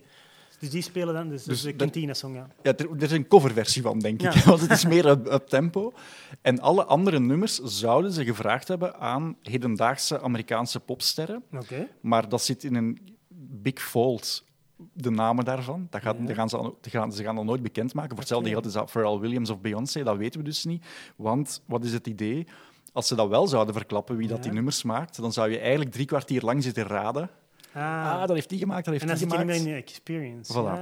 Dus 0.63 0.71
die 0.71 0.81
spelen 0.81 1.13
dan 1.13 1.29
dus, 1.29 1.43
dus 1.43 1.61
Dus 1.61 1.71
de 1.71 1.75
Cantina-song, 1.75 2.35
ja. 2.35 2.47
Ja, 2.61 2.75
er, 2.77 2.91
er 2.91 3.03
is 3.03 3.11
een 3.11 3.27
coverversie 3.27 3.81
van, 3.81 3.99
denk 3.99 4.21
ik. 4.21 4.33
Ja. 4.33 4.43
Want 4.49 4.61
het 4.61 4.71
is 4.71 4.85
meer 4.85 5.05
up, 5.07 5.47
tempo. 5.47 5.93
En 6.41 6.59
alle 6.59 6.85
andere 6.85 7.19
nummers 7.19 7.59
zouden 7.59 8.11
ze 8.11 8.25
gevraagd 8.25 8.67
hebben 8.67 8.99
aan 8.99 9.35
hedendaagse 9.41 10.21
Amerikaanse 10.21 10.79
popsterren. 10.79 11.43
Oké. 11.51 11.87
Maar 12.01 12.29
dat 12.29 12.41
zit 12.41 12.63
in 12.63 12.75
een 12.75 13.17
big 13.37 13.81
fold, 13.81 14.43
de 14.93 15.09
namen 15.11 15.45
daarvan. 15.45 15.87
Dat, 15.89 16.01
gaat, 16.01 16.15
Ja. 16.19 16.25
dat 16.25 16.35
gaan 16.35 16.49
ze, 16.49 16.57
dat 16.57 16.75
gaan, 16.91 17.11
ze 17.11 17.23
gaan 17.23 17.35
dat 17.35 17.45
nooit 17.45 17.61
bekendmaken. 17.61 18.09
Voor 18.09 18.19
hetzelfde 18.19 18.49
geld 18.49 18.65
is 18.65 18.73
dat 18.73 18.91
Pharrell 18.91 19.17
Williams 19.19 19.49
of 19.49 19.59
Beyoncé, 19.61 20.03
dat 20.03 20.17
weten 20.17 20.39
we 20.39 20.45
dus 20.45 20.65
niet. 20.65 20.85
Want 21.15 21.61
wat 21.65 21.83
is 21.83 21.93
het 21.93 22.07
idee? 22.07 22.47
Als 22.93 23.07
ze 23.07 23.15
dat 23.15 23.27
wel 23.29 23.47
zouden 23.47 23.73
verklappen, 23.73 24.17
wie 24.17 24.27
dat 24.27 24.43
die 24.43 24.51
nummers 24.51 24.83
maakt, 24.83 25.21
dan 25.21 25.33
zou 25.33 25.49
je 25.49 25.59
eigenlijk 25.59 25.91
drie 25.91 26.05
kwartier 26.05 26.41
lang 26.41 26.63
zitten 26.63 26.83
raden. 26.83 27.29
Ah, 27.73 27.81
Ah, 27.83 28.19
dat 28.19 28.29
heeft 28.35 28.49
die 28.49 28.59
gemaakt, 28.59 28.85
dat 28.85 28.93
heeft 28.93 29.05
en 29.05 29.09
die 29.09 29.17
zit 29.19 29.31
je 29.31 29.37
niet 29.37 29.45
gemaakt. 29.45 29.63
meer 29.63 29.73
in 29.73 29.75
de 29.75 29.81
experience. 29.91 30.53
Voilà. 30.53 30.65
Ah. 30.65 30.79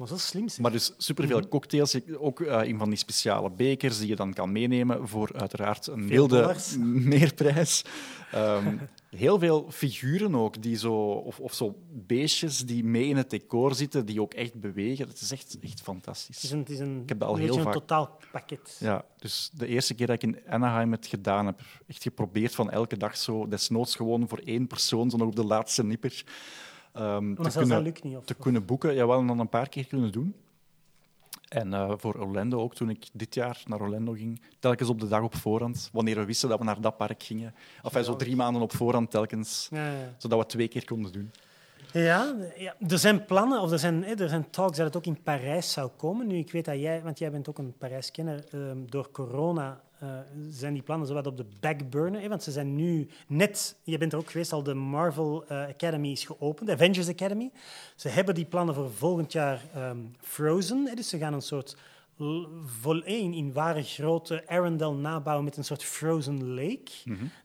Maar 0.00 0.08
zo 0.08 0.16
slim 0.16 0.48
zeg. 0.48 0.58
Maar 0.58 0.70
dus 0.72 0.92
superveel 0.96 1.38
Mhm. 1.38 1.48
cocktails, 1.48 1.96
ook 2.18 2.40
eh, 2.40 2.64
in 2.68 2.78
van 2.78 2.88
die 2.88 2.98
speciale 2.98 3.50
bekers 3.50 3.98
die 3.98 4.08
je 4.08 4.16
dan 4.16 4.32
kan 4.32 4.52
meenemen 4.52 5.08
voor 5.08 5.30
uiteraard 5.36 5.86
een 5.86 6.04
milde 6.06 6.54
meerprijs. 6.78 7.84
Ehm, 8.32 8.76
heel 9.10 9.38
veel 9.38 9.66
figuren 9.70 10.34
ook, 10.34 10.62
die 10.62 10.76
zo, 10.76 10.94
of, 11.10 11.40
of 11.40 11.54
zo 11.54 11.76
beestjes 11.92 12.58
die 12.58 12.84
mee 12.84 13.06
in 13.08 13.16
het 13.16 13.30
decor 13.30 13.74
zitten, 13.74 14.06
die 14.06 14.20
ook 14.20 14.34
echt 14.34 14.54
bewegen. 14.60 15.08
Het 15.08 15.20
is 15.20 15.30
echt, 15.30 15.42
echt 15.42 15.60
Het 15.70 15.78
is 15.78 15.80
fantastisch. 15.82 16.50
een, 16.50 16.58
het 16.58 16.70
is 16.70 16.78
een, 16.78 17.02
heb 17.06 17.18
dat 17.20 17.28
al 17.28 17.36
heel 17.36 17.58
vaak- 17.58 17.72
totaalpakket. 17.72 18.76
Ja, 18.80 19.04
dus 19.18 19.50
de 19.52 19.66
eerste 19.66 19.94
keer 19.94 20.06
dat 20.06 20.22
ik 20.22 20.34
in 20.34 20.38
Anaheim 20.48 20.92
het 20.92 21.06
gedaan 21.06 21.46
heb, 21.46 21.60
echt 21.86 22.02
geprobeerd 22.02 22.54
van 22.54 22.70
elke 22.70 22.96
dag 22.96 23.16
zo, 23.16 23.48
desnoods 23.48 23.96
gewoon 23.96 24.28
voor 24.28 24.38
één 24.44 24.66
persoon, 24.66 25.10
zo 25.10 25.16
nog 25.16 25.28
op 25.28 25.36
de 25.36 25.44
laatste 25.44 25.84
nipper, 25.84 26.24
Maar 26.92 27.20
te, 27.36 27.50
kunnen, 27.58 27.68
dat 27.68 27.82
lukt 27.82 28.02
niet. 28.04 28.16
Of, 28.16 28.24
te 28.24 28.34
of- 28.36 28.42
kunnen 28.42 28.64
boeken. 28.64 28.94
Ja, 28.94 29.06
wel 29.06 29.18
en 29.18 29.26
dan 29.26 29.38
een 29.38 29.48
paar 29.48 29.68
keer 29.68 29.86
kunnen 29.86 30.12
doen. 30.12 30.34
En 31.48 31.74
eh, 31.74 31.92
voor 31.96 32.14
Orlando 32.14 32.60
ook, 32.60 32.74
toen 32.74 32.90
ik 32.90 33.08
dit 33.12 33.34
jaar 33.34 33.62
naar 33.66 33.80
Orlando 33.80 34.12
ging, 34.12 34.42
telkens 34.58 34.88
op 34.88 35.00
de 35.00 35.08
dag 35.08 35.22
op 35.22 35.34
voorhand, 35.34 35.88
wanneer 35.92 36.16
we 36.16 36.24
wisten 36.24 36.48
dat 36.48 36.58
we 36.58 36.64
naar 36.64 36.80
dat 36.80 36.96
park 36.96 37.22
gingen. 37.22 37.54
Of 37.82 38.04
zo 38.04 38.16
drie 38.16 38.36
maanden 38.36 38.62
op 38.62 38.72
voorhand 38.76 39.10
telkens, 39.10 39.68
Ja, 39.70 39.86
ja. 39.92 40.14
zodat 40.18 40.38
we 40.38 40.46
twee 40.46 40.68
keer 40.68 40.84
konden 40.84 41.12
doen. 41.12 41.30
Ja, 41.92 42.34
ja, 42.56 42.74
er 42.88 42.98
zijn 42.98 43.24
plannen, 43.24 43.60
of 43.60 43.70
er 43.70 43.78
zijn, 43.78 44.04
hè, 44.04 44.14
er 44.14 44.28
zijn 44.28 44.50
talks 44.50 44.76
dat 44.76 44.86
het 44.86 44.96
ook 44.96 45.06
in 45.06 45.22
Parijs 45.22 45.72
zou 45.72 45.90
komen. 45.96 46.26
Nu, 46.26 46.36
ik 46.36 46.52
weet 46.52 46.64
dat 46.64 46.80
jij, 46.80 47.02
want 47.02 47.18
jij 47.18 47.30
bent 47.30 47.48
ook 47.48 47.58
een 47.58 47.74
Parijs-kenner, 47.78 48.44
ehm, 48.52 48.78
door 48.86 49.10
corona 49.10 49.80
eh, 50.00 50.08
zijn 50.50 50.72
die 50.72 50.82
plannen 50.82 51.06
zowat 51.06 51.26
op 51.26 51.36
de 51.36 51.46
backburner. 51.60 52.20
Hè, 52.20 52.28
want 52.28 52.42
ze 52.42 52.50
zijn 52.50 52.76
nu 52.76 53.08
net, 53.26 53.76
je 53.82 53.98
bent 53.98 54.12
er 54.12 54.18
ook 54.18 54.30
geweest, 54.30 54.52
al 54.52 54.62
de 54.62 54.74
Marvel 54.74 55.44
eh, 55.46 55.62
Academy 55.68 56.08
is 56.10 56.24
geopend, 56.24 56.66
de 56.68 56.74
Avengers 56.74 57.08
Academy. 57.08 57.50
Ze 57.96 58.08
hebben 58.08 58.34
die 58.34 58.44
plannen 58.44 58.74
voor 58.74 58.90
volgend 58.90 59.32
jaar 59.32 59.62
ehm, 59.74 59.98
frozen. 60.20 60.86
Hè, 60.86 60.94
dus 60.94 61.08
ze 61.08 61.18
gaan 61.18 61.32
een 61.32 61.42
soort 61.42 61.76
l- 62.16 62.42
vol, 62.80 63.02
in, 63.04 63.32
in 63.32 63.52
ware 63.52 63.82
grote 63.82 64.42
Arendelle 64.48 64.94
nabouwen 64.94 65.44
met 65.44 65.56
een 65.56 65.64
soort 65.64 65.84
frozen 65.84 66.54
lake. 66.54 66.90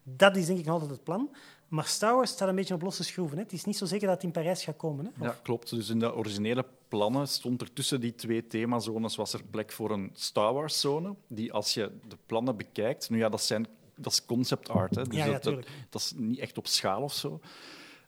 Dat 0.03 0.35
is 0.35 0.45
denk 0.45 0.59
ik 0.59 0.65
nog 0.65 0.73
altijd 0.73 0.91
het 0.91 1.03
plan. 1.03 1.29
Maar 1.67 1.85
Star 1.85 2.15
Wars 2.15 2.31
staat 2.31 2.49
een 2.49 2.55
beetje 2.55 2.73
op 2.73 2.81
losse 2.81 3.03
schroeven. 3.03 3.37
Hè. 3.37 3.43
Het 3.43 3.53
is 3.53 3.65
niet 3.65 3.77
zo 3.77 3.85
zeker 3.85 4.05
dat 4.07 4.15
het 4.15 4.23
in 4.25 4.31
Parijs 4.31 4.63
gaat 4.63 4.77
komen. 4.77 5.05
Hè. 5.17 5.25
Ja, 5.25 5.35
klopt. 5.43 5.69
Dus 5.69 5.89
in 5.89 5.99
de 5.99 6.15
originele 6.15 6.65
plannen 6.95 7.27
stond 7.27 7.61
er 7.61 7.73
tussen 7.73 8.01
die 8.01 8.15
twee 8.15 8.47
themazones 8.47 9.15
was 9.15 9.33
er 9.33 9.43
plek 9.43 9.71
voor 9.71 9.91
een 9.91 10.09
Star 10.13 10.53
Wars-zone, 10.53 11.15
die 11.27 11.53
als 11.53 11.73
je 11.73 11.91
de 12.07 12.17
plannen 12.25 12.57
bekijkt... 12.57 13.09
Nu 13.09 13.17
ja, 13.17 13.29
dat, 13.29 13.41
zijn, 13.41 13.67
dat 13.95 14.11
is 14.11 14.25
concept 14.25 14.69
art, 14.69 14.95
hè, 14.95 15.03
dus 15.03 15.17
Ja, 15.17 15.25
ja, 15.25 15.31
dat, 15.31 15.43
dat, 15.43 15.53
tuurlijk. 15.53 15.69
dat 15.89 16.01
is 16.01 16.13
niet 16.15 16.39
echt 16.39 16.57
op 16.57 16.67
schaal 16.67 17.01
of 17.01 17.13
zo. 17.13 17.39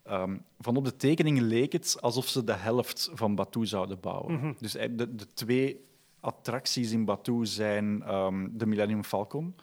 Ehm, 0.04 0.38
van 0.60 0.76
op 0.76 0.86
de 0.86 0.96
tekeningen 0.96 1.44
leek 1.44 1.72
het 1.72 1.98
alsof 2.02 2.28
ze 2.28 2.44
de 2.44 2.54
helft 2.54 3.10
van 3.14 3.36
Batuu 3.36 3.66
zouden 3.66 4.00
bouwen. 4.00 4.34
Mhm. 4.34 4.54
Dus 4.60 4.76
eh, 4.76 4.90
de, 4.92 5.16
de 5.16 5.28
twee 5.34 5.86
attracties 6.20 6.92
in 6.92 7.06
Batuu 7.06 7.46
zijn 7.46 8.04
ehm, 8.04 8.48
de 8.52 8.66
Millennium 8.66 9.04
Falcon, 9.04 9.56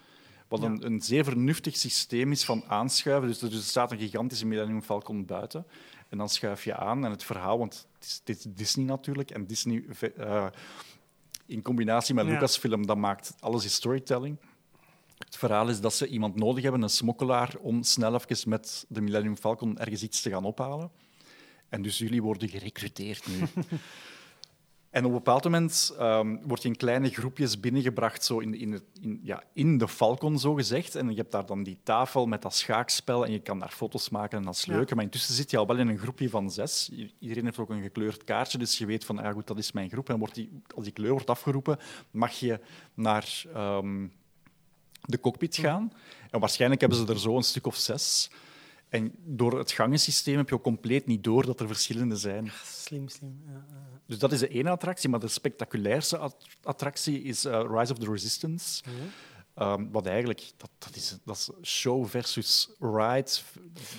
wat 0.49 0.61
Ja. 0.61 0.67
een, 0.67 0.87
een 0.87 1.01
zeer 1.01 1.25
vernuftig 1.25 1.77
systeem 1.77 2.31
is 2.33 2.45
van 2.45 2.65
aanschuiven. 2.69 3.29
Dus 3.29 3.43
er 3.43 3.53
staat 3.53 3.93
een 3.93 3.99
gigantische 3.99 4.47
Millennium 4.47 4.83
Falcon 4.83 5.25
buiten. 5.25 5.67
En 6.15 6.21
dan 6.21 6.29
schuif 6.29 6.65
je 6.65 6.77
aan 6.77 7.05
en 7.05 7.11
het 7.11 7.25
verhaal, 7.25 7.59
want 7.59 7.87
het 7.95 8.05
is, 8.05 8.21
dit 8.25 8.37
is 8.37 8.47
Disney 8.49 8.85
natuurlijk, 8.85 9.31
en 9.31 9.47
Disney 9.47 9.85
eh, 10.17 10.47
in 11.47 11.63
combinatie 11.63 12.15
met 12.15 12.27
Ja. 12.27 12.33
Lucasfilm, 12.33 12.87
dat 12.87 12.97
maakt 12.97 13.35
alles 13.41 13.65
is 13.65 13.75
storytelling. 13.75 14.39
Het 15.19 15.37
verhaal 15.37 15.69
is 15.69 15.81
dat 15.81 15.95
ze 15.95 16.07
iemand 16.07 16.37
nodig 16.37 16.63
hebben, 16.63 16.83
een 16.83 16.89
smokkelaar, 16.89 17.55
om 17.61 17.83
snel 17.83 18.15
even 18.15 18.49
met 18.49 18.85
de 18.89 19.01
Millennium 19.01 19.37
Falcon 19.37 19.79
ergens 19.79 20.03
iets 20.03 20.23
te 20.23 20.31
gaan 20.31 20.45
ophalen. 20.45 20.91
En 21.69 21.83
dus 21.83 21.99
jullie 21.99 22.23
worden 22.23 22.49
gerecruiteerd 22.49 23.27
nu. 23.27 23.39
En 24.95 25.05
op 25.05 25.11
een 25.11 25.17
bepaald 25.17 25.45
moment 25.45 25.95
ehm, 25.99 26.37
word 26.43 26.63
je 26.63 26.69
in 26.69 26.77
kleine 26.77 27.09
groepjes 27.11 27.61
binnengebracht 27.61 28.25
zo 28.25 28.39
in, 28.39 28.55
in, 28.55 28.73
het, 28.73 28.83
in, 29.01 29.21
ja, 29.23 29.43
in 29.53 29.79
de 29.79 29.89
Falcon, 29.89 30.39
zo 30.39 30.55
gezegd. 30.55 30.95
En 30.95 31.11
je 31.11 31.17
hebt 31.17 31.33
daar 31.33 31.47
dan 31.47 31.63
die 31.63 31.79
tafel 31.83 32.27
met 32.27 32.43
dat 32.43 32.55
schaakspel 32.55 33.25
en 33.25 33.33
je 33.33 33.41
kan 33.41 33.59
daar 33.59 33.69
foto's 33.71 34.09
maken 34.09 34.39
en 34.39 34.45
dat 34.45 34.55
is 34.55 34.65
Ja. 34.65 34.77
leuk. 34.77 34.95
Maar 34.95 35.05
intussen 35.05 35.35
zit 35.35 35.51
je 35.51 35.57
al 35.57 35.67
wel 35.67 35.77
in 35.77 35.89
een 35.89 35.99
groepje 35.99 36.29
van 36.31 36.51
zes. 36.51 36.91
Iedereen 37.19 37.45
heeft 37.45 37.59
ook 37.59 37.71
een 37.71 37.83
gekleurd 37.83 38.25
kaartje, 38.25 38.59
dus 38.59 38.79
je 38.79 38.87
weet 38.87 39.05
van, 39.05 39.17
ja, 39.17 39.33
goed, 39.33 39.47
dat 39.47 39.59
is 39.59 39.73
mijn 39.73 39.91
groep. 39.91 40.09
En 40.09 40.19
wordt 40.19 40.35
die, 40.35 40.63
als 40.75 40.85
die 40.85 40.93
kleur 40.93 41.11
wordt 41.13 41.31
afgeroepen, 41.31 41.79
mag 42.11 42.33
je 42.33 42.61
naar 42.95 43.45
ehm, 43.55 44.07
de 45.01 45.21
cockpit 45.21 45.57
gaan. 45.57 45.93
En 46.31 46.41
waarschijnlijk 46.41 46.81
hebben 46.81 46.99
ze 46.99 47.07
er 47.07 47.19
zo 47.21 47.37
een 47.37 47.43
stuk 47.43 47.67
of 47.67 47.77
zes. 47.77 48.31
En 48.89 49.13
door 49.25 49.59
het 49.59 49.73
gangensysteem 49.73 50.37
heb 50.37 50.49
je 50.49 50.55
ook 50.55 50.63
compleet 50.63 51.07
niet 51.07 51.25
door 51.25 51.47
dat 51.47 51.61
er 51.61 51.67
verschillende 51.67 52.17
zijn. 52.17 52.51
Slim, 52.65 53.09
slim. 53.09 53.43
Ja, 53.47 53.65
ja. 53.69 53.94
Dus 54.07 54.19
dat 54.19 54.33
is 54.33 54.39
de 54.39 54.49
ene 54.49 54.71
attractie, 54.71 55.09
maar 55.09 55.21
de 55.21 55.29
spectaculairste 55.29 56.19
at- 56.19 56.47
attractie 56.63 57.23
is 57.23 57.45
eh, 57.45 57.65
Rise 57.71 57.93
of 57.93 57.99
the 57.99 58.11
Resistance. 58.11 58.83
Ehm, 59.55 59.87
wat 59.93 60.07
eigenlijk, 60.07 60.51
dat, 60.57 60.71
dat, 60.79 60.97
is, 60.97 61.19
dat 61.25 61.37
is 61.37 61.51
show 61.71 62.07
versus 62.07 62.71
ride. 62.81 63.31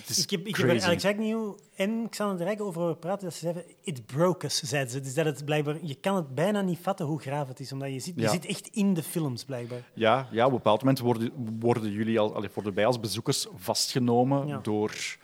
Is 0.06 0.22
Ik 0.22 0.30
heb, 0.30 0.46
ik 0.46 0.56
heb 0.56 0.68
er 0.70 0.84
Alex 0.84 1.04
Agnew 1.04 1.52
en 1.74 2.06
Xander 2.10 2.38
de 2.38 2.44
Rijk 2.44 2.60
over 2.62 2.96
praten. 2.96 3.24
Dat 3.24 3.32
ze 3.34 3.38
zeiden, 3.40 3.64
it 3.82 4.06
broke 4.06 4.46
us, 4.46 4.62
zeiden 4.62 4.92
ze. 4.92 5.00
Dus 5.00 5.14
dat 5.14 5.24
het 5.24 5.44
blijkbaar, 5.44 5.76
je 5.82 5.94
kan 5.94 6.16
het 6.16 6.34
bijna 6.34 6.60
niet 6.60 6.78
vatten 6.82 7.06
hoe 7.06 7.20
graaf 7.20 7.48
het 7.48 7.60
is. 7.60 7.72
Omdat 7.72 7.92
je 7.92 8.00
zit, 8.00 8.14
je 8.20 8.28
zit 8.28 8.46
echt 8.46 8.66
in 8.66 8.94
de 8.94 9.02
films, 9.02 9.44
blijkbaar. 9.44 9.90
Ja, 9.94 10.28
ja, 10.30 10.44
op 10.44 10.50
een 10.50 10.56
bepaald 10.56 10.80
moment 10.80 10.98
worden, 10.98 11.32
worden 11.60 11.90
jullie 11.90 12.18
al, 12.18 12.34
allee, 12.34 12.50
worden 12.54 12.74
wij 12.74 12.86
als 12.86 13.00
bezoekers 13.00 13.46
vastgenomen 13.54 14.46
Ja. 14.46 14.58
door, 14.58 15.16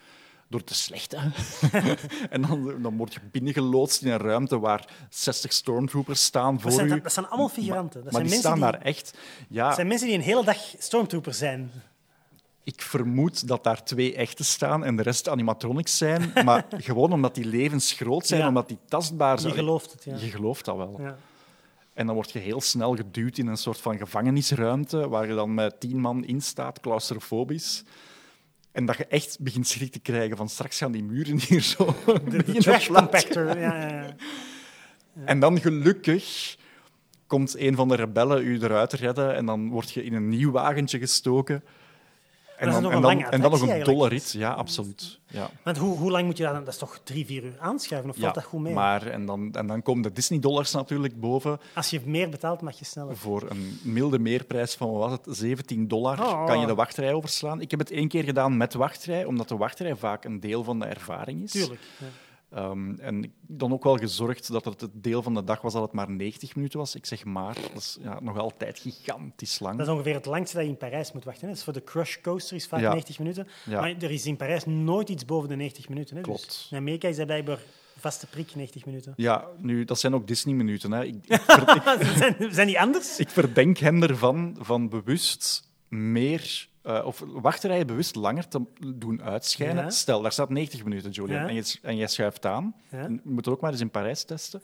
door 0.52 0.62
de 0.64 0.74
slechte. 0.74 1.16
en 2.30 2.42
dan, 2.42 2.82
dan 2.82 2.96
word 2.96 3.12
je 3.14 3.20
binnengeloodst 3.30 4.02
in 4.02 4.10
een 4.10 4.18
ruimte 4.18 4.58
waar 4.58 4.88
60 5.10 5.52
stormtroopers 5.52 6.24
staan 6.24 6.54
voor 6.60 6.70
Dat 6.70 6.78
zijn, 6.78 6.86
u. 6.86 6.90
dat, 6.90 7.02
dat 7.02 7.12
zijn 7.12 7.26
allemaal 7.26 7.48
figuranten. 7.48 8.04
Dat 8.04 8.12
maar 8.12 8.12
zijn 8.12 8.24
die 8.24 8.32
mensen 8.32 8.56
staan 8.58 8.70
die, 8.70 8.78
daar 8.80 8.86
echt. 8.86 9.18
Ja, 9.48 9.66
dat 9.66 9.74
zijn 9.74 9.86
mensen 9.86 10.06
die 10.06 10.16
een 10.16 10.22
hele 10.22 10.44
dag 10.44 10.56
stormtroopers 10.78 11.38
zijn. 11.38 11.70
Ik 12.64 12.82
vermoed 12.82 13.48
dat 13.48 13.64
daar 13.64 13.84
twee 13.84 14.14
echte 14.14 14.44
staan 14.44 14.84
en 14.84 14.96
de 14.96 15.02
rest 15.02 15.28
animatronics 15.28 15.96
zijn. 15.98 16.32
Maar 16.44 16.66
gewoon 16.88 17.12
omdat 17.12 17.34
die 17.34 17.44
levensgroot 17.44 18.26
zijn, 18.26 18.40
Ja. 18.40 18.48
omdat 18.48 18.68
die 18.68 18.78
tastbaar 18.88 19.34
Je 19.34 19.40
zijn. 19.40 19.54
gelooft 19.54 19.92
het, 19.92 20.04
ja. 20.04 20.16
Je 20.16 20.30
gelooft 20.30 20.64
dat 20.64 20.76
wel. 20.76 20.96
ja. 21.00 21.16
En 21.94 22.06
dan 22.06 22.14
word 22.14 22.30
je 22.30 22.38
heel 22.38 22.60
snel 22.60 22.96
geduwd 22.96 23.38
in 23.38 23.46
een 23.46 23.56
soort 23.56 23.78
van 23.78 23.96
gevangenisruimte, 23.98 25.08
waar 25.08 25.28
je 25.28 25.34
dan 25.34 25.54
met 25.54 25.80
tien 25.80 26.00
man 26.00 26.24
in 26.24 26.40
staat, 26.40 26.80
claustrofobisch. 26.80 27.82
En 28.72 28.86
dat 28.86 28.96
je 28.96 29.06
echt 29.06 29.36
begint 29.40 29.66
schrik 29.66 29.92
te 29.92 30.00
krijgen 30.00 30.36
van 30.36 30.48
straks 30.48 30.78
gaan 30.78 30.92
die 30.92 31.04
muren 31.04 31.38
hier 31.40 31.60
zo 31.60 31.94
De, 32.30 32.42
trash 32.42 32.88
compactor. 32.88 33.58
Ja, 33.58 33.80
ja, 33.80 33.88
ja. 33.88 34.14
En 35.24 35.40
dan 35.40 35.60
gelukkig 35.60 36.56
komt 37.26 37.58
een 37.58 37.74
van 37.74 37.88
de 37.88 37.94
rebellen 37.94 38.46
u 38.46 38.58
eruit 38.60 38.92
redden 38.92 39.34
en 39.34 39.46
dan 39.46 39.68
word 39.68 39.92
je 39.92 40.04
in 40.04 40.14
een 40.14 40.28
nieuw 40.28 40.50
wagentje 40.50 40.98
gestoken. 40.98 41.64
En 42.56 42.70
dan, 42.70 42.82
nog 42.82 42.90
en 42.90 42.96
een 42.96 43.02
dan, 43.02 43.16
lange 43.16 43.26
en 43.30 43.40
dan 43.40 43.50
nog 43.50 43.62
een 43.62 43.68
eigenlijk. 43.70 44.12
rit. 44.12 44.32
Ja, 44.32 44.50
absoluut. 44.52 45.18
Ja. 45.26 45.50
Want 45.62 45.78
hoe, 45.78 45.98
hoe 45.98 46.10
lang 46.10 46.24
moet 46.26 46.36
je 46.36 46.42
dat 46.42 46.52
dan? 46.52 46.64
Dat 46.64 46.72
is 46.72 46.78
toch 46.78 47.00
drie, 47.04 47.26
vier 47.26 47.42
uur 47.44 47.56
aanschuiven? 47.58 48.10
Of 48.10 48.16
valt 48.16 48.34
dat 48.34 48.44
goed 48.44 48.60
mee? 48.60 48.74
Maar, 48.74 49.06
en, 49.06 49.26
dan, 49.26 49.54
en 49.54 49.66
dan 49.66 49.82
komen 49.82 50.02
de 50.02 50.12
Disney-dollars 50.12 50.72
natuurlijk 50.72 51.20
boven. 51.20 51.60
Als 51.74 51.90
je 51.90 52.00
meer 52.04 52.28
betaalt, 52.28 52.60
mag 52.60 52.78
je 52.78 52.84
sneller. 52.84 53.16
Voor 53.16 53.50
een 53.50 53.78
milde 53.82 54.18
meerprijs 54.18 54.74
van, 54.74 54.90
wat 54.92 55.10
was 55.10 55.18
het, 55.24 55.36
17 55.36 55.88
dollar 55.88 56.20
Oh. 56.20 56.46
kan 56.46 56.60
je 56.60 56.66
de 56.66 56.74
wachtrij 56.74 57.12
overslaan. 57.12 57.60
Ik 57.60 57.70
heb 57.70 57.80
het 57.80 57.90
één 57.90 58.08
keer 58.08 58.24
gedaan 58.24 58.56
met 58.56 58.74
wachtrij, 58.74 59.24
omdat 59.24 59.48
de 59.48 59.56
wachtrij 59.56 59.96
vaak 59.96 60.24
een 60.24 60.40
deel 60.40 60.64
van 60.64 60.78
de 60.78 60.86
ervaring 60.86 61.42
is. 61.42 61.50
Tuurlijk. 61.50 61.80
Ja. 61.98 62.06
Ehm, 62.54 62.94
en 63.00 63.24
ik 63.24 63.30
dan 63.46 63.72
ook 63.72 63.82
wel 63.84 63.96
gezorgd 63.96 64.52
dat 64.52 64.64
het 64.64 64.80
het 64.80 64.90
deel 64.94 65.22
van 65.22 65.34
de 65.34 65.44
dag 65.44 65.60
was 65.60 65.72
dat 65.72 65.82
het 65.82 65.92
maar 65.92 66.10
90 66.10 66.54
minuten 66.56 66.78
was. 66.78 66.94
Ik 66.94 67.06
zeg 67.06 67.24
maar, 67.24 67.54
dat 67.54 67.76
is 67.82 67.98
ja, 68.00 68.20
nog 68.20 68.38
altijd 68.38 68.78
gigantisch 68.78 69.60
lang. 69.60 69.76
Dat 69.78 69.86
is 69.86 69.92
ongeveer 69.92 70.14
het 70.14 70.26
langste 70.26 70.56
dat 70.56 70.64
je 70.64 70.70
in 70.70 70.76
Parijs 70.76 71.12
moet 71.12 71.24
wachten. 71.24 71.46
Hè. 71.48 71.52
Dus 71.54 71.64
voor 71.64 71.72
de 71.72 71.84
Crush 71.84 72.16
Coaster 72.22 72.56
is 72.56 72.66
vaak 72.66 72.80
Ja. 72.80 72.90
90 72.92 73.18
minuten. 73.18 73.48
Ja. 73.64 73.80
Maar 73.80 73.90
er 74.00 74.10
is 74.10 74.26
in 74.26 74.36
Parijs 74.36 74.64
nooit 74.66 75.08
iets 75.08 75.24
boven 75.24 75.48
de 75.48 75.56
90 75.56 75.88
minuten. 75.88 76.16
Hè. 76.16 76.22
Klopt. 76.22 76.46
Dus 76.46 76.68
in 76.70 76.76
Amerika 76.76 77.08
is 77.08 77.16
dat 77.16 77.26
blijkbaar 77.26 77.58
vaste 77.98 78.26
prik 78.26 78.54
90 78.54 78.86
minuten. 78.86 79.12
Ja, 79.16 79.46
nu, 79.58 79.84
dat 79.84 79.98
zijn 79.98 80.14
ook 80.14 80.26
Disney-minuten. 80.26 80.92
hè. 80.92 81.04
Ik, 81.04 81.14
ik, 81.26 81.40
ver- 81.46 82.00
ik, 82.00 82.06
zijn, 82.16 82.52
zijn 82.54 82.66
die 82.66 82.80
anders? 82.80 83.18
ik 83.18 83.28
verdenk 83.30 83.78
hen 83.78 84.02
ervan 84.02 84.56
van 84.60 84.88
bewust 84.88 85.70
meer... 85.88 86.68
eh, 86.82 87.04
of 87.04 87.22
wachtrijen 87.26 87.86
bewust 87.86 88.14
langer 88.14 88.48
te 88.48 88.60
doen 88.94 89.22
uitschijnen. 89.22 89.84
Ja. 89.84 89.90
Stel, 89.90 90.22
daar 90.22 90.32
staat 90.32 90.48
90 90.50 90.84
minuten, 90.84 91.10
Julian, 91.10 91.42
Ja. 91.42 91.48
en, 91.48 91.54
je, 91.54 91.78
en 91.82 91.96
jij 91.96 92.06
schuift 92.06 92.46
aan. 92.46 92.74
Ja. 92.90 93.02
Je 93.02 93.20
moet 93.24 93.44
het 93.44 93.54
ook 93.54 93.60
maar 93.60 93.70
eens 93.72 93.80
in 93.80 93.90
Parijs 93.90 94.24
testen. 94.24 94.60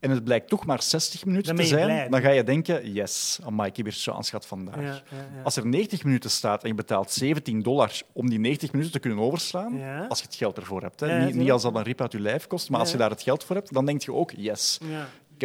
En 0.00 0.10
het 0.10 0.24
blijkt 0.24 0.48
toch 0.48 0.66
maar 0.66 0.82
60 0.82 1.24
minuten 1.24 1.56
te 1.56 1.64
zijn. 1.64 1.84
blij. 1.84 2.08
Dan 2.08 2.20
ga 2.20 2.30
je 2.30 2.44
denken, 2.44 2.92
yes, 2.92 3.38
amai, 3.44 3.70
ik 3.70 3.76
heb 3.76 3.86
hier 3.86 3.94
chance 3.94 4.30
gehad 4.30 4.46
vandaag. 4.46 5.02
Als 5.44 5.56
er 5.56 5.66
90 5.66 6.04
minuten 6.04 6.30
staat 6.30 6.62
en 6.62 6.68
je 6.68 6.74
betaalt 6.74 7.10
17 7.10 7.62
dollar 7.62 8.00
om 8.12 8.28
die 8.30 8.38
90 8.38 8.72
minuten 8.72 8.92
te 8.92 8.98
kunnen 8.98 9.18
overslaan, 9.18 9.80
als 10.08 10.18
je 10.18 10.24
het 10.24 10.34
geld 10.34 10.56
ervoor 10.56 10.82
hebt. 10.82 11.00
Hè. 11.00 11.24
Niet, 11.24 11.34
niet 11.34 11.50
als 11.50 11.62
dat 11.62 11.74
een 11.74 11.82
rip 11.82 12.00
uit 12.00 12.12
je 12.12 12.20
lijf 12.20 12.46
kost, 12.46 12.70
maar 12.70 12.80
als 12.80 12.90
je 12.90 12.96
daar 12.96 13.10
het 13.10 13.22
geld 13.22 13.44
voor 13.44 13.56
hebt, 13.56 13.72
dan 13.72 13.86
denk 13.86 14.02
je 14.02 14.12
ook, 14.12 14.30
yes. 14.36 14.78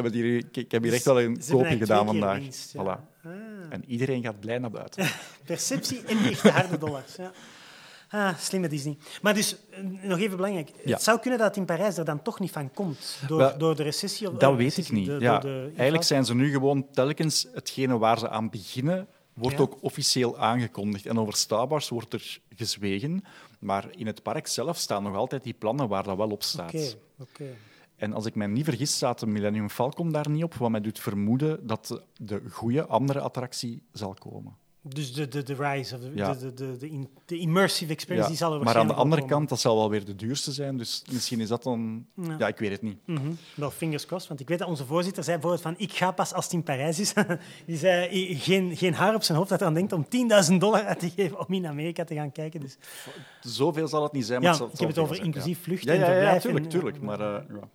Heb, 0.03 0.05
het 0.05 0.13
hier, 0.13 0.37
ik, 0.37 0.57
ik 0.57 0.71
heb 0.71 0.81
hier 0.81 0.91
Dus 0.91 0.93
echt 0.93 1.05
wel 1.05 1.21
een 1.21 1.41
koopje 1.49 1.77
gedaan 1.77 2.05
vandaag. 2.05 2.41
ja. 2.71 2.83
Voilà. 2.83 3.15
Ah. 3.23 3.31
En 3.69 3.83
iedereen 3.87 4.23
gaat 4.23 4.39
blij 4.39 4.57
naar 4.57 4.71
buiten. 4.71 5.07
Perceptie 5.45 6.01
en 6.05 6.17
echte 6.17 6.49
harde 6.49 6.77
dollars. 6.77 7.15
Ja. 7.15 7.31
Ah, 8.09 8.37
slimme 8.37 8.67
Disney. 8.67 8.97
Maar 9.21 9.33
dus, 9.33 9.55
eh, 9.71 9.79
nog 10.09 10.19
even 10.19 10.35
belangrijk. 10.35 10.69
Ja. 10.85 10.91
Het 10.93 11.03
zou 11.03 11.19
kunnen 11.19 11.39
dat 11.39 11.47
het 11.47 11.57
in 11.57 11.65
Parijs 11.65 11.97
er 11.97 12.05
dan 12.05 12.21
toch 12.21 12.39
niet 12.39 12.51
van 12.51 12.73
komt. 12.73 13.19
Door, 13.27 13.53
door 13.57 13.75
de 13.75 13.83
recessie? 13.83 14.31
Of, 14.31 14.37
Dat 14.37 14.51
eh, 14.51 14.57
weet 14.57 14.77
ik 14.77 14.91
niet. 14.91 15.05
de- 15.05 15.17
ja, 15.19 15.39
de 15.39 15.71
eigenlijk 15.75 16.03
zijn 16.03 16.25
ze 16.25 16.35
nu 16.35 16.51
gewoon 16.51 16.87
telkens 16.91 17.47
hetgene 17.53 17.97
waar 17.97 18.19
ze 18.19 18.29
aan 18.29 18.49
beginnen, 18.49 19.07
wordt 19.33 19.55
Ja. 19.57 19.61
ook 19.63 19.77
officieel 19.81 20.37
aangekondigd. 20.37 21.05
En 21.05 21.19
over 21.19 21.35
Star 21.35 21.67
Wars 21.67 21.89
wordt 21.89 22.13
er 22.13 22.39
gezwegen. 22.55 23.23
Maar 23.59 23.85
in 23.95 24.07
het 24.07 24.23
park 24.23 24.47
zelf 24.47 24.77
staan 24.77 25.03
nog 25.03 25.15
altijd 25.15 25.43
die 25.43 25.53
plannen 25.53 25.87
waar 25.87 26.03
dat 26.03 26.17
wel 26.17 26.29
op 26.29 26.43
staat. 26.43 26.73
Oké, 26.73 26.93
oké. 27.19 27.45
En 27.97 28.13
als 28.13 28.25
ik 28.25 28.35
mij 28.35 28.47
niet 28.47 28.65
vergis, 28.65 28.95
staat 28.95 29.19
de 29.19 29.27
Millennium 29.27 29.69
Falcon 29.69 30.11
daar 30.11 30.29
niet 30.29 30.43
op, 30.43 30.53
wat 30.53 30.69
mij 30.69 30.81
doet 30.81 30.99
vermoeden 30.99 31.67
dat 31.67 31.87
de, 31.87 32.01
de 32.25 32.41
goede 32.51 32.85
andere 32.85 33.19
attractie 33.19 33.81
zal 33.91 34.13
komen. 34.13 34.55
Dus 34.81 35.13
de, 35.13 35.27
de, 35.27 35.43
de 35.43 35.53
rise, 35.53 35.95
of 35.95 36.01
de, 36.01 36.11
Ja. 36.15 36.33
de, 36.33 36.53
de, 36.53 36.77
de, 36.77 36.89
in- 36.89 37.09
de 37.25 37.37
immersive 37.37 37.91
experience, 37.91 38.27
die 38.29 38.37
zal 38.37 38.53
er 38.53 38.63
maar 38.63 38.77
aan 38.77 38.87
de 38.87 38.93
andere 38.93 39.21
komen. 39.21 39.35
kant, 39.35 39.49
dat 39.49 39.59
zal 39.59 39.75
wel 39.75 39.89
weer 39.89 40.05
de 40.05 40.15
duurste 40.15 40.51
zijn. 40.51 40.77
Dus 40.77 41.03
misschien 41.11 41.39
is 41.39 41.47
dat 41.47 41.63
dan... 41.63 42.05
Ja. 42.15 42.35
Ja, 42.37 42.47
ik 42.47 42.57
weet 42.57 42.71
het 42.71 42.81
niet. 42.81 42.97
Mhm. 43.05 43.31
Wel, 43.55 43.71
fingers 43.71 44.05
crossed. 44.05 44.27
Want 44.27 44.39
ik 44.39 44.47
weet 44.47 44.59
dat 44.59 44.67
onze 44.67 44.85
voorzitter 44.85 45.23
zei 45.23 45.37
bijvoorbeeld 45.37 45.75
van 45.75 45.85
ik 45.87 45.93
ga 45.93 46.11
pas 46.11 46.33
als 46.33 46.43
het 46.45 46.53
in 46.53 46.63
Parijs 46.63 46.99
is. 46.99 47.13
Die 47.65 47.77
zei 47.77 48.35
geen, 48.35 48.77
geen 48.77 48.93
haar 48.93 49.15
op 49.15 49.23
zijn 49.23 49.37
hoofd 49.37 49.49
dat 49.49 49.59
hij 49.59 49.67
aan 49.67 49.73
denkt 49.73 49.91
om 49.93 50.05
10.000 50.51 50.57
dollar 50.57 50.83
uit 50.85 50.99
te 50.99 51.09
geven 51.09 51.47
om 51.47 51.53
in 51.53 51.67
Amerika 51.67 52.03
te 52.03 52.15
gaan 52.15 52.31
kijken. 52.31 52.59
Dus, 52.59 52.77
Zoveel 53.41 53.87
zal 53.87 54.03
het 54.03 54.11
niet 54.11 54.25
zijn, 54.25 54.41
maar 54.41 54.53
ja, 54.53 54.57
het 54.57 54.61
zal, 54.63 54.73
ik 54.73 54.79
heb 54.79 54.87
het 54.89 54.97
over 54.97 55.15
zijn, 55.15 55.27
inclusief 55.27 55.61
vlucht 55.63 55.83
Ja, 55.83 55.93
en 55.93 55.99
ja, 55.99 56.05
ja, 56.05 56.11
ja, 56.11 56.17
verblijf. 56.19 56.41
tuurlijk, 56.41 56.65
en- 56.65 56.71
tuurlijk. 56.71 57.01
Maar 57.01 57.19
eh, 57.19 57.43
ja. 57.49 57.69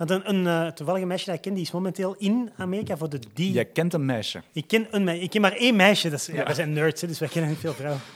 Want 0.00 0.10
een, 0.10 0.28
een 0.28 0.46
eh, 0.46 0.72
toevallige 0.72 1.06
meisje 1.06 1.26
dat 1.26 1.34
ik 1.34 1.40
ken, 1.40 1.54
die 1.54 1.62
is 1.62 1.70
momenteel 1.70 2.14
in 2.18 2.50
Amerika 2.56 2.96
voor 2.96 3.08
de 3.08 3.18
D. 3.18 3.24
Jij 3.34 3.64
kent 3.64 3.94
een 3.94 4.04
meisje. 4.04 4.42
Ik 4.52 4.68
ken, 4.68 4.86
een, 4.90 5.08
ik 5.08 5.30
ken 5.30 5.40
maar 5.40 5.52
één 5.52 5.76
meisje. 5.76 6.10
Dat 6.10 6.18
is, 6.18 6.26
ja. 6.26 6.44
wij 6.44 6.54
zijn 6.54 6.72
nerds, 6.72 7.00
hè, 7.00 7.06
dus 7.06 7.18
wij 7.18 7.28
kennen 7.28 7.50
niet 7.50 7.60
veel 7.60 7.74
vrouwen. 7.74 8.00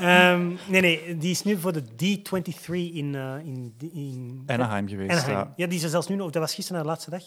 Ehm, 0.00 0.46
nee, 0.66 0.80
nee, 0.80 1.16
die 1.16 1.30
is 1.30 1.42
nu 1.42 1.56
voor 1.56 1.72
de 1.72 1.82
D23 1.82 2.72
in, 2.72 3.14
eh, 3.14 3.34
in, 3.44 3.74
in 3.92 4.42
Anaheim 4.46 4.88
geweest. 4.88 5.10
Anaheim. 5.10 5.36
Ja. 5.36 5.52
Ja, 5.56 5.66
die 5.66 5.78
is 5.78 5.84
er 5.84 5.90
zelfs 5.90 6.08
nu 6.08 6.16
nog. 6.16 6.30
Dat 6.30 6.42
was 6.42 6.54
gisteren 6.54 6.80
haar 6.80 6.90
laatste 6.90 7.10
dag. 7.10 7.22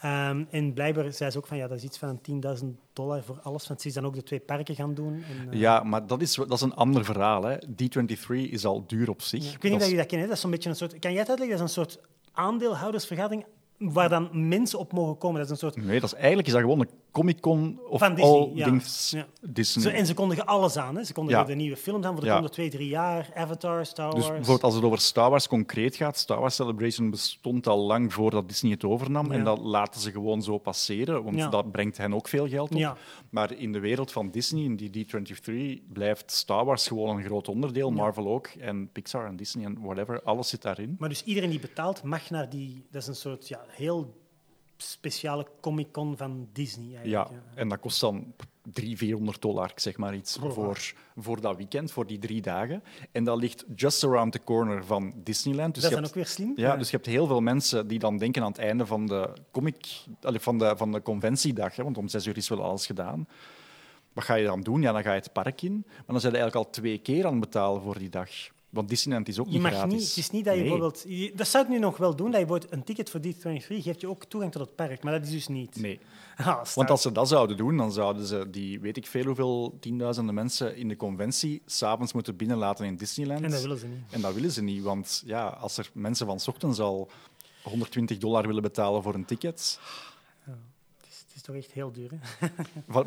Ehm, 0.00 0.44
en 0.50 0.72
blijkbaar 0.72 1.12
zei 1.12 1.30
ze 1.30 1.38
ook 1.38 1.46
van 1.46 1.56
ja, 1.56 1.66
dat 1.68 1.76
is 1.76 1.82
iets 1.84 1.98
van 1.98 2.08
een 2.08 2.20
10.000 2.20 2.64
dollar 2.92 3.22
voor 3.22 3.40
alles. 3.42 3.68
Want 3.68 3.80
ze 3.80 3.88
is 3.88 3.94
dan 3.94 4.04
ook 4.06 4.14
de 4.14 4.22
twee 4.22 4.40
parken 4.40 4.74
gaan 4.74 4.94
doen. 4.94 5.12
En, 5.14 5.50
eh, 5.52 5.58
Ja, 5.58 5.82
maar 5.82 6.06
dat 6.06 6.20
is, 6.22 6.34
dat 6.34 6.52
is 6.52 6.60
een 6.60 6.74
ander 6.74 7.04
verhaal. 7.04 7.42
Hè. 7.44 7.56
D23 7.56 8.50
is 8.50 8.64
al 8.64 8.86
duur 8.86 9.08
op 9.10 9.22
zich. 9.22 9.44
ja. 9.44 9.50
Ik 9.50 9.52
weet 9.52 9.62
niet 9.62 9.72
of 9.72 9.78
Dat 9.78 9.80
is- 9.80 9.88
jullie 9.94 10.08
dat 10.08 10.18
hè. 10.20 10.26
Dat 10.26 10.34
is 10.34 10.40
zo'n 10.40 10.50
beetje 10.50 10.68
een 10.70 10.76
soort. 10.76 10.98
Kan 10.98 11.10
jij 11.10 11.20
het 11.20 11.28
uitleggen? 11.28 11.58
Dat 11.58 11.68
is 11.68 11.76
een 11.76 11.82
soort 11.84 12.00
aandeelhoudersvergadering 12.32 13.44
waar 13.78 14.08
dan 14.08 14.48
mensen 14.48 14.78
op 14.78 14.92
mogen 14.92 15.18
komen. 15.18 15.36
Dat 15.36 15.44
is 15.44 15.50
een 15.62 15.70
soort. 15.70 15.84
Nee, 15.86 16.00
dat 16.00 16.12
is, 16.12 16.14
eigenlijk 16.14 16.46
is 16.46 16.52
dat 16.52 16.62
gewoon 16.62 16.80
een 16.80 16.88
Comic-Con 17.10 17.80
of 17.88 17.98
Van 17.98 18.14
Disney, 18.14 18.32
all 18.40 18.50
ja. 18.54 18.64
things 18.64 19.10
Ja. 19.10 19.26
Disney. 19.40 19.84
Ze, 19.84 19.90
en 19.90 20.06
ze 20.06 20.14
kondigen 20.14 20.46
alles 20.46 20.76
aan. 20.76 20.96
Hè. 20.96 21.04
Ze 21.04 21.12
kondigen 21.12 21.40
Ja. 21.40 21.46
de 21.46 21.54
nieuwe 21.54 21.76
films 21.76 22.04
aan 22.04 22.12
voor 22.12 22.20
de 22.20 22.26
komende 22.28 22.50
twee, 22.50 22.70
drie 22.70 22.88
jaar. 22.88 23.30
Avatar, 23.34 23.86
Star 23.86 24.04
Wars. 24.10 24.16
Dus 24.16 24.26
bijvoorbeeld 24.26 24.62
als 24.62 24.74
het 24.74 24.84
over 24.84 24.98
Star 24.98 25.30
Wars 25.30 25.48
concreet 25.48 25.96
gaat, 25.96 26.18
Star 26.18 26.40
Wars 26.40 26.54
Celebration 26.54 27.10
bestond 27.10 27.66
al 27.66 27.78
lang 27.78 28.12
voordat 28.12 28.48
Disney 28.48 28.72
het 28.72 28.84
overnam. 28.84 29.32
En 29.32 29.44
dat 29.44 29.58
laten 29.58 30.00
ze 30.00 30.10
gewoon 30.10 30.42
zo 30.42 30.58
passeren, 30.58 31.22
want 31.24 31.50
dat 31.52 31.70
brengt 31.72 31.96
hen 31.96 32.14
ook 32.14 32.28
veel 32.28 32.48
geld 32.48 32.70
op. 32.70 32.78
Ja. 32.78 32.96
Maar 33.30 33.52
in 33.52 33.72
de 33.72 33.80
wereld 33.80 34.12
van 34.12 34.30
Disney, 34.30 34.64
in 34.64 34.76
die 34.76 35.06
D23, 35.06 35.82
blijft 35.92 36.30
Star 36.32 36.64
Wars 36.64 36.86
gewoon 36.86 37.16
een 37.16 37.24
groot 37.24 37.48
onderdeel. 37.48 37.90
Marvel 37.90 38.26
ook, 38.28 38.46
en 38.46 38.88
Pixar 38.92 39.26
en 39.26 39.36
Disney 39.36 39.64
en 39.64 39.78
whatever, 39.80 40.22
alles 40.22 40.48
zit 40.48 40.62
daarin. 40.62 40.96
Maar 40.98 41.08
dus 41.08 41.24
iedereen 41.24 41.50
die 41.50 41.60
betaalt 41.60 42.02
mag 42.02 42.30
naar 42.30 42.48
die. 42.50 42.86
Dat 42.90 43.02
is 43.02 43.08
een 43.08 43.14
soort 43.14 43.48
ja, 43.48 43.64
heel 43.70 44.14
speciale 44.76 45.46
Comic-Con 45.60 46.16
van 46.16 46.48
Disney. 46.52 46.86
Ja, 46.86 46.98
Eigenlijk, 47.00 47.44
en 47.54 47.68
dat 47.68 47.80
kost 47.80 48.00
dan 48.00 48.34
300, 48.62 48.98
400 48.98 49.42
dollar, 49.42 49.72
zeg 49.74 49.96
maar 49.96 50.14
iets, 50.14 50.38
Oh. 50.38 50.50
voor, 50.52 50.92
voor 51.16 51.40
dat 51.40 51.56
weekend, 51.56 51.92
voor 51.92 52.06
die 52.06 52.18
drie 52.18 52.40
dagen. 52.42 52.82
En 53.12 53.24
dat 53.24 53.38
ligt 53.38 53.64
just 53.76 54.04
around 54.04 54.32
the 54.32 54.44
corner 54.44 54.84
van 54.84 55.12
Disneyland. 55.16 55.74
Dus 55.74 55.82
dat 55.82 55.92
is 55.92 55.98
dan 55.98 56.06
ook 56.08 56.14
weer 56.14 56.26
slim. 56.26 56.52
Ja, 56.56 56.76
dus 56.76 56.90
je 56.90 56.96
hebt 56.96 57.08
heel 57.08 57.26
veel 57.26 57.40
mensen 57.40 57.86
die 57.88 57.98
dan 57.98 58.16
denken 58.18 58.42
aan 58.42 58.48
het 58.48 58.58
einde 58.58 58.86
van 58.86 59.06
de 59.06 59.32
comic, 59.50 60.04
van 60.20 60.58
de, 60.58 60.74
van 60.76 60.92
de 60.92 61.02
conventiedag, 61.02 61.76
hè, 61.76 61.82
want 61.82 61.98
om 61.98 62.08
zes 62.08 62.26
uur 62.26 62.36
is 62.36 62.48
wel 62.48 62.62
alles 62.62 62.86
gedaan. 62.86 63.28
Wat 64.12 64.24
ga 64.24 64.34
je 64.34 64.46
dan 64.46 64.60
doen? 64.60 64.82
Ja, 64.82 64.92
dan 64.92 65.02
ga 65.02 65.12
je 65.12 65.20
het 65.20 65.32
park 65.32 65.62
in, 65.62 65.84
maar 65.86 66.04
dan 66.06 66.20
zijn 66.20 66.32
je 66.32 66.38
eigenlijk 66.38 66.66
al 66.66 66.72
twee 66.72 66.98
keer 66.98 67.24
aan 67.26 67.30
het 67.30 67.40
betalen 67.40 67.82
voor 67.82 67.98
die 67.98 68.08
dag. 68.08 68.30
Want 68.76 68.88
Disneyland 68.88 69.28
is 69.28 69.38
ook 69.38 69.46
Je 69.46 69.52
niet 69.52 69.62
mag 69.62 69.72
gratis. 69.72 69.92
niet, 69.92 70.08
het 70.08 70.16
is 70.16 70.30
niet 70.30 70.44
dat 70.44 70.54
je 70.54 70.60
Nee. 70.60 70.68
bijvoorbeeld... 70.70 71.04
je- 71.08 71.32
Dat 71.34 71.48
zou 71.48 71.68
nu 71.68 71.78
nog 71.78 71.96
wel 71.96 72.16
doen, 72.16 72.30
dat 72.30 72.40
je 72.40 72.46
bijvoorbeeld 72.46 72.72
een 72.72 72.84
ticket 72.84 73.10
voor 73.10 73.20
D23 73.20 73.82
geeft 73.82 74.00
je 74.00 74.08
ook 74.08 74.24
toegang 74.24 74.52
tot 74.52 74.60
het 74.62 74.74
park, 74.74 75.02
maar 75.02 75.12
dat 75.12 75.22
is 75.26 75.30
dus 75.30 75.48
niet. 75.48 75.80
Nee. 75.80 75.98
Ah, 76.36 76.64
Want 76.74 76.90
als 76.90 77.02
ze 77.02 77.12
dat 77.12 77.28
zouden 77.28 77.56
doen, 77.56 77.76
dan 77.76 77.92
zouden 77.92 78.26
ze 78.26 78.46
die, 78.50 78.80
weet 78.80 78.96
ik 78.96 79.06
veel 79.06 79.24
hoeveel, 79.24 79.76
tienduizenden 79.80 80.34
mensen 80.34 80.76
in 80.76 80.88
de 80.88 80.96
conventie 80.96 81.62
s'avonds 81.66 82.12
moeten 82.12 82.36
binnenlaten 82.36 82.86
in 82.86 82.96
Disneyland. 82.96 83.42
En 83.44 83.50
dat 83.50 83.60
willen 83.60 83.78
ze 83.78 83.86
niet. 83.86 83.98
En 84.10 84.20
dat 84.20 84.34
willen 84.34 84.50
ze 84.50 84.62
niet, 84.62 84.82
want 84.82 85.22
ja, 85.26 85.46
als 85.46 85.76
er 85.78 85.90
mensen 85.92 86.26
van 86.26 86.40
's 86.40 86.48
ochtends 86.48 86.78
al 86.80 87.10
120 87.62 88.18
dollar 88.18 88.46
willen 88.46 88.62
betalen 88.62 89.02
voor 89.02 89.14
een 89.14 89.24
ticket, 89.24 89.80
is, 91.36 91.42
toch 91.42 91.56
echt 91.56 91.72
heel 91.72 91.92
duur, 91.92 92.10
hè? 92.10 92.48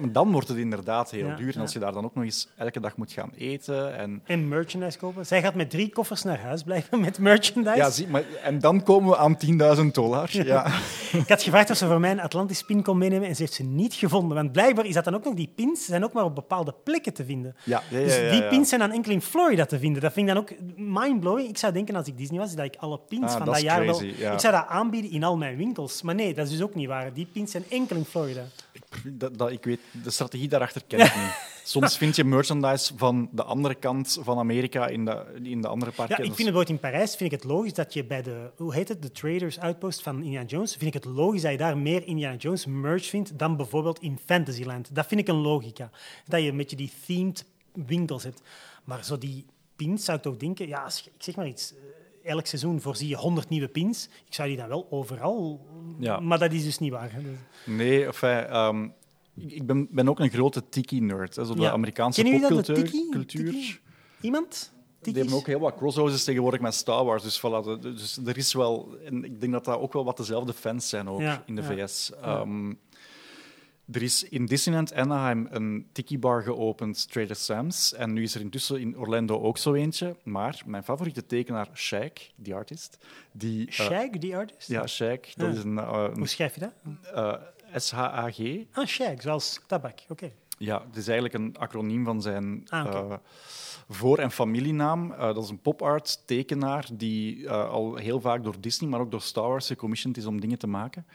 Dan 0.11 0.31
wordt 0.31 0.47
het 0.47 0.57
inderdaad 0.57 1.11
heel 1.11 1.27
Ja, 1.27 1.35
duur. 1.35 1.55
En 1.55 1.61
als 1.61 1.73
je 1.73 1.79
daar 1.79 1.91
dan 1.93 2.05
ook 2.05 2.15
nog 2.15 2.23
eens 2.23 2.47
elke 2.57 2.79
dag 2.79 2.97
moet 2.97 3.11
gaan 3.11 3.31
eten. 3.37 3.97
En, 3.97 4.21
En 4.25 4.47
merchandise 4.47 4.97
kopen. 4.97 5.25
Zij 5.25 5.41
gaat 5.41 5.55
met 5.55 5.69
drie 5.69 5.89
koffers 5.89 6.23
naar 6.23 6.39
huis 6.39 6.63
blijven 6.63 6.99
met 6.99 7.19
merchandise. 7.19 7.77
ja, 7.77 7.89
zie, 7.89 8.07
maar, 8.07 8.23
en 8.43 8.59
dan 8.59 8.83
komen 8.83 9.09
we 9.09 9.17
aan 9.17 9.37
10.000 9.79 9.85
dollar. 9.91 10.29
Ja. 10.31 10.67
Ik 11.11 11.29
had 11.29 11.43
gevraagd 11.43 11.69
of 11.69 11.77
ze 11.77 11.85
voor 11.85 11.99
mij 11.99 12.11
een 12.11 12.19
Atlantis 12.19 12.63
pin 12.63 12.83
kon 12.83 12.97
meenemen 12.97 13.27
en 13.27 13.35
ze 13.35 13.41
heeft 13.41 13.53
ze 13.53 13.63
niet 13.63 13.93
gevonden. 13.93 14.35
Want 14.37 14.51
blijkbaar 14.51 14.85
is 14.85 14.93
dat 14.93 15.03
dan 15.03 15.15
ook 15.15 15.23
nog, 15.23 15.33
die 15.33 15.51
pins 15.55 15.85
zijn 15.85 16.03
ook 16.03 16.13
maar 16.13 16.23
op 16.23 16.35
bepaalde 16.35 16.73
plekken 16.83 17.13
te 17.13 17.25
vinden. 17.25 17.55
Ja, 17.63 17.81
ja, 17.89 17.97
ja, 17.99 18.05
Dus 18.05 18.31
die 18.31 18.43
pins 18.47 18.69
zijn 18.69 18.81
dan 18.81 18.91
enkel 18.91 19.11
in 19.11 19.21
Florida 19.21 19.65
te 19.65 19.79
vinden. 19.79 20.01
Dat 20.01 20.13
vind 20.13 20.27
ik 20.29 20.33
dan 20.33 20.43
ook 20.43 20.51
mindblowing. 20.77 21.49
Ik 21.49 21.57
zou 21.57 21.73
denken 21.73 21.95
als 21.95 22.07
ik 22.07 22.17
Disney 22.17 22.39
was, 22.39 22.55
dat 22.55 22.65
ik 22.65 22.75
alle 22.79 22.99
pins 22.99 23.23
Ah, 23.23 23.29
van 23.37 23.45
dat 23.45 23.53
dat 23.53 23.63
jaar 23.63 23.85
wel... 23.85 23.97
crazy, 23.97 24.13
ja. 24.17 24.33
Ik 24.33 24.39
zou 24.39 24.53
dat 24.53 24.65
aanbieden 24.67 25.11
in 25.11 25.23
al 25.23 25.37
mijn 25.37 25.57
winkels. 25.57 26.01
Maar 26.01 26.15
nee, 26.15 26.33
dat 26.33 26.45
is 26.45 26.51
dus 26.51 26.61
ook 26.61 26.75
niet 26.75 26.87
waar. 26.87 27.13
Die 27.13 27.27
pins 27.33 27.51
zijn 27.51 27.63
enkel 27.69 27.95
in 27.95 28.05
Florida. 28.05 28.17
Dat, 29.11 29.37
dat, 29.37 29.51
ik 29.51 29.63
weet, 29.63 29.79
de 30.03 30.09
strategie 30.09 30.47
daarachter 30.47 30.81
ken 30.87 30.99
ik 30.99 31.15
niet. 31.15 31.47
Soms 31.63 31.97
vind 31.97 32.15
je 32.15 32.23
merchandise 32.23 32.93
van 32.97 33.29
de 33.31 33.43
andere 33.43 33.75
kant 33.75 34.17
van 34.21 34.37
Amerika 34.37 34.87
in 34.87 35.05
de, 35.05 35.25
in 35.43 35.61
de 35.61 35.67
andere 35.67 35.91
Ja, 35.91 35.97
parken. 35.97 36.17
ik 36.17 36.27
Dat 36.27 36.35
vind 36.35 36.47
het 36.47 36.55
bijvoorbeeld 36.57 36.69
in 36.69 36.79
Parijs 36.79 37.15
vind 37.15 37.31
ik 37.33 37.41
het 37.41 37.51
logisch 37.51 37.73
dat 37.73 37.93
je 37.93 38.03
bij 38.05 38.21
de, 38.21 38.51
hoe 38.55 38.73
heet 38.73 38.87
het, 38.87 39.01
de 39.01 39.11
Traders 39.11 39.59
Outpost 39.59 40.01
van 40.01 40.23
Indiana 40.23 40.45
Jones, 40.47 40.71
vind 40.71 40.95
ik 40.95 41.03
het 41.03 41.13
logisch 41.13 41.41
dat 41.41 41.51
je 41.51 41.57
daar 41.57 41.77
meer 41.77 42.05
Indiana 42.07 42.35
Jones 42.35 42.65
merch 42.65 43.05
vindt 43.05 43.37
dan 43.39 43.57
bijvoorbeeld 43.57 43.99
in 43.99 44.19
Fantasyland. 44.25 44.95
Dat 44.95 45.05
vind 45.07 45.21
ik 45.21 45.27
een 45.27 45.35
logica. 45.41 45.89
Dat 46.25 46.41
je 46.41 46.49
een 46.49 46.57
beetje 46.57 46.75
die 46.75 46.91
themed 47.05 47.45
winkels 47.73 48.23
hebt. 48.23 48.41
Maar 48.83 49.03
zo 49.05 49.17
die 49.17 49.45
pins 49.75 50.05
zou 50.05 50.17
ik 50.17 50.23
toch 50.23 50.37
denken, 50.37 50.67
ja, 50.67 50.83
als 50.83 50.99
je- 50.99 51.09
ik 51.17 51.23
zeg 51.23 51.35
maar 51.35 51.47
iets, 51.47 51.71
eh, 51.73 51.77
elk 52.23 52.45
seizoen 52.45 52.81
voorzie 52.81 53.07
je 53.07 53.15
100 53.15 53.49
nieuwe 53.49 53.67
pins. 53.67 54.09
Ik 54.25 54.33
zou 54.33 54.47
die 54.47 54.57
dan 54.57 54.67
wel 54.67 54.87
overal... 54.89 55.67
Ja. 55.99 56.19
Maar 56.19 56.39
dat 56.39 56.51
is 56.51 56.63
dus 56.63 56.79
niet 56.79 56.91
waar. 56.91 57.11
hè. 57.13 57.21
Dus- 57.21 57.37
Nee, 57.75 58.05
enfin, 58.05 58.29
ehm, 58.29 58.87
ik 59.35 59.65
ben, 59.65 59.87
ben 59.91 60.09
ook 60.09 60.19
een 60.19 60.29
grote 60.29 60.69
tiki-nerd. 60.69 61.33
Zo 61.33 61.53
de 61.53 61.61
Ja. 61.61 61.71
Amerikaanse 61.71 62.23
popcultuur. 62.23 62.75
tiki? 62.75 63.09
cultuur. 63.11 63.51
Tiki? 63.51 63.79
Iemand? 64.21 64.71
Die 65.01 65.13
Tiki's? 65.13 65.19
hebben 65.21 65.37
ook 65.39 65.47
heel 65.47 65.59
wat 65.59 65.75
crosshovers 65.75 66.23
tegenwoordig 66.23 66.61
met 66.61 66.73
Star 66.73 67.05
Wars. 67.05 67.23
Dus, 67.23 67.39
voilà, 67.39 67.79
dus 67.81 68.17
er 68.25 68.37
is 68.37 68.53
wel... 68.53 68.95
En 69.05 69.23
ik 69.23 69.39
denk 69.41 69.53
dat 69.53 69.65
dat 69.65 69.79
ook 69.79 69.93
wel 69.93 70.05
wat 70.05 70.17
dezelfde 70.17 70.53
fans 70.53 70.89
zijn 70.89 71.09
ook 71.09 71.19
Ja, 71.19 71.43
in 71.45 71.55
de 71.55 71.61
ja. 71.61 71.87
VS. 71.87 72.11
Ehm, 72.21 72.73
er 73.91 74.01
is 74.01 74.23
in 74.23 74.45
Disneyland 74.45 74.93
Anaheim 74.93 75.47
een 75.51 75.87
tiki-bar 75.91 76.43
geopend, 76.43 77.11
Trader 77.11 77.35
Sam's. 77.35 77.93
En 77.93 78.13
nu 78.13 78.23
is 78.23 78.35
er 78.35 78.41
intussen 78.41 78.79
in 78.79 78.97
Orlando 78.97 79.41
ook 79.41 79.57
zo 79.57 79.73
eentje. 79.73 80.15
Maar 80.23 80.61
mijn 80.65 80.83
favoriete 80.83 81.25
tekenaar, 81.25 81.67
Shaq, 81.75 82.13
die 82.35 82.55
artist... 82.55 82.97
Die, 83.31 83.67
eh, 83.67 83.73
Shag, 83.73 84.09
die 84.09 84.35
artist? 84.35 84.67
ja, 84.67 84.87
Shaq. 84.87 85.33
Dat 85.35 85.55
is 85.55 85.63
een, 85.63 85.77
eh, 85.77 86.07
Hoe 86.13 86.27
schrijf 86.27 86.53
je 86.53 86.59
dat? 86.59 86.73
een 86.83 86.97
eh, 87.13 87.33
S-H-A-G. 87.75 88.39
Ah, 88.71 88.85
Shag, 88.85 89.21
zoals 89.21 89.59
tabak. 89.67 89.99
Oké. 90.07 90.31
Ja, 90.57 90.83
het 90.87 90.95
is 90.95 91.07
eigenlijk 91.07 91.33
een 91.33 91.55
acroniem 91.57 92.05
van 92.05 92.21
zijn 92.21 92.63
Ah. 92.69 93.13
Voor- 93.89 94.17
en 94.17 94.31
familienaam. 94.31 95.11
Eh, 95.11 95.19
dat 95.19 95.43
is 95.43 95.49
een 95.49 95.61
pop-art 95.61 96.21
tekenaar 96.27 96.87
die 96.93 97.47
eh, 97.47 97.69
al 97.69 97.95
heel 97.95 98.21
vaak 98.21 98.43
door 98.43 98.55
Disney, 98.59 98.89
maar 98.89 98.99
ook 98.99 99.11
door 99.11 99.21
Star 99.21 99.47
Wars 99.47 99.67
gecommissioned 99.67 100.17
is 100.17 100.25
om 100.25 100.39
dingen 100.41 100.57
te 100.59 100.67
maken. 100.67 101.05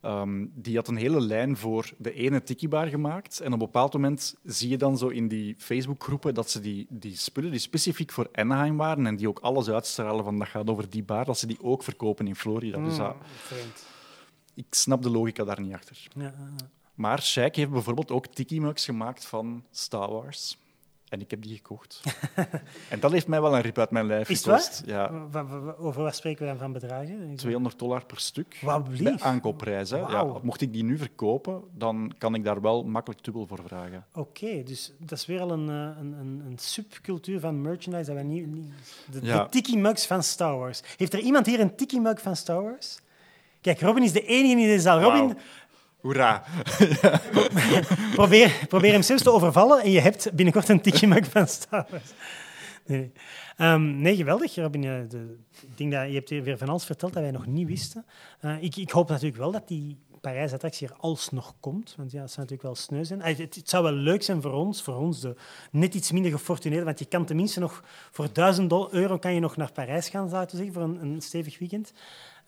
Ehm, 0.00 0.46
die 0.54 0.76
had 0.76 0.88
een 0.88 0.96
hele 0.96 1.20
lijn 1.20 1.56
voor 1.56 1.90
de 1.98 2.12
ene 2.12 2.42
tiki-bar 2.42 2.86
gemaakt. 2.86 3.40
En 3.40 3.46
op 3.46 3.52
een 3.52 3.58
bepaald 3.58 3.92
moment 3.92 4.34
zie 4.44 4.68
je 4.68 4.76
dan 4.76 4.98
zo 4.98 5.08
in 5.08 5.28
die 5.28 5.54
Facebookgroepen 5.58 6.34
dat 6.34 6.50
ze 6.50 6.60
die, 6.60 6.86
die 6.88 7.16
spullen 7.16 7.50
die 7.50 7.60
specifiek 7.60 8.12
voor 8.12 8.28
Anaheim 8.32 8.76
waren 8.76 9.06
en 9.06 9.16
die 9.16 9.28
ook 9.28 9.38
alles 9.38 9.68
uitstralen 9.70 10.24
van 10.24 10.38
dat 10.38 10.48
gaat 10.48 10.68
over 10.70 10.90
die 10.90 11.02
bar, 11.02 11.24
dat 11.24 11.38
ze 11.38 11.46
die 11.46 11.62
ook 11.62 11.82
verkopen 11.82 12.26
in 12.26 12.36
Florida. 12.36 12.78
Dus 12.84 12.96
dat- 12.96 13.14
Mm, 13.14 13.20
vreemd. 13.36 13.84
ik 14.54 14.66
snap 14.70 15.02
de 15.02 15.10
logica 15.10 15.44
daar 15.44 15.60
niet 15.60 15.74
achter. 15.74 16.06
Ja. 16.16 16.34
Maar 16.94 17.22
Shaq 17.22 17.54
heeft 17.54 17.70
bijvoorbeeld 17.70 18.10
ook 18.10 18.26
tiki-mugs 18.26 18.84
gemaakt 18.84 19.24
van 19.24 19.64
Star 19.70 20.10
Wars. 20.12 20.58
En 21.12 21.20
ik 21.20 21.30
heb 21.30 21.42
die 21.42 21.54
gekocht. 21.56 22.00
en 22.88 23.00
dat 23.00 23.12
heeft 23.12 23.26
mij 23.26 23.40
wel 23.40 23.54
een 23.54 23.60
rip 23.60 23.78
uit 23.78 23.90
mijn 23.90 24.06
lijf 24.06 24.28
Is 24.28 24.42
gekost. 24.42 24.82
Ja, 24.86 25.10
Over 25.78 26.02
wat 26.02 26.16
spreken 26.16 26.42
we 26.42 26.48
dan 26.48 26.58
van 26.58 26.72
bedragen? 26.72 27.36
200 27.36 27.78
dollar 27.78 28.04
per 28.06 28.20
stuk. 28.20 28.58
Bij 28.64 28.82
lief. 28.90 29.22
aankoopprijs. 29.22 29.90
Hè. 29.90 29.96
Ja, 29.96 30.38
mocht 30.42 30.60
ik 30.60 30.72
die 30.72 30.84
nu 30.84 30.98
verkopen, 30.98 31.62
dan 31.74 32.14
kan 32.18 32.34
ik 32.34 32.44
daar 32.44 32.60
wel 32.60 32.84
makkelijk 32.84 33.24
dubbel 33.24 33.46
voor 33.46 33.60
vragen. 33.66 34.06
Oké, 34.14 34.62
dus 34.62 34.92
dat 34.98 35.18
is 35.18 35.26
weer 35.26 35.40
al 35.40 35.50
een, 35.52 35.68
eh, 35.68 36.00
een, 36.00 36.12
een, 36.12 36.42
een 36.46 36.58
subcultuur 36.58 37.40
van 37.40 37.60
merchandise 37.62 38.04
dat 38.04 38.14
wij 38.14 38.24
niet... 38.24 38.46
niet 38.46 38.72
de, 39.10 39.18
Ja. 39.22 39.42
de 39.42 39.48
tiki-mugs 39.50 40.06
van 40.06 40.22
Star 40.22 40.58
Wars. 40.58 40.80
Heeft 40.96 41.12
er 41.12 41.20
iemand 41.20 41.46
hier 41.46 41.60
een 41.60 41.76
tiki-mug 41.76 42.20
van 42.20 42.36
Star 42.36 42.62
Wars? 42.62 42.98
Kijk, 43.60 43.80
Robin 43.80 44.02
is 44.02 44.12
de 44.12 44.24
enige 44.24 44.60
in 44.60 44.66
deze 44.66 44.80
zaal. 44.80 45.00
Robin. 45.00 45.38
Hoera! 46.02 46.44
probeer, 48.14 48.92
hem 48.92 49.02
zelfs 49.02 49.22
te 49.22 49.32
overvallen 49.32 49.82
en 49.82 49.90
je 49.90 50.00
hebt 50.00 50.32
binnenkort 50.32 50.68
een 50.68 50.80
tiki-mug 50.80 51.30
van 51.30 51.48
Star. 51.48 51.86
Nee, 52.86 53.12
Ehm, 53.56 54.00
nee 54.00 54.16
geweldig, 54.16 54.54
Robin. 54.54 54.84
Eh, 54.84 54.90
de, 55.08 55.38
ik 55.76 55.90
dat 55.90 56.08
je 56.08 56.14
hebt 56.14 56.30
weer 56.30 56.58
van 56.58 56.68
alles 56.68 56.84
verteld 56.84 57.12
dat 57.12 57.22
wij 57.22 57.30
nog 57.30 57.46
niet 57.46 57.66
wisten. 57.66 58.04
Eh, 58.40 58.62
ik, 58.62 58.76
ik 58.76 58.90
hoop 58.90 59.08
natuurlijk 59.08 59.36
wel 59.36 59.50
dat 59.52 59.68
die 59.68 59.98
Parijs-attractie 60.20 60.88
er 60.88 60.94
alsnog 60.96 61.54
komt. 61.60 61.94
Want 61.96 62.10
ja, 62.10 62.20
het 62.20 62.30
zou 62.30 62.40
natuurlijk 62.40 62.62
wel 62.62 62.74
sneu 62.74 63.04
zijn. 63.04 63.22
Het, 63.22 63.38
het 63.38 63.68
zou 63.68 63.82
wel 63.82 63.92
leuk 63.92 64.22
zijn 64.22 64.42
voor 64.42 64.52
ons, 64.52 64.82
voor 64.82 64.96
ons 64.96 65.20
de 65.20 65.36
net 65.70 65.94
iets 65.94 66.12
minder 66.12 66.30
gefortuneerden. 66.30 66.86
Want 66.86 66.98
je 66.98 67.04
kan 67.04 67.24
tenminste 67.24 67.60
nog 67.60 67.84
voor 68.10 68.32
1000 68.32 68.70
dol- 68.70 68.94
euro 68.94 69.18
kan 69.18 69.34
je 69.34 69.40
nog 69.40 69.56
naar 69.56 69.72
Parijs 69.72 70.08
gaan, 70.08 70.28
zou 70.28 70.42
ik 70.42 70.50
zeggen, 70.50 70.72
voor 70.72 70.82
een, 70.82 71.02
een 71.02 71.20
stevig 71.20 71.58
weekend. 71.58 71.92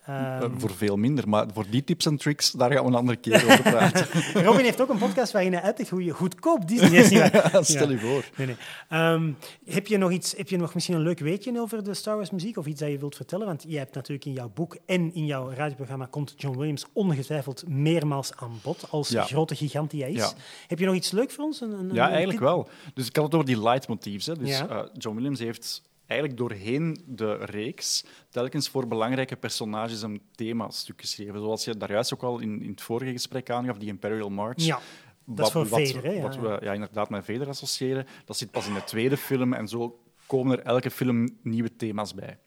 Ehm, 0.05 0.43
Eh, 0.43 0.49
voor 0.57 0.71
veel 0.75 0.95
minder, 0.97 1.29
maar 1.29 1.45
voor 1.53 1.65
die 1.69 1.83
tips 1.83 2.05
en 2.05 2.17
tricks, 2.17 2.51
daar 2.51 2.71
gaan 2.71 2.81
we 2.83 2.87
een 2.89 2.95
andere 2.95 3.17
keer 3.17 3.35
over 3.45 3.61
praten. 3.61 4.07
Robin 4.45 4.63
heeft 4.65 4.81
ook 4.81 4.89
een 4.89 4.97
podcast 4.97 5.31
waarin 5.31 5.53
hij 5.53 5.61
uitlegt 5.61 5.89
hoe 5.89 6.03
je 6.03 6.11
goedkoop 6.11 6.67
Disney 6.67 6.99
is. 6.99 7.09
Niet 7.09 7.19
waar? 7.31 7.65
Stel 7.65 7.89
je 7.91 7.99
voor. 7.99 8.23
Nee, 8.37 8.47
nee. 8.47 8.55
Ehm, 8.89 9.31
heb 9.65 9.87
je 9.87 9.97
nog 9.97 10.11
iets? 10.11 10.33
Heb 10.37 10.49
je 10.49 10.57
nog 10.57 10.73
misschien 10.73 10.95
een 10.95 11.01
leuk 11.01 11.19
weetje 11.19 11.59
over 11.59 11.83
de 11.83 11.93
Star 11.93 12.15
Wars 12.15 12.29
muziek 12.29 12.57
of 12.57 12.65
iets 12.65 12.79
dat 12.79 12.89
je 12.89 12.97
wilt 12.97 13.15
vertellen? 13.15 13.45
Want 13.45 13.63
jij 13.67 13.79
hebt 13.79 13.95
natuurlijk 13.95 14.25
in 14.25 14.33
jouw 14.33 14.51
boek 14.53 14.77
en 14.85 15.13
in 15.13 15.25
jouw 15.25 15.51
radioprogramma 15.53 16.05
komt 16.09 16.33
John 16.37 16.57
Williams 16.57 16.85
ongetwijfeld 16.93 17.67
meermaals 17.67 18.31
aan 18.35 18.59
bod 18.63 18.85
als 18.89 19.09
Ja. 19.09 19.23
grote 19.23 19.55
gigant 19.55 19.91
die 19.91 20.01
hij 20.01 20.11
is. 20.11 20.17
Ja. 20.17 20.31
Heb 20.67 20.79
je 20.79 20.85
nog 20.85 20.95
iets 20.95 21.11
leuk 21.11 21.31
voor 21.31 21.43
ons? 21.43 21.61
Een, 21.61 21.71
een- 21.71 21.93
Ja, 21.93 22.05
een 22.05 22.11
eigenlijk 22.11 22.39
wel. 22.39 22.67
Dus 22.93 23.07
ik 23.07 23.15
had 23.15 23.25
het 23.25 23.33
over 23.33 23.47
die 23.47 23.61
leitmotiefs. 23.61 24.25
Hè. 24.25 24.35
Dus, 24.37 24.49
Ja. 24.57 24.67
eh, 24.67 24.79
John 24.97 25.15
Williams 25.15 25.39
heeft 25.39 25.81
eigenlijk 26.07 26.39
doorheen 26.39 27.03
de 27.07 27.33
reeks 27.33 28.05
telkens 28.29 28.69
voor 28.69 28.87
belangrijke 28.87 29.35
personages 29.35 30.01
een 30.01 30.21
themastuk 30.35 31.01
geschreven. 31.01 31.39
Zoals 31.39 31.63
je 31.63 31.77
daar 31.77 31.91
juist 31.91 32.13
ook 32.13 32.23
al 32.23 32.39
in, 32.39 32.61
in 32.61 32.69
het 32.69 32.81
vorige 32.81 33.11
gesprek 33.11 33.49
aangaf, 33.49 33.77
die 33.77 33.89
Imperial 33.89 34.29
March. 34.29 34.61
Ja, 34.61 34.79
dat 35.25 35.45
is 35.45 35.51
voor 35.51 35.67
Vader, 35.67 36.03
hè, 36.03 36.11
ja, 36.11 36.21
wat 36.21 36.33
ja. 36.33 36.41
we 36.41 36.57
ja, 36.61 36.73
inderdaad 36.73 37.09
met 37.09 37.25
Vader 37.25 37.47
associëren. 37.47 38.07
Dat 38.25 38.37
zit 38.37 38.51
pas 38.51 38.67
in 38.67 38.73
de 38.73 38.83
tweede 38.83 39.17
film 39.17 39.53
en 39.53 39.67
zo 39.67 39.99
komen 40.25 40.57
er 40.57 40.63
elke 40.65 40.91
film 40.91 41.37
nieuwe 41.41 41.75
thema's 41.75 42.13
bij. 42.13 42.37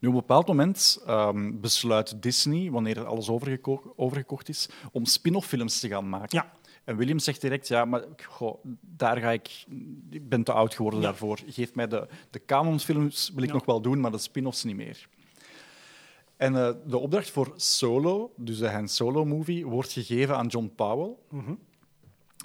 Nu, 0.00 0.08
op 0.08 0.14
een 0.14 0.20
bepaald 0.20 0.46
moment 0.46 1.02
ehm, 1.06 1.60
besluit 1.60 2.22
Disney, 2.22 2.70
wanneer 2.70 3.04
alles 3.04 3.28
overgeko- 3.28 3.92
overgekocht 3.96 4.48
is, 4.48 4.68
om 4.92 5.04
spin-off 5.04 5.48
films 5.48 5.80
te 5.80 5.88
gaan 5.88 6.08
maken. 6.08 6.38
Ja. 6.38 6.52
En 6.88 6.96
Williams 6.96 7.24
zegt 7.24 7.40
direct, 7.40 7.68
ja, 7.68 7.84
maar 7.84 8.04
goh, 8.26 8.64
daar 8.80 9.16
ga 9.16 9.30
ik... 9.30 9.64
Ik 10.10 10.28
ben 10.28 10.42
te 10.44 10.52
oud 10.52 10.74
geworden 10.74 11.00
Ja. 11.00 11.06
daarvoor. 11.06 11.38
Geef 11.46 11.74
mij 11.74 11.86
de, 11.88 12.08
de 12.30 12.44
canonfilms, 12.44 13.30
wil 13.34 13.42
ik 13.42 13.48
Ja. 13.48 13.54
nog 13.54 13.64
wel 13.64 13.80
doen, 13.80 14.00
maar 14.00 14.10
de 14.10 14.18
spin-offs 14.18 14.64
niet 14.64 14.76
meer. 14.76 15.08
En 16.36 16.56
eh, 16.56 16.70
de 16.86 16.98
opdracht 16.98 17.30
voor 17.30 17.52
Solo, 17.56 18.32
dus 18.36 18.58
de 18.58 18.68
Han 18.68 18.88
Solo-movie, 18.88 19.66
wordt 19.66 19.92
gegeven 19.92 20.36
aan 20.36 20.46
John 20.46 20.72
Powell. 20.76 21.14
Mhm. 21.30 21.54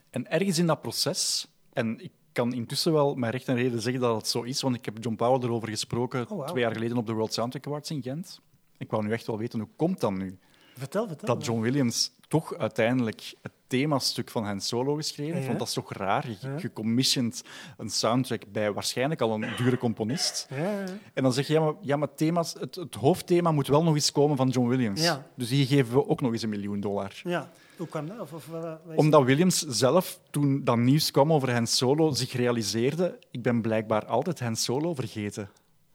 En 0.09 0.31
ergens 0.31 0.57
in 0.57 0.67
dat 0.67 0.81
proces, 0.81 1.47
en 1.73 1.99
ik 2.03 2.11
kan 2.31 2.53
intussen 2.53 2.93
wel 2.93 3.15
met 3.15 3.31
recht 3.31 3.47
en 3.47 3.55
reden 3.55 3.81
zeggen 3.81 4.01
dat 4.01 4.15
het 4.15 4.27
zo 4.27 4.41
is, 4.41 4.61
want 4.61 4.75
ik 4.75 4.85
heb 4.85 4.97
John 5.03 5.15
Powell 5.15 5.47
erover 5.47 5.69
gesproken 5.69 6.29
Oh, 6.29 6.47
twee 6.47 6.61
jaar 6.63 6.71
geleden 6.73 6.97
op 6.97 7.05
de 7.05 7.13
World 7.13 7.33
Soundtrack 7.33 7.67
Awards 7.67 7.91
in 7.91 8.01
Gent. 8.01 8.39
Ik 8.77 8.89
wou 8.91 9.03
nu 9.05 9.11
echt 9.11 9.27
wel 9.27 9.37
weten, 9.37 9.59
hoe 9.59 9.69
komt 9.75 9.99
dat 9.99 10.11
nu? 10.11 10.37
Vertel, 10.77 11.07
vertel. 11.07 11.35
dat 11.35 11.45
John 11.45 11.61
Williams 11.61 12.11
toch 12.27 12.55
uiteindelijk 12.55 13.33
het 13.41 13.51
themastuk 13.79 14.29
van 14.29 14.43
Han 14.45 14.61
Solo 14.61 14.95
geschreven. 14.95 15.39
Ja. 15.41 15.45
Want 15.47 15.59
dat 15.59 15.67
is 15.67 15.73
toch 15.73 15.93
raar. 15.93 16.27
Je, 16.29 16.35
Ja. 16.47 16.59
gecommissioned 16.59 17.43
een 17.77 17.89
soundtrack 17.89 18.41
bij 18.51 18.71
waarschijnlijk 18.73 19.21
al 19.21 19.33
een 19.33 19.45
dure 19.57 19.77
componist. 19.77 20.47
Ja. 20.49 20.83
En 21.13 21.23
dan 21.23 21.33
zeg 21.33 21.47
je, 21.47 21.53
ja, 21.53 21.59
maar, 21.61 21.73
ja, 21.81 21.95
maar 21.97 22.15
thema's, 22.15 22.55
het, 22.59 22.75
het 22.75 22.95
hoofdthema 22.95 23.51
moet 23.51 23.67
wel 23.67 23.83
nog 23.83 23.93
eens 23.95 24.11
komen 24.11 24.37
van 24.37 24.49
John 24.49 24.67
Williams. 24.67 25.11
Dus 25.35 25.49
die 25.49 25.65
geven 25.65 25.93
we 25.93 26.07
ook 26.07 26.21
nog 26.21 26.31
eens 26.31 26.41
een 26.43 26.49
miljoen 26.49 26.79
dollar. 26.79 27.21
ja. 27.23 27.49
Hoe 27.77 27.87
kwam 27.87 28.07
dat? 28.07 28.19
Of, 28.19 28.33
of, 28.33 28.47
wat- 28.47 28.79
is 28.89 28.95
Omdat 28.95 29.23
Williams 29.23 29.59
zelf, 29.59 30.19
toen 30.29 30.63
dat 30.63 30.77
nieuws 30.77 31.11
kwam 31.11 31.33
over 31.33 31.51
Han 31.53 31.67
Solo, 31.67 32.11
zich 32.11 32.33
realiseerde, 32.33 33.19
ik 33.31 33.41
ben 33.41 33.61
blijkbaar 33.61 34.05
altijd 34.05 34.39
Han 34.39 34.55
Solo 34.55 34.93
vergeten. 34.93 35.49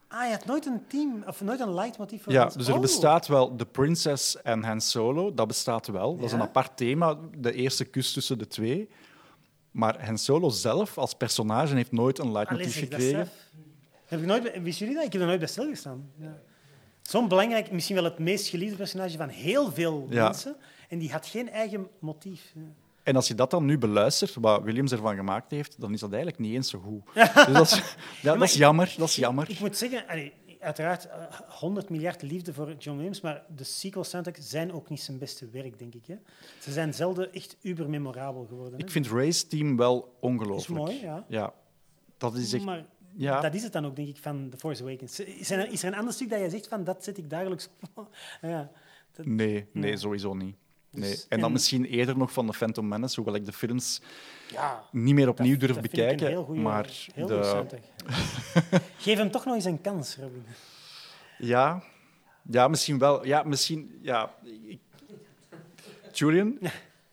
Ah, 0.09 0.25
je 0.27 0.31
had 0.33 0.45
nooit 0.45 0.67
een 0.67 0.87
team, 0.87 1.23
of 1.27 1.41
nooit 1.41 1.61
een 1.61 1.75
leidmotief 1.75 2.23
voor 2.23 2.33
Ja, 2.33 2.45
ons? 2.45 2.55
dus 2.55 2.69
er 2.69 2.75
Oh. 2.75 2.81
bestaat 2.81 3.27
wel 3.27 3.57
The 3.57 3.67
Princess 3.67 4.43
en 4.43 4.63
Han 4.63 4.81
Solo. 4.81 5.35
Dat 5.35 5.47
bestaat 5.47 5.87
wel. 5.87 6.17
Dat 6.17 6.25
is 6.25 6.33
een 6.33 6.41
apart 6.43 6.77
thema, 6.77 7.19
de 7.39 7.53
eerste 7.53 7.85
kus 7.85 8.13
tussen 8.13 8.39
de 8.39 8.47
twee. 8.47 8.89
Maar 9.71 10.05
Han 10.07 10.19
Solo 10.19 10.49
zelf 10.49 10.99
als 10.99 11.15
personage 11.15 11.75
heeft 11.75 11.93
nooit 11.93 12.19
een 12.19 12.33
leidmotief 12.33 12.79
gekregen. 12.79 13.29
Heb 14.07 14.21
ik 14.21 14.27
nooit, 14.27 14.43
wisten 14.63 14.79
jullie 14.87 14.95
dat? 14.95 15.05
Ik 15.05 15.13
heb 15.13 15.21
er 15.21 15.27
nooit 15.27 15.39
bij 15.39 15.49
stilgestaan. 15.49 16.11
Ja. 16.17 16.39
Zo'n 17.03 17.29
belangrijk, 17.29 17.71
misschien 17.73 17.95
wel 17.97 18.05
het 18.05 18.19
meest 18.19 18.49
geliefde 18.49 18.77
personage 18.77 19.17
van 19.17 19.29
heel 19.29 19.73
veel 19.73 20.07
Ja. 20.11 20.25
mensen. 20.25 20.57
En 20.89 20.99
die 20.99 21.13
had 21.13 21.27
geen 21.27 21.51
eigen 21.51 21.89
motief. 21.99 22.53
Ja. 22.55 22.61
En 23.09 23.17
als 23.17 23.29
je 23.29 23.35
dat 23.35 23.51
dan 23.51 23.65
nu 23.65 23.79
beluistert, 23.79 24.35
wat 24.35 24.63
Williams 24.63 24.93
ervan 24.93 25.17
gemaakt 25.17 25.51
heeft, 25.51 25.81
dan 25.81 25.93
is 25.93 26.01
dat 26.01 26.11
eigenlijk 26.13 26.41
niet 26.43 26.55
eens 26.55 26.71
zo 26.71 26.79
goed. 26.79 27.15
dus 27.15 27.33
dat 27.35 27.67
is, 27.67 27.97
dat 28.23 28.43
is 28.43 28.55
jammer. 28.55 28.95
Dat 28.99 29.09
is 29.09 29.17
jammer. 29.17 29.51
Ik 29.51 29.61
moet 29.61 29.77
zeggen, 29.77 30.07
allee, 30.09 30.33
uiteraard 30.61 31.05
eh, 31.09 31.23
100 31.49 31.89
miljard 31.91 32.23
liefde 32.23 32.53
voor 32.53 32.75
John 32.79 32.97
Williams, 32.97 33.21
maar 33.21 33.45
de 33.57 33.65
sequel 33.65 34.05
zijn 34.39 34.73
ook 34.73 34.89
niet 34.89 35.01
zijn 35.01 35.19
beste 35.19 35.49
werk, 35.49 35.79
denk 35.79 35.95
ik. 35.95 36.07
Hè. 36.07 36.15
Ze 36.61 36.73
zijn 36.73 36.95
zelden 36.95 37.33
echt 37.33 37.57
uber-memorabel 37.63 38.45
geworden. 38.49 38.73
Hè. 38.79 38.85
Ik 38.85 38.91
vind 38.91 39.07
Race 39.09 39.47
Team 39.47 39.77
wel 39.77 40.17
ongelooflijk. 40.21 40.81
Is 40.81 40.87
mooi, 40.95 41.01
ja. 41.05 41.25
Ja, 41.29 41.53
dat 42.19 42.35
is 42.37 42.53
echt... 42.53 42.65
Maar 42.65 42.85
Ja. 43.15 43.41
dat 43.41 43.55
is 43.55 43.63
het 43.63 43.73
dan 43.73 43.87
ook, 43.87 43.97
denk 43.97 44.09
ik, 44.09 44.17
van 44.17 44.49
The 44.51 44.57
Force 44.57 44.83
Awakens. 44.83 45.15
Zijn 45.41 45.61
er, 45.61 45.73
is 45.73 45.83
er 45.83 45.89
een 45.93 45.99
ander 45.99 46.15
stuk 46.15 46.31
dat 46.31 46.41
je 46.41 46.51
zegt 46.51 46.69
van 46.69 46.85
dat 46.85 47.05
zet 47.05 47.19
ik 47.19 47.31
dagelijks 47.31 47.69
op? 47.95 48.09
ja, 48.43 48.71
dat- 49.13 49.27
Nee, 49.27 49.67
nee, 49.73 49.97
sowieso 49.97 50.35
niet. 50.35 50.57
Nee. 50.99 51.11
Dus- 51.11 51.27
en 51.29 51.39
dan 51.39 51.47
en- 51.47 51.53
misschien 51.53 51.85
eerder 51.85 52.17
nog 52.17 52.33
van 52.33 52.47
The 52.47 52.53
Phantom 52.53 52.89
Menace, 52.89 53.15
hoewel 53.17 53.35
ik 53.35 53.45
de 53.47 53.53
films 53.53 54.01
ja, 54.51 54.83
niet 54.93 55.15
meer 55.15 55.29
opnieuw 55.29 55.51
dat- 55.57 55.61
durf 55.61 55.75
dat 55.75 55.81
vind 55.81 55.93
ik 55.93 55.99
een 55.99 56.05
bekijken. 56.07 56.29
heel 56.29 56.45
goeie- 56.45 56.61
maar 56.61 56.89
heel 57.15 57.27
de. 57.27 57.67
Geef 58.99 59.19
hem 59.19 59.31
toch 59.31 59.45
nog 59.45 59.55
eens 59.55 59.65
een 59.65 59.81
kans, 59.81 60.17
Robin. 60.17 60.45
Ja, 61.39 61.83
ja 62.51 62.69
misschien 62.69 62.99
wel. 62.99 63.27
Ja, 63.27 63.43
misschien... 63.43 63.99
Ja, 64.03 64.35
Julian, 66.13 66.59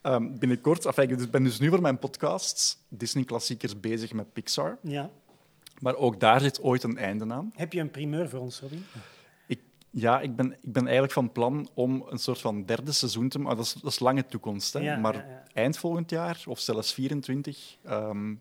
ehm, 0.02 0.38
binnenkort... 0.38 0.86
Enfin, 0.86 1.10
ik 1.10 1.32
ben 1.32 1.44
dus 1.44 1.60
nu 1.60 1.70
voor 1.70 1.82
mijn 1.82 2.00
podcast 2.00 2.84
Disney-klassiekers 2.90 3.80
bezig 3.80 4.14
met 4.14 4.34
Pixar. 4.34 4.78
Ja. 4.82 5.10
Maar 5.80 5.96
ook 5.96 6.20
daar 6.20 6.42
zit 6.42 6.62
ooit 6.62 6.84
een 6.84 6.98
einde 6.98 7.34
aan. 7.34 7.52
Heb 7.56 7.74
je 7.74 7.80
een 7.80 7.92
primeur 7.92 8.30
voor 8.30 8.40
ons, 8.40 8.60
Robin? 8.60 8.86
Ja, 9.98 10.22
ik 10.22 10.36
ben, 10.36 10.52
ik 10.52 10.74
ben 10.74 10.84
eigenlijk 10.84 11.14
van 11.14 11.32
plan 11.32 11.70
om 11.74 12.06
een 12.10 12.18
soort 12.18 12.40
van 12.40 12.66
derde 12.66 12.92
seizoen 12.92 13.30
te 13.30 13.40
maken. 13.40 13.58
Dat 13.58 13.66
is, 13.66 13.74
dat 13.74 13.92
is 13.92 14.00
lange 14.00 14.26
toekomst, 14.26 14.74
hè? 14.74 14.80
Ja, 14.80 14.98
maar 14.98 15.14
ja, 15.14 15.26
ja. 15.30 15.44
eind 15.54 15.78
volgend 15.78 16.10
jaar, 16.10 16.44
of 16.48 16.60
zelfs 16.60 16.94
24, 16.94 17.78
ehm, 17.84 18.34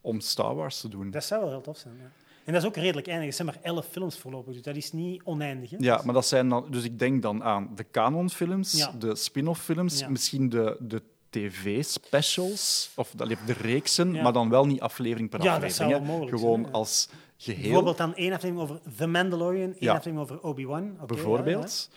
om 0.00 0.20
Star 0.20 0.54
Wars 0.54 0.80
te 0.80 0.88
doen. 0.88 1.10
Dat 1.10 1.24
zou 1.24 1.40
wel 1.40 1.50
heel 1.50 1.60
tof 1.60 1.76
zijn. 1.76 1.94
Ja. 1.96 2.10
En 2.44 2.52
dat 2.52 2.62
is 2.62 2.68
ook 2.68 2.76
redelijk 2.76 3.06
eindig. 3.06 3.26
Het 3.26 3.34
zijn 3.34 3.48
maar 3.48 3.58
elf 3.62 3.86
films 3.86 4.18
voorlopig, 4.18 4.52
dus 4.52 4.62
dat 4.62 4.76
is 4.76 4.92
niet 4.92 5.22
oneindig. 5.24 5.70
Hè? 5.70 5.76
Ja, 5.80 6.00
maar 6.04 6.14
dat 6.14 6.26
zijn 6.26 6.48
dan... 6.48 6.66
Dus 6.70 6.84
ik 6.84 6.98
denk 6.98 7.22
dan 7.22 7.42
aan 7.42 7.70
de 7.74 7.86
canonfilms, 7.90 8.88
de 8.98 9.14
spin-off 9.14 9.62
films, 9.62 10.08
misschien 10.08 10.48
de, 10.48 10.76
de 10.80 11.02
tv-specials, 11.30 12.90
of 12.94 13.10
de, 13.16 13.36
de 13.46 13.52
reeksen, 13.60 14.12
Ja. 14.12 14.22
maar 14.22 14.32
dan 14.32 14.48
wel 14.50 14.66
niet 14.66 14.80
aflevering 14.80 15.30
per 15.30 15.38
Ja, 15.42 15.44
dat 15.44 15.54
aflevering. 15.62 15.92
zou 15.92 16.04
mogelijk 16.06 16.36
Gewoon 16.36 16.60
zijn, 16.60 16.66
ja. 16.72 16.78
als 16.78 17.08
geheel, 17.36 17.62
Bijvoorbeeld 17.62 17.96
dan 17.98 18.14
één 18.14 18.32
aflevering 18.32 18.60
over 18.60 18.80
The 18.96 19.06
Mandalorian, 19.06 19.74
één 19.78 19.88
aflevering 19.90 20.18
over 20.18 20.40
Obi-Wan. 20.40 20.96
Bijvoorbeeld. 21.06 21.90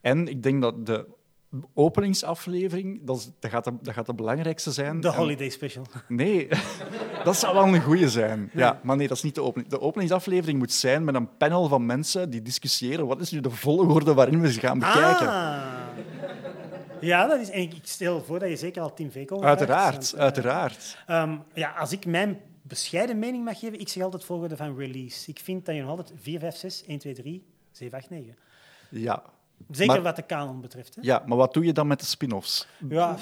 En 0.00 0.28
ik 0.28 0.42
denk 0.42 0.62
dat 0.62 0.86
de 0.86 1.06
openingsaflevering, 1.74 3.00
dat, 3.04 3.16
is- 3.16 3.30
dat, 3.40 3.50
gaat, 3.50 3.64
de, 3.64 3.72
dat 3.82 3.94
gaat 3.94 4.06
de 4.06 4.14
belangrijkste 4.14 4.72
zijn. 4.72 5.00
De 5.00 5.08
En- 5.08 5.14
Holiday 5.14 5.48
Special. 5.48 5.86
Nee, 6.08 6.48
dat 7.24 7.36
zou 7.36 7.54
wel 7.54 7.66
een 7.66 7.82
goeie 7.82 8.08
zijn. 8.08 8.50
Ja, 8.52 8.80
maar 8.82 8.96
nee, 8.96 9.08
dat 9.08 9.16
is 9.16 9.22
niet 9.22 9.34
de 9.34 9.42
opening. 9.42 9.70
De 9.70 9.80
openingsaflevering 9.80 10.58
moet 10.58 10.72
zijn 10.72 11.04
met 11.04 11.14
een 11.14 11.36
panel 11.36 11.68
van 11.68 11.86
mensen 11.86 12.30
die 12.30 12.42
discussiëren 12.42 13.06
wat 13.06 13.20
is 13.20 13.30
nu 13.30 13.40
de 13.40 13.50
volgorde 13.50 14.14
waarin 14.14 14.40
we 14.40 14.52
ze 14.52 14.60
gaan 14.60 14.78
bekijken. 14.78 15.28
Ah. 15.28 15.65
Ja, 17.00 17.26
dat 17.26 17.40
is, 17.40 17.50
en 17.50 17.60
ik 17.60 17.74
stel 17.82 18.22
voor 18.24 18.38
dat 18.38 18.48
je 18.48 18.56
zeker 18.56 18.82
al 18.82 18.94
Tim 18.94 19.10
vraagt, 19.10 19.42
uiteraard, 19.42 20.10
want, 20.10 20.16
uiteraard. 20.22 20.96
Ehm, 21.06 21.36
ja, 21.54 21.70
als 21.70 21.92
ik 21.92 22.06
mijn 22.06 22.40
bescheiden 22.62 23.18
mening 23.18 23.44
mag 23.44 23.58
geven, 23.58 23.80
ik 23.80 23.88
zeg 23.88 24.02
altijd 24.02 24.22
het 24.22 24.30
volgende 24.30 24.56
van 24.56 24.76
release. 24.78 25.30
Ik 25.30 25.38
vind 25.40 25.66
dat 25.66 25.74
je 25.74 25.80
nog 25.80 25.90
altijd 25.90 26.12
4, 26.20 26.38
5, 26.38 26.56
6, 26.56 26.82
1, 26.86 26.98
2, 26.98 27.14
3, 27.14 27.44
7, 27.72 27.98
8, 27.98 28.10
9. 28.10 28.36
Ja. 28.88 29.22
Zeker 29.70 29.94
Maar- 29.94 30.02
wat 30.02 30.16
de 30.16 30.22
kanon 30.22 30.60
betreft. 30.60 30.94
Hè. 30.94 31.00
ja, 31.04 31.22
maar 31.26 31.36
wat 31.36 31.54
doe 31.54 31.64
je 31.64 31.72
dan 31.72 31.86
met 31.86 32.00
de 32.00 32.06
spin-offs? 32.06 32.66
Ja, 32.88 33.16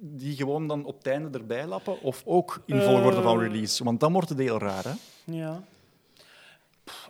Die 0.00 0.36
gewoon 0.36 0.66
dan 0.66 0.84
op 0.84 0.96
het 0.98 1.06
einde 1.06 1.38
erbij 1.38 1.66
lappen 1.66 2.00
of 2.02 2.22
ook 2.24 2.62
in 2.66 2.80
volgorde 2.80 3.22
van 3.22 3.40
Eh. 3.40 3.46
release? 3.46 3.84
Want 3.84 4.00
dan 4.00 4.12
wordt 4.12 4.28
het 4.28 4.38
heel 4.38 4.58
raar, 4.58 4.84
hè? 4.84 4.92
ja. 5.24 5.62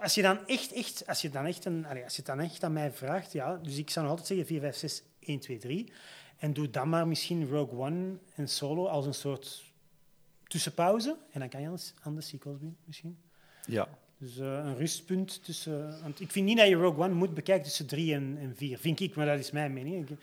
Als 0.02 0.14
je 0.14 0.22
dan 0.22 0.38
echt, 0.46 0.72
echt, 0.72 1.06
als 1.06 1.20
je 1.22 1.30
dan 1.30 1.46
echt, 1.46 1.64
een, 1.64 1.86
allee, 1.88 2.04
als 2.04 2.12
je 2.16 2.22
het 2.22 2.26
dan 2.36 2.40
echt 2.40 2.64
aan 2.64 2.72
mij 2.72 2.92
vraagt, 2.92 3.32
ja, 3.32 3.58
dus 3.62 3.76
ik 3.78 3.90
zou 3.90 4.00
nog 4.06 4.10
altijd 4.18 4.28
zeggen 4.38 4.46
4, 4.46 4.60
5, 4.60 4.76
6, 4.76 5.02
1, 5.20 5.38
2, 5.40 5.58
3. 5.58 5.92
En 6.38 6.52
doe 6.52 6.70
dan 6.70 6.88
maar 6.88 7.08
misschien 7.08 7.48
Rogue 7.50 7.78
One 7.78 8.12
en 8.34 8.48
Solo 8.48 8.86
als 8.86 9.06
een 9.06 9.14
soort 9.14 9.62
tussenpauze. 10.48 11.16
En 11.32 11.40
dan 11.40 11.48
kan 11.48 11.60
je 11.60 11.66
aan 11.66 11.74
de, 11.74 11.82
aan 12.02 12.14
de 12.14 12.20
sequels 12.20 12.58
doen, 12.60 12.76
misschien. 12.84 13.18
Ja. 13.66 13.88
Dus 14.18 14.38
eh, 14.38 14.46
een 14.46 14.76
rustpunt 14.76 15.44
tussen. 15.44 16.02
Want 16.02 16.20
ik 16.20 16.30
vind 16.30 16.46
niet 16.46 16.58
dat 16.58 16.68
je 16.68 16.74
Rogue 16.74 17.04
One 17.04 17.14
moet 17.14 17.34
bekijken 17.34 17.64
tussen 17.64 17.86
drie 17.86 18.14
en, 18.14 18.36
en 18.40 18.54
vier. 18.56 18.78
Vind 18.78 19.00
ik, 19.00 19.14
maar 19.14 19.26
dat 19.26 19.38
is 19.38 19.50
mijn 19.50 19.72
mening. 19.72 20.08
Ik, 20.10 20.16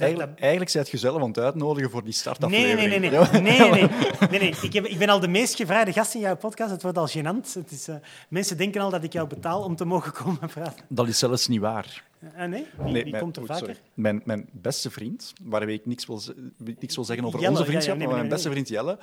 Eigenlijk, 0.00 0.30
dat- 0.30 0.40
eigenlijk 0.40 0.70
zijn 0.70 0.82
het 0.82 0.92
jezelf 0.92 1.22
aan 1.22 1.28
het 1.28 1.38
uitnodigen 1.38 1.90
voor 1.90 2.04
die 2.04 2.12
startaflevering. 2.12 2.88
nee, 2.90 2.98
nee, 2.98 3.10
nee. 3.10 3.40
Nee, 3.40 3.70
nee, 3.70 3.70
nee, 3.70 4.28
nee, 4.30 4.40
nee. 4.40 4.54
Ik, 4.62 4.72
heb, 4.72 4.84
ik 4.86 4.98
ben 4.98 5.08
al 5.08 5.20
de 5.20 5.28
meest 5.28 5.54
gevraagde 5.54 5.92
gast 5.92 6.14
in 6.14 6.20
jouw 6.20 6.36
podcast. 6.36 6.70
Het 6.70 6.82
wordt 6.82 6.98
al 6.98 7.08
gênant. 7.08 7.52
Het 7.54 7.70
is, 7.70 7.88
eh, 7.88 7.96
mensen 8.28 8.56
denken 8.56 8.80
al 8.80 8.90
dat 8.90 9.04
ik 9.04 9.12
jou 9.12 9.28
betaal 9.28 9.62
om 9.62 9.76
te 9.76 9.84
mogen 9.84 10.12
komen 10.12 10.48
praten. 10.48 10.84
Dat 10.88 11.08
is 11.08 11.18
zelfs 11.18 11.48
niet 11.48 11.60
waar. 11.60 12.04
Eh, 12.36 12.48
nee? 12.48 12.66
Wie, 12.76 12.92
Nee, 12.92 13.02
wie 13.02 13.10
mijn- 13.10 13.22
komt 13.22 13.36
er 13.36 13.42
oei, 13.42 13.50
vaker? 13.52 13.66
sorry. 13.66 13.80
Mijn, 13.94 14.22
mijn 14.24 14.48
beste 14.52 14.90
vriend, 14.90 15.32
waarmee 15.42 15.74
ik 15.74 15.86
niks 15.86 16.06
wil, 16.06 16.20
niks 16.80 16.94
wil 16.94 17.04
zeggen 17.04 17.26
over 17.26 17.40
Jelle, 17.40 17.50
onze 17.52 17.62
ja, 17.62 17.66
ja, 17.66 17.70
vriendschap, 17.72 17.96
nee, 17.98 18.06
maar 18.06 18.16
mijn 18.16 18.28
beste 18.28 18.50
vriend 18.50 18.68
Jelle. 18.68 18.98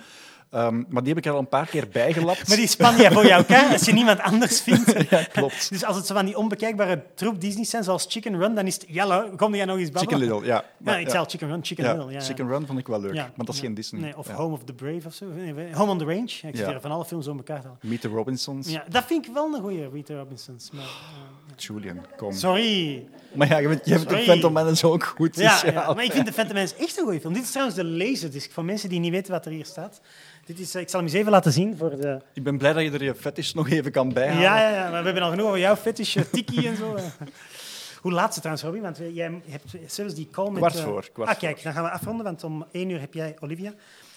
Ehm, 0.49 0.83
maar 0.89 1.03
die 1.03 1.13
heb 1.13 1.17
ik 1.17 1.25
er 1.25 1.31
al 1.31 1.39
een 1.39 1.47
paar 1.47 1.65
keer 1.67 1.87
bijgelapt. 1.91 2.47
Maar 2.47 2.57
die 2.57 2.67
span 2.67 2.95
jij 2.95 3.11
voor 3.11 3.25
jou 3.25 3.43
kar 3.43 3.71
als 3.71 3.85
je 3.85 3.91
niemand 3.93 4.19
anders 4.19 4.61
vindt. 4.67 5.09
Ja, 5.09 5.23
klopt. 5.23 5.69
Dus 5.69 5.83
als 5.85 5.95
het 5.95 6.05
zo 6.05 6.13
van 6.13 6.25
die 6.25 6.37
onbekijkbare 6.37 7.03
troep 7.15 7.41
Disney 7.41 7.63
zijn, 7.65 7.83
zoals 7.83 8.05
Chicken 8.09 8.37
Run, 8.37 8.55
dan 8.55 8.67
is 8.67 8.73
het... 8.73 8.85
Jelle, 8.87 9.31
kom 9.35 9.55
jij 9.55 9.65
nog 9.65 9.77
eens 9.77 9.89
babbelen? 9.91 10.19
Chicken 10.19 10.33
Little, 10.35 10.53
ja. 10.53 10.55
Ja, 10.55 10.65
Maar, 10.77 10.99
ik 11.01 11.07
zei 11.09 11.19
al 11.19 11.29
Chicken 11.29 11.47
Run, 11.47 11.65
Chicken 11.65 11.83
ja, 11.85 11.91
Little. 11.93 12.11
Ja, 12.11 12.17
ja. 12.19 12.25
Chicken 12.25 12.47
Run 12.47 12.65
vond 12.65 12.79
ik 12.79 12.87
wel 12.87 13.01
leuk, 13.01 13.13
Ja, 13.13 13.31
maar 13.35 13.45
dat 13.45 13.49
is 13.49 13.55
ja. 13.55 13.61
geen 13.65 13.73
Disney. 13.73 14.01
Nee, 14.01 14.17
of 14.17 14.27
Ja. 14.27 14.33
Home 14.33 14.53
of 14.53 14.63
the 14.63 14.73
Brave 14.73 15.07
of 15.07 15.13
zo. 15.13 15.25
Nee, 15.27 15.73
Home 15.73 15.91
on 15.91 15.97
the 15.97 16.05
Range. 16.05 16.17
Ja, 16.41 16.47
ik 16.47 16.55
zit 16.55 16.57
Ja. 16.67 16.79
van 16.81 16.91
alle 16.91 17.05
films 17.05 17.27
op 17.27 17.37
elkaar 17.37 17.61
te 17.61 17.67
halen. 17.67 17.79
Meet 17.81 18.01
the 18.01 18.07
Robinsons. 18.07 18.69
Ja, 18.69 18.83
dat 18.89 19.03
vind 19.05 19.25
ik 19.27 19.33
wel 19.33 19.53
een 19.53 19.61
goeie, 19.61 19.89
Rita 19.89 20.13
Robinsons. 20.15 20.71
Maar, 20.71 20.83
eh, 20.83 21.57
Julian, 21.57 22.05
kom. 22.17 22.31
sorry. 22.33 23.07
Maar 23.33 23.47
ja, 23.47 23.57
je 23.57 23.67
bent, 23.67 23.85
je 23.85 23.93
hebt 23.93 24.09
de. 24.09 24.17
Phantom 24.17 24.53
Menace 24.53 24.87
ook 24.87 25.03
goed. 25.03 25.33
Dus 25.35 25.43
Ja, 25.43 25.61
ja, 25.65 25.71
ja, 25.71 25.93
maar 25.93 26.03
ik 26.03 26.11
vind 26.11 26.25
de 26.25 26.31
Phantom 26.33 26.55
Menace 26.55 26.75
echt 26.75 26.97
een 26.97 27.03
goede 27.03 27.19
film. 27.19 27.33
Dit 27.33 27.43
is 27.43 27.49
trouwens 27.51 27.77
de 27.77 27.85
laserdisc, 27.85 28.51
voor 28.51 28.65
mensen 28.65 28.89
die 28.89 28.99
niet 28.99 29.11
weten 29.11 29.31
wat 29.31 29.45
er 29.45 29.51
hier 29.51 29.65
staat. 29.65 30.01
Dit 30.45 30.59
is, 30.59 30.75
eh, 30.75 30.81
ik 30.81 30.89
zal 30.89 30.99
hem 30.99 31.09
eens 31.09 31.17
even 31.17 31.31
laten 31.31 31.51
zien. 31.51 31.77
Voor 31.77 31.89
de... 31.89 32.21
Ik 32.33 32.43
ben 32.43 32.57
blij 32.57 32.73
dat 32.73 32.83
je 32.83 32.91
er 32.91 33.03
je 33.03 33.15
fetish 33.15 33.53
nog 33.53 33.69
even 33.69 33.91
kan 33.91 34.13
bijhalen. 34.13 34.41
Ja, 34.41 34.61
ja, 34.61 34.69
ja, 34.69 34.89
maar 34.89 34.99
we 34.99 35.05
hebben 35.05 35.23
al 35.23 35.29
genoeg 35.29 35.45
over 35.47 35.59
jouw 35.59 35.75
fetish, 35.75 36.15
eh, 36.15 36.23
tiki 36.31 36.67
en 36.67 36.75
zo. 36.75 36.95
eh. 36.95 37.03
Hoe 38.01 38.11
laat 38.11 38.33
ze 38.33 38.39
trouwens, 38.39 38.65
Robin? 38.65 38.81
Want 38.81 38.97
jij 39.13 39.41
hebt 39.49 39.73
zelfs 39.87 40.13
die 40.13 40.27
call 40.31 40.49
met... 40.49 40.57
Kwart 40.57 40.79
voor, 40.79 41.09
kwart 41.13 41.29
ah, 41.29 41.37
kijk, 41.39 41.63
dan 41.63 41.73
gaan 41.73 41.83
we 41.83 41.89
afronden, 41.89 42.25
want 42.25 42.43
om 42.43 42.65
één 42.71 42.89
uur 42.89 42.99
heb 42.99 43.13
jij 43.13 43.35
Olivia. 43.39 43.73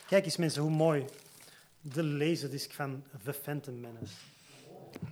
Kijk 0.09 0.25
eens 0.25 0.37
mensen, 0.37 0.63
hoe 0.63 0.71
mooi. 0.71 1.05
De 1.81 2.05
laserdisc 2.05 2.73
van 2.73 3.03
The 3.25 3.33
Phantom 3.43 3.81
Menace. 3.81 4.13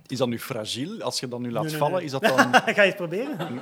Is 0.07 0.17
dat 0.17 0.27
nu 0.27 0.39
fragiel? 0.39 1.01
Als 1.01 1.19
je 1.19 1.27
dat 1.27 1.39
nu 1.39 1.51
laat 1.51 1.63
Nee, 1.63 1.77
vallen, 1.77 1.95
nee. 1.95 2.03
is 2.05 2.11
dat 2.11 2.21
dan... 2.21 2.37
Ga 2.75 2.81
je 2.81 2.87
het 2.87 2.95
proberen? 2.95 3.61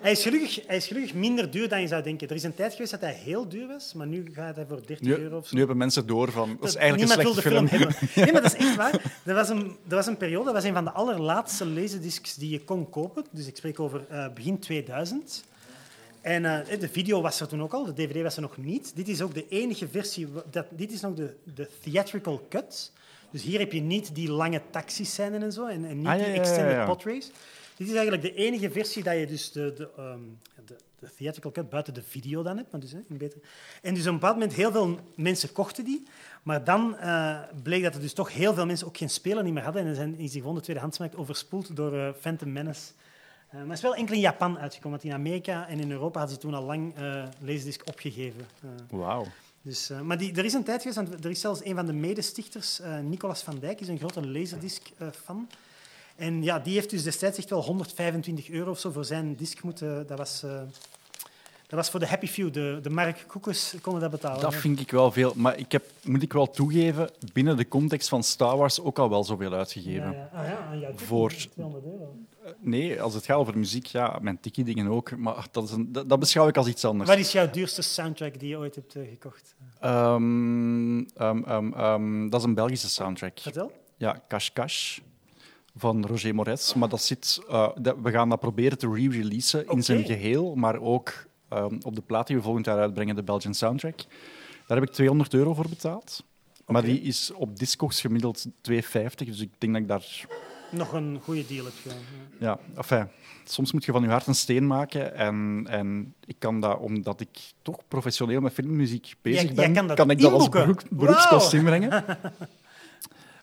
hij, 0.00 0.10
is 0.10 0.22
gelukkig, 0.22 0.66
hij 0.66 0.76
is 0.76 0.86
gelukkig 0.86 1.14
minder 1.14 1.50
duur 1.50 1.68
dan 1.68 1.80
je 1.80 1.86
zou 1.86 2.02
denken. 2.02 2.28
Er 2.28 2.34
is 2.34 2.42
een 2.42 2.54
tijd 2.54 2.72
geweest 2.72 2.90
dat 2.90 3.00
hij 3.00 3.12
heel 3.12 3.48
duur 3.48 3.66
was, 3.66 3.92
maar 3.94 4.06
nu 4.06 4.30
gaat 4.32 4.56
hij 4.56 4.66
voor 4.68 4.80
30 4.86 5.00
Nu, 5.00 5.16
euro 5.16 5.36
of 5.36 5.46
zo. 5.46 5.52
nu 5.52 5.58
hebben 5.58 5.76
mensen 5.76 6.06
door 6.06 6.30
van... 6.32 6.56
Dat 6.60 6.68
is 6.68 6.74
eigenlijk 6.74 7.08
niemand 7.08 7.28
een 7.28 7.42
wil 7.42 7.50
de 7.52 7.58
slechte 7.58 7.68
film 7.68 7.90
film. 7.90 8.08
hebben. 8.12 8.24
Nee, 8.24 8.32
maar 8.32 8.42
dat 8.42 8.54
is 8.54 8.66
echt 8.66 8.76
waar. 8.82 9.12
Er 9.24 9.34
was 9.34 9.48
een, 9.48 9.76
er 9.88 9.96
was 9.96 10.06
een 10.06 10.16
periode, 10.16 10.44
dat 10.44 10.54
was 10.54 10.64
een 10.64 10.74
van 10.74 10.84
de 10.84 10.90
allerlaatste 10.90 11.66
laserdiscs 11.66 12.34
die 12.34 12.50
je 12.50 12.64
kon 12.64 12.90
kopen. 12.90 13.24
Dus 13.30 13.46
ik 13.46 13.56
spreek 13.56 13.80
over 13.80 14.04
eh, 14.08 14.26
begin 14.34 14.58
2000. 14.58 15.44
En 16.20 16.44
eh, 16.44 16.80
de 16.80 16.88
video 16.88 17.20
was 17.20 17.40
er 17.40 17.48
toen 17.48 17.62
ook 17.62 17.72
al, 17.72 17.84
de 17.84 17.92
dvd 17.94 18.22
was 18.22 18.36
er 18.36 18.42
nog 18.42 18.56
niet. 18.56 18.92
Dit 18.94 19.08
is 19.08 19.22
ook 19.22 19.34
de 19.34 19.48
enige 19.48 19.88
versie, 19.88 20.28
dat, 20.50 20.66
dit 20.70 20.92
is 20.92 21.00
nog 21.00 21.14
de, 21.14 21.34
de 21.54 21.68
theatrical 21.82 22.46
cut. 22.48 22.92
Dus 23.30 23.42
hier 23.42 23.58
heb 23.58 23.72
je 23.72 23.80
niet 23.80 24.14
die 24.14 24.30
lange 24.30 24.62
taxiscènes 24.70 25.42
en 25.42 25.52
zo, 25.52 25.66
en, 25.66 25.84
en 25.84 25.98
niet 25.98 26.06
Ah, 26.06 26.18
ja, 26.18 26.24
die 26.24 26.34
extended 26.34 26.74
ja. 26.74 26.86
podrace. 26.86 27.30
Dit 27.76 27.88
is 27.88 27.94
eigenlijk 27.94 28.22
de 28.22 28.34
enige 28.34 28.70
versie 28.70 29.02
dat 29.02 29.18
je 29.18 29.26
dus 29.26 29.52
de, 29.52 29.72
de, 29.76 29.88
ehm, 29.96 30.20
de, 30.64 30.76
de 30.98 31.08
theatrical 31.16 31.50
cut 31.50 31.70
buiten 31.70 31.94
de 31.94 32.02
video 32.02 32.42
dan 32.42 32.56
hebt. 32.56 32.70
Maar 32.70 32.80
dus, 32.80 32.92
hè, 32.92 32.98
beter. 33.08 33.40
En 33.82 33.94
dus 33.94 34.02
op 34.02 34.08
een 34.08 34.14
bepaald 34.18 34.34
moment, 34.34 34.54
heel 34.54 34.72
veel 34.72 34.98
mensen 35.14 35.52
kochten 35.52 35.84
die. 35.84 36.06
Maar 36.42 36.64
dan 36.64 36.96
eh, 36.96 37.38
bleek 37.62 37.82
dat 37.82 37.94
er 37.94 38.00
dus 38.00 38.12
toch 38.12 38.32
heel 38.32 38.54
veel 38.54 38.66
mensen 38.66 38.86
ook 38.86 38.96
geen 38.96 39.10
speler 39.10 39.44
niet 39.44 39.52
meer 39.54 39.62
hadden. 39.62 39.86
En 39.86 39.94
zijn, 39.94 40.18
is 40.18 40.30
die 40.30 40.40
gewoon 40.40 40.56
de 40.56 40.62
tweedehandsmarkt 40.62 41.16
overspoeld 41.16 41.76
door 41.76 41.98
eh, 41.98 42.08
Phantom 42.20 42.52
Menace. 42.52 42.92
Eh, 43.48 43.54
maar 43.54 43.66
het 43.66 43.76
is 43.76 43.82
wel 43.82 43.94
enkel 43.94 44.14
in 44.14 44.20
Japan 44.20 44.58
uitgekomen, 44.58 44.98
want 44.98 45.10
in 45.10 45.18
Amerika 45.20 45.68
en 45.68 45.80
in 45.80 45.90
Europa 45.90 46.18
hadden 46.18 46.36
ze 46.36 46.42
toen 46.42 46.54
al 46.54 46.64
lang 46.64 46.94
eh 46.96 47.24
Laserdisc 47.40 47.82
opgegeven. 47.88 48.46
Wauw. 48.90 49.26
Dus, 49.62 49.90
eh, 49.90 50.00
maar 50.00 50.18
die, 50.18 50.34
er 50.34 50.44
is 50.44 50.52
een 50.52 50.64
tijd 50.64 50.82
geweest, 50.82 51.24
er 51.24 51.30
is 51.30 51.40
zelfs 51.40 51.64
een 51.64 51.74
van 51.74 51.86
de 51.86 51.92
medestichters, 51.92 52.80
eh 52.80 52.98
Nicolas 52.98 53.42
van 53.42 53.58
Dijk, 53.58 53.80
is 53.80 53.88
een 53.88 53.98
grote 53.98 54.26
Laserdisc-fan. 54.28 55.48
en 56.16 56.42
ja, 56.42 56.58
die 56.58 56.74
heeft 56.74 56.90
dus 56.90 57.02
destijds 57.02 57.38
echt 57.38 57.50
wel 57.50 57.62
125 57.62 58.50
euro 58.50 58.70
of 58.70 58.78
zo 58.78 58.90
voor 58.90 59.04
zijn 59.04 59.36
disc 59.36 59.62
moeten... 59.62 60.06
Dat 60.06 60.18
was, 60.18 60.42
eh, 60.42 60.60
dat 61.66 61.78
was 61.78 61.90
voor 61.90 62.00
de 62.00 62.06
Happy 62.06 62.26
Few, 62.26 62.52
de, 62.52 62.78
de 62.82 62.90
Mark 62.90 63.24
Koekes 63.26 63.74
konden 63.82 64.02
dat 64.02 64.10
betalen. 64.10 64.40
Dat 64.40 64.52
hè. 64.52 64.60
vind 64.60 64.80
ik 64.80 64.90
wel 64.90 65.12
veel. 65.12 65.32
Maar 65.36 65.58
ik 65.58 65.72
heb, 65.72 65.84
moet 66.02 66.22
ik 66.22 66.32
wel 66.32 66.50
toegeven, 66.50 67.10
binnen 67.32 67.56
de 67.56 67.68
context 67.68 68.08
van 68.08 68.22
Star 68.22 68.56
Wars 68.56 68.80
ook 68.80 68.98
al 68.98 69.10
wel 69.10 69.24
zoveel 69.24 69.52
uitgegeven. 69.52 70.12
Ja, 70.12 70.30
ja. 70.32 70.42
Ah, 70.42 70.48
ja, 70.48 70.76
jouw 70.78 70.90
ticket, 70.90 71.06
Voor- 71.06 71.32
200 71.32 71.84
euro. 71.84 72.14
Nee, 72.60 73.02
als 73.02 73.14
het 73.14 73.24
gaat 73.24 73.36
over 73.36 73.58
muziek, 73.58 73.86
ja, 73.86 74.18
mijn 74.22 74.40
tiki-dingen 74.40 74.88
ook. 74.88 75.16
Maar 75.16 75.46
dat, 75.50 75.64
is 75.64 75.70
een, 75.70 75.92
dat, 75.92 76.08
dat 76.08 76.18
beschouw 76.18 76.48
ik 76.48 76.56
als 76.56 76.66
iets 76.66 76.84
anders. 76.84 77.10
Wat 77.10 77.18
is 77.18 77.32
jouw 77.32 77.50
duurste 77.50 77.82
soundtrack 77.82 78.38
die 78.38 78.48
je 78.48 78.56
ooit 78.56 78.74
hebt 78.74 78.94
eh, 78.94 79.08
gekocht? 79.08 79.54
Ehm, 79.80 80.98
ehm, 80.98 81.72
ehm, 81.72 82.28
dat 82.28 82.40
is 82.40 82.46
een 82.46 82.54
Belgische 82.54 82.88
soundtrack. 82.88 83.38
Vertel. 83.40 83.72
Ja, 83.96 84.22
Cash 84.28 84.50
Cash 84.52 84.98
van 85.76 86.06
Roger 86.06 86.34
Moretz. 86.34 86.74
Maar 86.74 86.88
dat 86.88 87.02
zit, 87.02 87.42
eh, 87.48 87.68
dat, 87.80 87.96
we 88.02 88.10
gaan 88.10 88.28
dat 88.28 88.40
proberen 88.40 88.78
te 88.78 88.92
re-releasen 88.92 89.66
in 89.66 89.82
zijn 89.82 90.04
geheel, 90.04 90.54
maar 90.54 90.80
ook 90.80 91.28
op 91.82 91.94
de 91.94 92.02
plaat 92.06 92.26
die 92.26 92.36
we 92.36 92.42
volgend 92.42 92.66
jaar 92.66 92.78
uitbrengen, 92.78 93.16
de 93.16 93.22
Belgian 93.22 93.54
Soundtrack. 93.54 93.98
Daar 94.66 94.78
heb 94.78 94.88
ik 94.88 94.94
200 94.94 95.34
euro 95.34 95.54
voor 95.54 95.68
betaald. 95.68 96.24
Maar 96.70 96.82
die 96.82 97.00
is 97.00 97.32
op 97.32 97.58
Discogs 97.58 98.00
gemiddeld 98.00 98.46
2,50. 98.62 99.26
Dus 99.26 99.40
ik 99.40 99.50
denk 99.58 99.72
dat 99.72 99.82
ik 99.82 99.88
daar... 99.88 100.26
Nog 100.70 100.92
een 100.92 101.20
goede 101.22 101.46
deal 101.46 101.64
heb 101.64 101.74
gedaan. 101.82 101.96
ja. 102.38 102.46
Ja, 102.46 102.58
enfin, 102.76 103.08
soms 103.44 103.72
moet 103.72 103.84
je 103.84 103.92
van 103.92 104.02
je 104.02 104.08
hart 104.08 104.26
een 104.26 104.34
steen 104.34 104.66
maken. 104.66 105.14
En, 105.14 105.66
en 105.68 106.14
ik 106.26 106.36
kan 106.38 106.60
dat, 106.60 106.78
omdat 106.78 107.20
ik 107.20 107.28
toch 107.62 107.78
professioneel 107.88 108.40
met 108.40 108.52
filmmuziek 108.52 109.14
bezig 109.22 109.42
Jij- 109.42 109.52
jij 109.54 109.64
ben, 109.64 109.74
kan 109.74 109.86
dat 109.86 110.10
ik 110.10 110.20
dat 110.20 110.32
als 110.32 110.48
beroep, 110.48 110.82
beroepskost 110.90 111.52
inbrengen. 111.52 112.04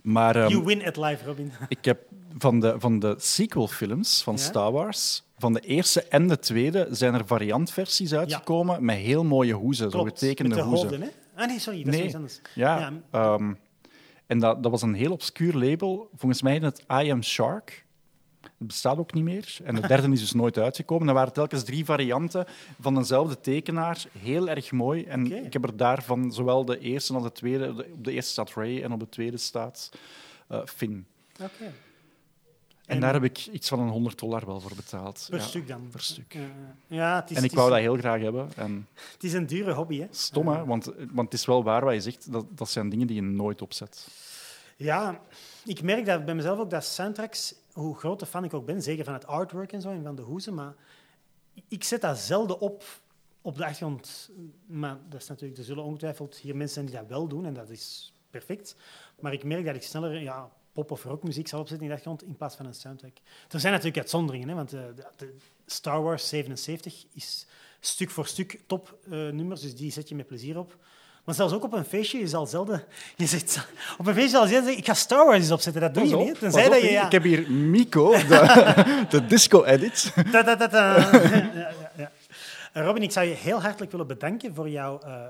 Maar 0.01 0.35
ehm, 0.35 0.49
You 0.49 0.63
win 0.63 0.85
at 0.85 0.97
live, 0.97 1.25
Robin. 1.25 1.51
ik 1.67 1.85
heb 1.85 1.99
van 2.37 2.59
de, 2.59 2.75
van 2.77 2.99
de 2.99 3.15
sequelfilms 3.17 4.23
van 4.23 4.33
Ja? 4.35 4.39
Star 4.41 4.71
Wars, 4.71 5.23
van 5.37 5.53
de 5.53 5.59
eerste 5.59 6.03
en 6.03 6.27
de 6.27 6.39
tweede, 6.39 6.87
zijn 6.91 7.13
er 7.13 7.25
variantversies 7.27 8.13
uitgekomen 8.13 8.85
met 8.85 8.97
heel 8.97 9.23
mooie 9.23 9.53
hoezen, 9.53 9.91
zo 9.91 10.03
getekende 10.03 10.49
met 10.55 10.63
de 10.63 10.63
hoezen. 10.63 10.87
hoofden, 10.89 11.07
hè? 11.35 11.41
Ah 11.41 11.47
nee, 11.47 11.59
sorry, 11.59 11.83
dat 11.83 11.91
Nee. 11.91 11.99
is 11.99 12.05
iets 12.05 12.15
anders. 12.15 12.41
Ja, 12.55 12.77
Ja. 12.79 12.91
ehm, 13.11 13.53
en 14.27 14.39
dat, 14.39 14.63
dat 14.63 14.71
was 14.71 14.81
een 14.81 14.93
heel 14.93 15.11
obscuur 15.11 15.53
label. 15.53 16.09
Volgens 16.15 16.41
mij 16.41 16.55
in 16.55 16.63
het 16.63 16.79
I 17.03 17.11
Am 17.11 17.23
Shark. 17.23 17.85
Het 18.41 18.67
bestaat 18.67 18.97
ook 18.97 19.13
niet 19.13 19.23
meer. 19.23 19.57
En 19.63 19.75
de 19.75 19.87
derde 19.87 20.11
is 20.11 20.19
dus 20.19 20.31
nooit 20.33 20.57
uitgekomen. 20.57 21.07
Er 21.07 21.13
waren 21.13 21.33
telkens 21.33 21.63
drie 21.63 21.85
varianten 21.85 22.45
van 22.79 22.95
dezelfde 22.95 23.39
tekenaar. 23.39 24.03
Heel 24.19 24.49
erg 24.49 24.71
mooi. 24.71 25.03
En 25.03 25.45
ik 25.45 25.53
heb 25.53 25.63
er 25.63 25.77
daarvan 25.77 26.31
zowel 26.31 26.65
de 26.65 26.79
eerste 26.79 27.13
als 27.13 27.23
de 27.23 27.31
tweede... 27.31 27.75
de- 27.75 27.89
op 27.93 28.03
de 28.03 28.11
eerste 28.11 28.31
staat 28.31 28.53
Ray 28.53 28.83
en 28.83 28.91
op 28.91 28.99
de 28.99 29.09
tweede 29.09 29.37
staat 29.37 29.91
eh, 30.47 30.61
Finn. 30.65 31.05
Oké. 31.41 31.71
En, 32.87 32.95
En- 32.95 33.01
daar 33.01 33.13
heb 33.13 33.23
ik 33.23 33.45
iets 33.45 33.69
van 33.69 33.79
een 33.79 33.89
100 33.89 34.19
dollar 34.19 34.45
wel 34.45 34.59
voor 34.59 34.75
betaald. 34.75 35.27
Per 35.29 35.39
Ja, 35.39 35.45
stuk 35.45 35.67
dan? 35.67 35.87
per 35.91 36.01
stuk. 36.01 36.37
Ja, 36.87 37.15
het 37.15 37.31
is, 37.31 37.37
En 37.37 37.43
ik 37.43 37.51
wou 37.51 37.69
dat 37.69 37.79
heel 37.79 37.97
graag 37.97 38.21
hebben. 38.21 38.49
En 38.55 38.87
Het 39.13 39.23
is 39.23 39.33
een 39.33 39.45
dure 39.45 39.73
hobby, 39.73 39.99
hè? 39.99 40.07
stom, 40.11 40.47
hè? 40.47 40.65
Want, 40.65 40.85
want 41.11 41.31
het 41.31 41.33
is 41.33 41.45
wel 41.45 41.63
waar 41.63 41.83
wat 41.85 41.93
je 41.93 42.01
zegt. 42.01 42.31
Dat, 42.31 42.45
dat 42.49 42.69
zijn 42.69 42.89
dingen 42.89 43.07
die 43.07 43.15
je 43.15 43.21
nooit 43.21 43.61
opzet. 43.61 44.07
Ja, 44.75 45.21
ik 45.65 45.81
merk 45.81 46.05
dat 46.05 46.25
bij 46.25 46.35
mezelf 46.35 46.59
ook 46.59 46.69
dat 46.69 46.85
soundtracks, 46.85 47.55
hoe 47.73 47.95
grote 47.97 48.25
fan 48.25 48.43
ik 48.43 48.53
ook 48.53 48.65
ben, 48.65 48.81
zeker 48.81 49.03
van 49.05 49.13
het 49.13 49.27
artwork 49.27 49.71
en 49.71 49.81
zo 49.81 49.89
en 49.89 50.03
van 50.03 50.15
de 50.15 50.21
hoezen, 50.21 50.53
maar 50.53 50.73
ik 51.67 51.83
zet 51.83 52.01
dat 52.01 52.17
zelden 52.17 52.59
op 52.59 52.83
op 53.41 53.57
de 53.57 53.65
achtergrond. 53.65 54.29
Maar 54.65 54.97
dat 55.09 55.21
is 55.21 55.27
natuurlijk, 55.27 55.59
er 55.59 55.65
zullen 55.65 55.83
ongetwijfeld 55.83 56.35
hier 56.35 56.55
mensen 56.55 56.73
zijn 56.73 56.85
die 56.85 56.95
dat 56.95 57.07
wel 57.17 57.27
doen 57.27 57.45
en 57.45 57.53
dat 57.53 57.69
is 57.69 58.13
perfect. 58.29 58.75
Maar 59.19 59.33
ik 59.33 59.43
merk 59.43 59.65
dat 59.65 59.75
ik 59.75 59.83
sneller 59.83 60.21
ja, 60.21 60.49
pop- 60.83 60.91
of 60.91 61.03
rockmuziek 61.03 61.47
zal 61.47 61.59
opzetten 61.59 61.85
in 61.87 61.91
de 61.91 61.97
achtergrond 61.97 62.29
in 62.29 62.37
plaats 62.37 62.55
van 62.55 62.65
een 62.65 62.73
soundtrack. 62.73 63.17
Er 63.49 63.59
zijn 63.59 63.71
natuurlijk 63.73 63.99
uitzonderingen, 63.99 64.49
hè, 64.49 64.55
want 64.55 64.73
eh, 64.73 64.79
de, 64.95 65.05
de 65.17 65.35
Star 65.65 66.01
Wars 66.03 66.27
77 66.27 67.05
is 67.13 67.45
stuk 67.79 68.09
voor 68.09 68.27
stuk 68.27 68.59
top 68.67 68.97
eh, 69.11 69.37
dus 69.49 69.75
die 69.75 69.91
zet 69.91 70.09
je 70.09 70.15
met 70.15 70.27
plezier 70.27 70.57
op. 70.59 70.77
Maar 71.23 71.35
zelfs 71.35 71.53
ook 71.53 71.63
op 71.63 71.73
een 71.73 71.85
feestje, 71.85 72.19
je 72.19 72.27
zal 72.27 72.45
zelden... 72.45 72.83
Je 73.15 73.25
zegt, 73.25 73.67
op 73.97 74.07
een 74.07 74.13
feestje 74.13 74.29
zal 74.31 74.43
je 74.43 74.49
zeggen, 74.53 74.77
ik 74.77 74.85
ga 74.85 74.93
Star 74.93 75.25
Wars 75.25 75.37
eens 75.37 75.51
opzetten. 75.51 75.81
Dat 75.81 75.93
doe 75.93 76.03
Pas 76.03 76.11
je 76.11 76.17
op, 76.17 76.25
niet. 76.25 76.39
Tenzij 76.39 76.69
dat 76.69 76.81
je... 76.81 76.85
ik- 76.87 76.91
Ja, 76.91 77.05
Ik 77.05 77.11
heb 77.11 77.23
hier 77.23 77.51
Miko, 77.51 78.11
de, 78.11 78.73
de 79.09 79.25
disco-edit. 79.25 80.11
Ta, 80.31 80.43
ta, 80.43 80.55
ta, 80.55 80.67
ta. 80.67 80.95
ja, 81.11 81.29
ja, 81.53 81.71
ja. 81.97 82.03
Eh, 82.03 82.05
Robin, 82.83 83.03
ik 83.03 83.11
zou 83.11 83.27
je 83.27 83.33
heel 83.33 83.61
hartelijk 83.61 83.91
willen 83.91 84.07
bedanken 84.07 84.53
voor 84.55 84.69
jouw 84.69 84.99
eh, 84.99 85.13
eh, 85.23 85.29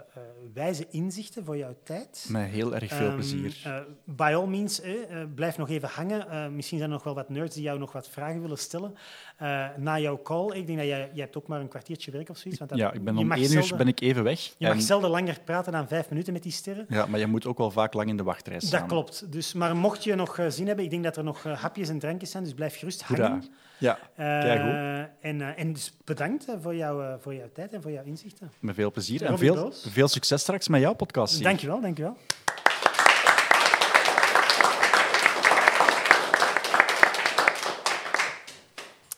wijze 0.54 0.88
inzichten, 0.90 1.46
voor 1.46 1.58
jouw 1.58 1.76
tijd. 1.84 2.28
Met 2.30 2.50
heel 2.50 2.76
erg 2.76 2.94
veel 2.94 3.06
Ehm, 3.08 3.14
plezier. 3.16 3.62
eh, 3.64 3.80
by 4.06 4.32
all 4.36 4.46
means, 4.48 4.82
eh, 4.82 4.94
blijf 5.36 5.58
nog 5.58 5.70
even 5.70 5.90
hangen. 5.90 6.56
Misschien 6.56 6.78
zijn 6.78 6.90
er 6.90 6.96
nog 6.96 7.04
wel 7.06 7.16
wat 7.16 7.30
nerds 7.30 7.56
die 7.56 7.64
jou 7.64 7.80
nog 7.80 7.92
wat 7.92 8.10
vragen 8.10 8.42
willen 8.42 8.58
stellen. 8.58 8.96
Eh, 9.38 9.66
na 9.78 10.00
jouw 10.00 10.22
call, 10.22 10.52
ik 10.56 10.68
denk 10.68 10.78
dat 10.80 10.88
jij, 10.88 10.98
jij 11.14 11.24
hebt 11.24 11.38
ook 11.38 11.48
maar 11.48 11.60
een 11.60 11.68
kwartiertje 11.68 12.12
werk 12.12 12.30
of 12.30 12.38
zoiets. 12.38 12.60
Want 12.60 12.72
dat- 12.72 12.80
Ja, 12.80 12.92
ik 12.92 13.04
ben 13.04 13.14
je 13.14 13.20
om 13.20 13.28
mag 13.28 13.38
één 13.38 13.52
uur 13.54 13.74
ben 13.78 13.88
ik 13.88 14.00
even 14.02 14.24
weg. 14.24 14.40
Je 14.58 14.68
mag 14.68 14.76
En- 14.76 14.82
zelden 14.82 15.10
langer 15.10 15.40
praten 15.44 15.72
dan 15.72 15.88
vijf 15.88 16.10
minuten 16.10 16.34
met 16.34 16.44
die 16.44 16.52
sterren. 16.52 16.86
ja, 16.90 17.06
maar 17.06 17.20
je 17.20 17.28
moet 17.28 17.46
ook 17.46 17.58
wel 17.58 17.72
vaak 17.72 17.94
lang 17.94 18.10
in 18.10 18.18
de 18.18 18.24
wachtrij 18.24 18.60
staan. 18.60 18.80
Dat 18.80 18.90
klopt. 18.90 19.32
Dus, 19.32 19.54
maar 19.54 19.76
mocht 19.76 20.04
je 20.04 20.16
nog 20.16 20.38
eh, 20.38 20.46
zin 20.50 20.68
hebben, 20.68 20.86
ik 20.86 20.92
denk 20.92 21.04
dat 21.04 21.18
er 21.18 21.24
nog 21.24 21.46
eh, 21.46 21.58
hapjes 21.62 21.90
en 21.90 22.00
drankjes 22.00 22.32
zijn, 22.32 22.44
dus 22.44 22.54
blijf 22.54 22.78
gerust 22.78 23.02
hangen. 23.02 23.26
Hoera. 23.32 23.42
Ja, 23.80 24.00
Keigoed. 24.16 25.10
en, 25.20 25.56
en 25.58 25.74
dus 25.74 25.94
bedankt 26.06 26.46
voor, 26.62 26.76
jouw, 26.76 27.02
eh, 27.02 27.14
voor 27.20 27.34
jouw 27.36 27.50
tijd 27.54 27.74
en 27.74 27.82
voor 27.82 27.92
jouw 27.92 28.04
inzichten. 28.04 28.52
met 28.60 28.76
veel 28.76 28.92
plezier. 28.92 29.24
En 29.26 29.38
veel, 29.38 29.72
veel 29.74 30.08
succes 30.08 30.42
straks 30.42 30.68
met 30.68 30.82
jouw 30.82 30.94
podcast. 30.94 31.34
hier. 31.34 31.44
Dankjewel, 31.44 31.82
dankjewel. 31.82 32.18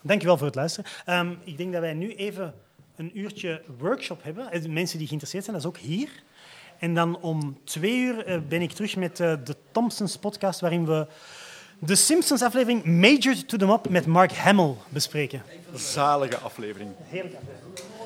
Dankjewel 0.01 0.37
voor 0.37 0.45
het 0.45 0.55
luisteren. 0.55 0.91
Ehm, 1.05 1.33
ik 1.43 1.57
denk 1.57 1.71
dat 1.71 1.81
wij 1.81 1.93
nu 1.93 2.15
even 2.15 2.53
een 2.95 3.19
uurtje 3.19 3.61
workshop 3.77 4.23
hebben. 4.23 4.51
Eh, 4.51 4.65
Mensen 4.65 4.97
die 4.97 5.07
geïnteresseerd 5.07 5.43
zijn, 5.43 5.55
dat 5.55 5.65
is 5.65 5.71
ook 5.71 5.77
hier. 5.77 6.09
En 6.79 6.93
dan 6.95 7.19
om 7.21 7.59
twee 7.63 7.97
uur 7.97 8.25
eh, 8.25 8.39
ben 8.47 8.61
ik 8.61 8.71
terug 8.71 8.95
met 8.95 9.19
eh, 9.19 9.33
de 9.43 9.55
Thompsons 9.71 10.17
podcast, 10.17 10.59
waarin 10.59 10.85
we 10.85 11.07
de 11.79 11.95
Simpsons 11.95 12.41
aflevering 12.41 12.85
Major 12.85 13.45
to 13.45 13.57
the 13.57 13.65
Mop 13.65 13.89
met 13.89 14.05
Mark 14.05 14.31
Hamill 14.31 14.73
bespreken. 14.89 15.43
Zalige 15.73 16.37
aflevering. 16.37 16.91
Heerlijk 17.03 17.35
aflevering. 17.35 17.99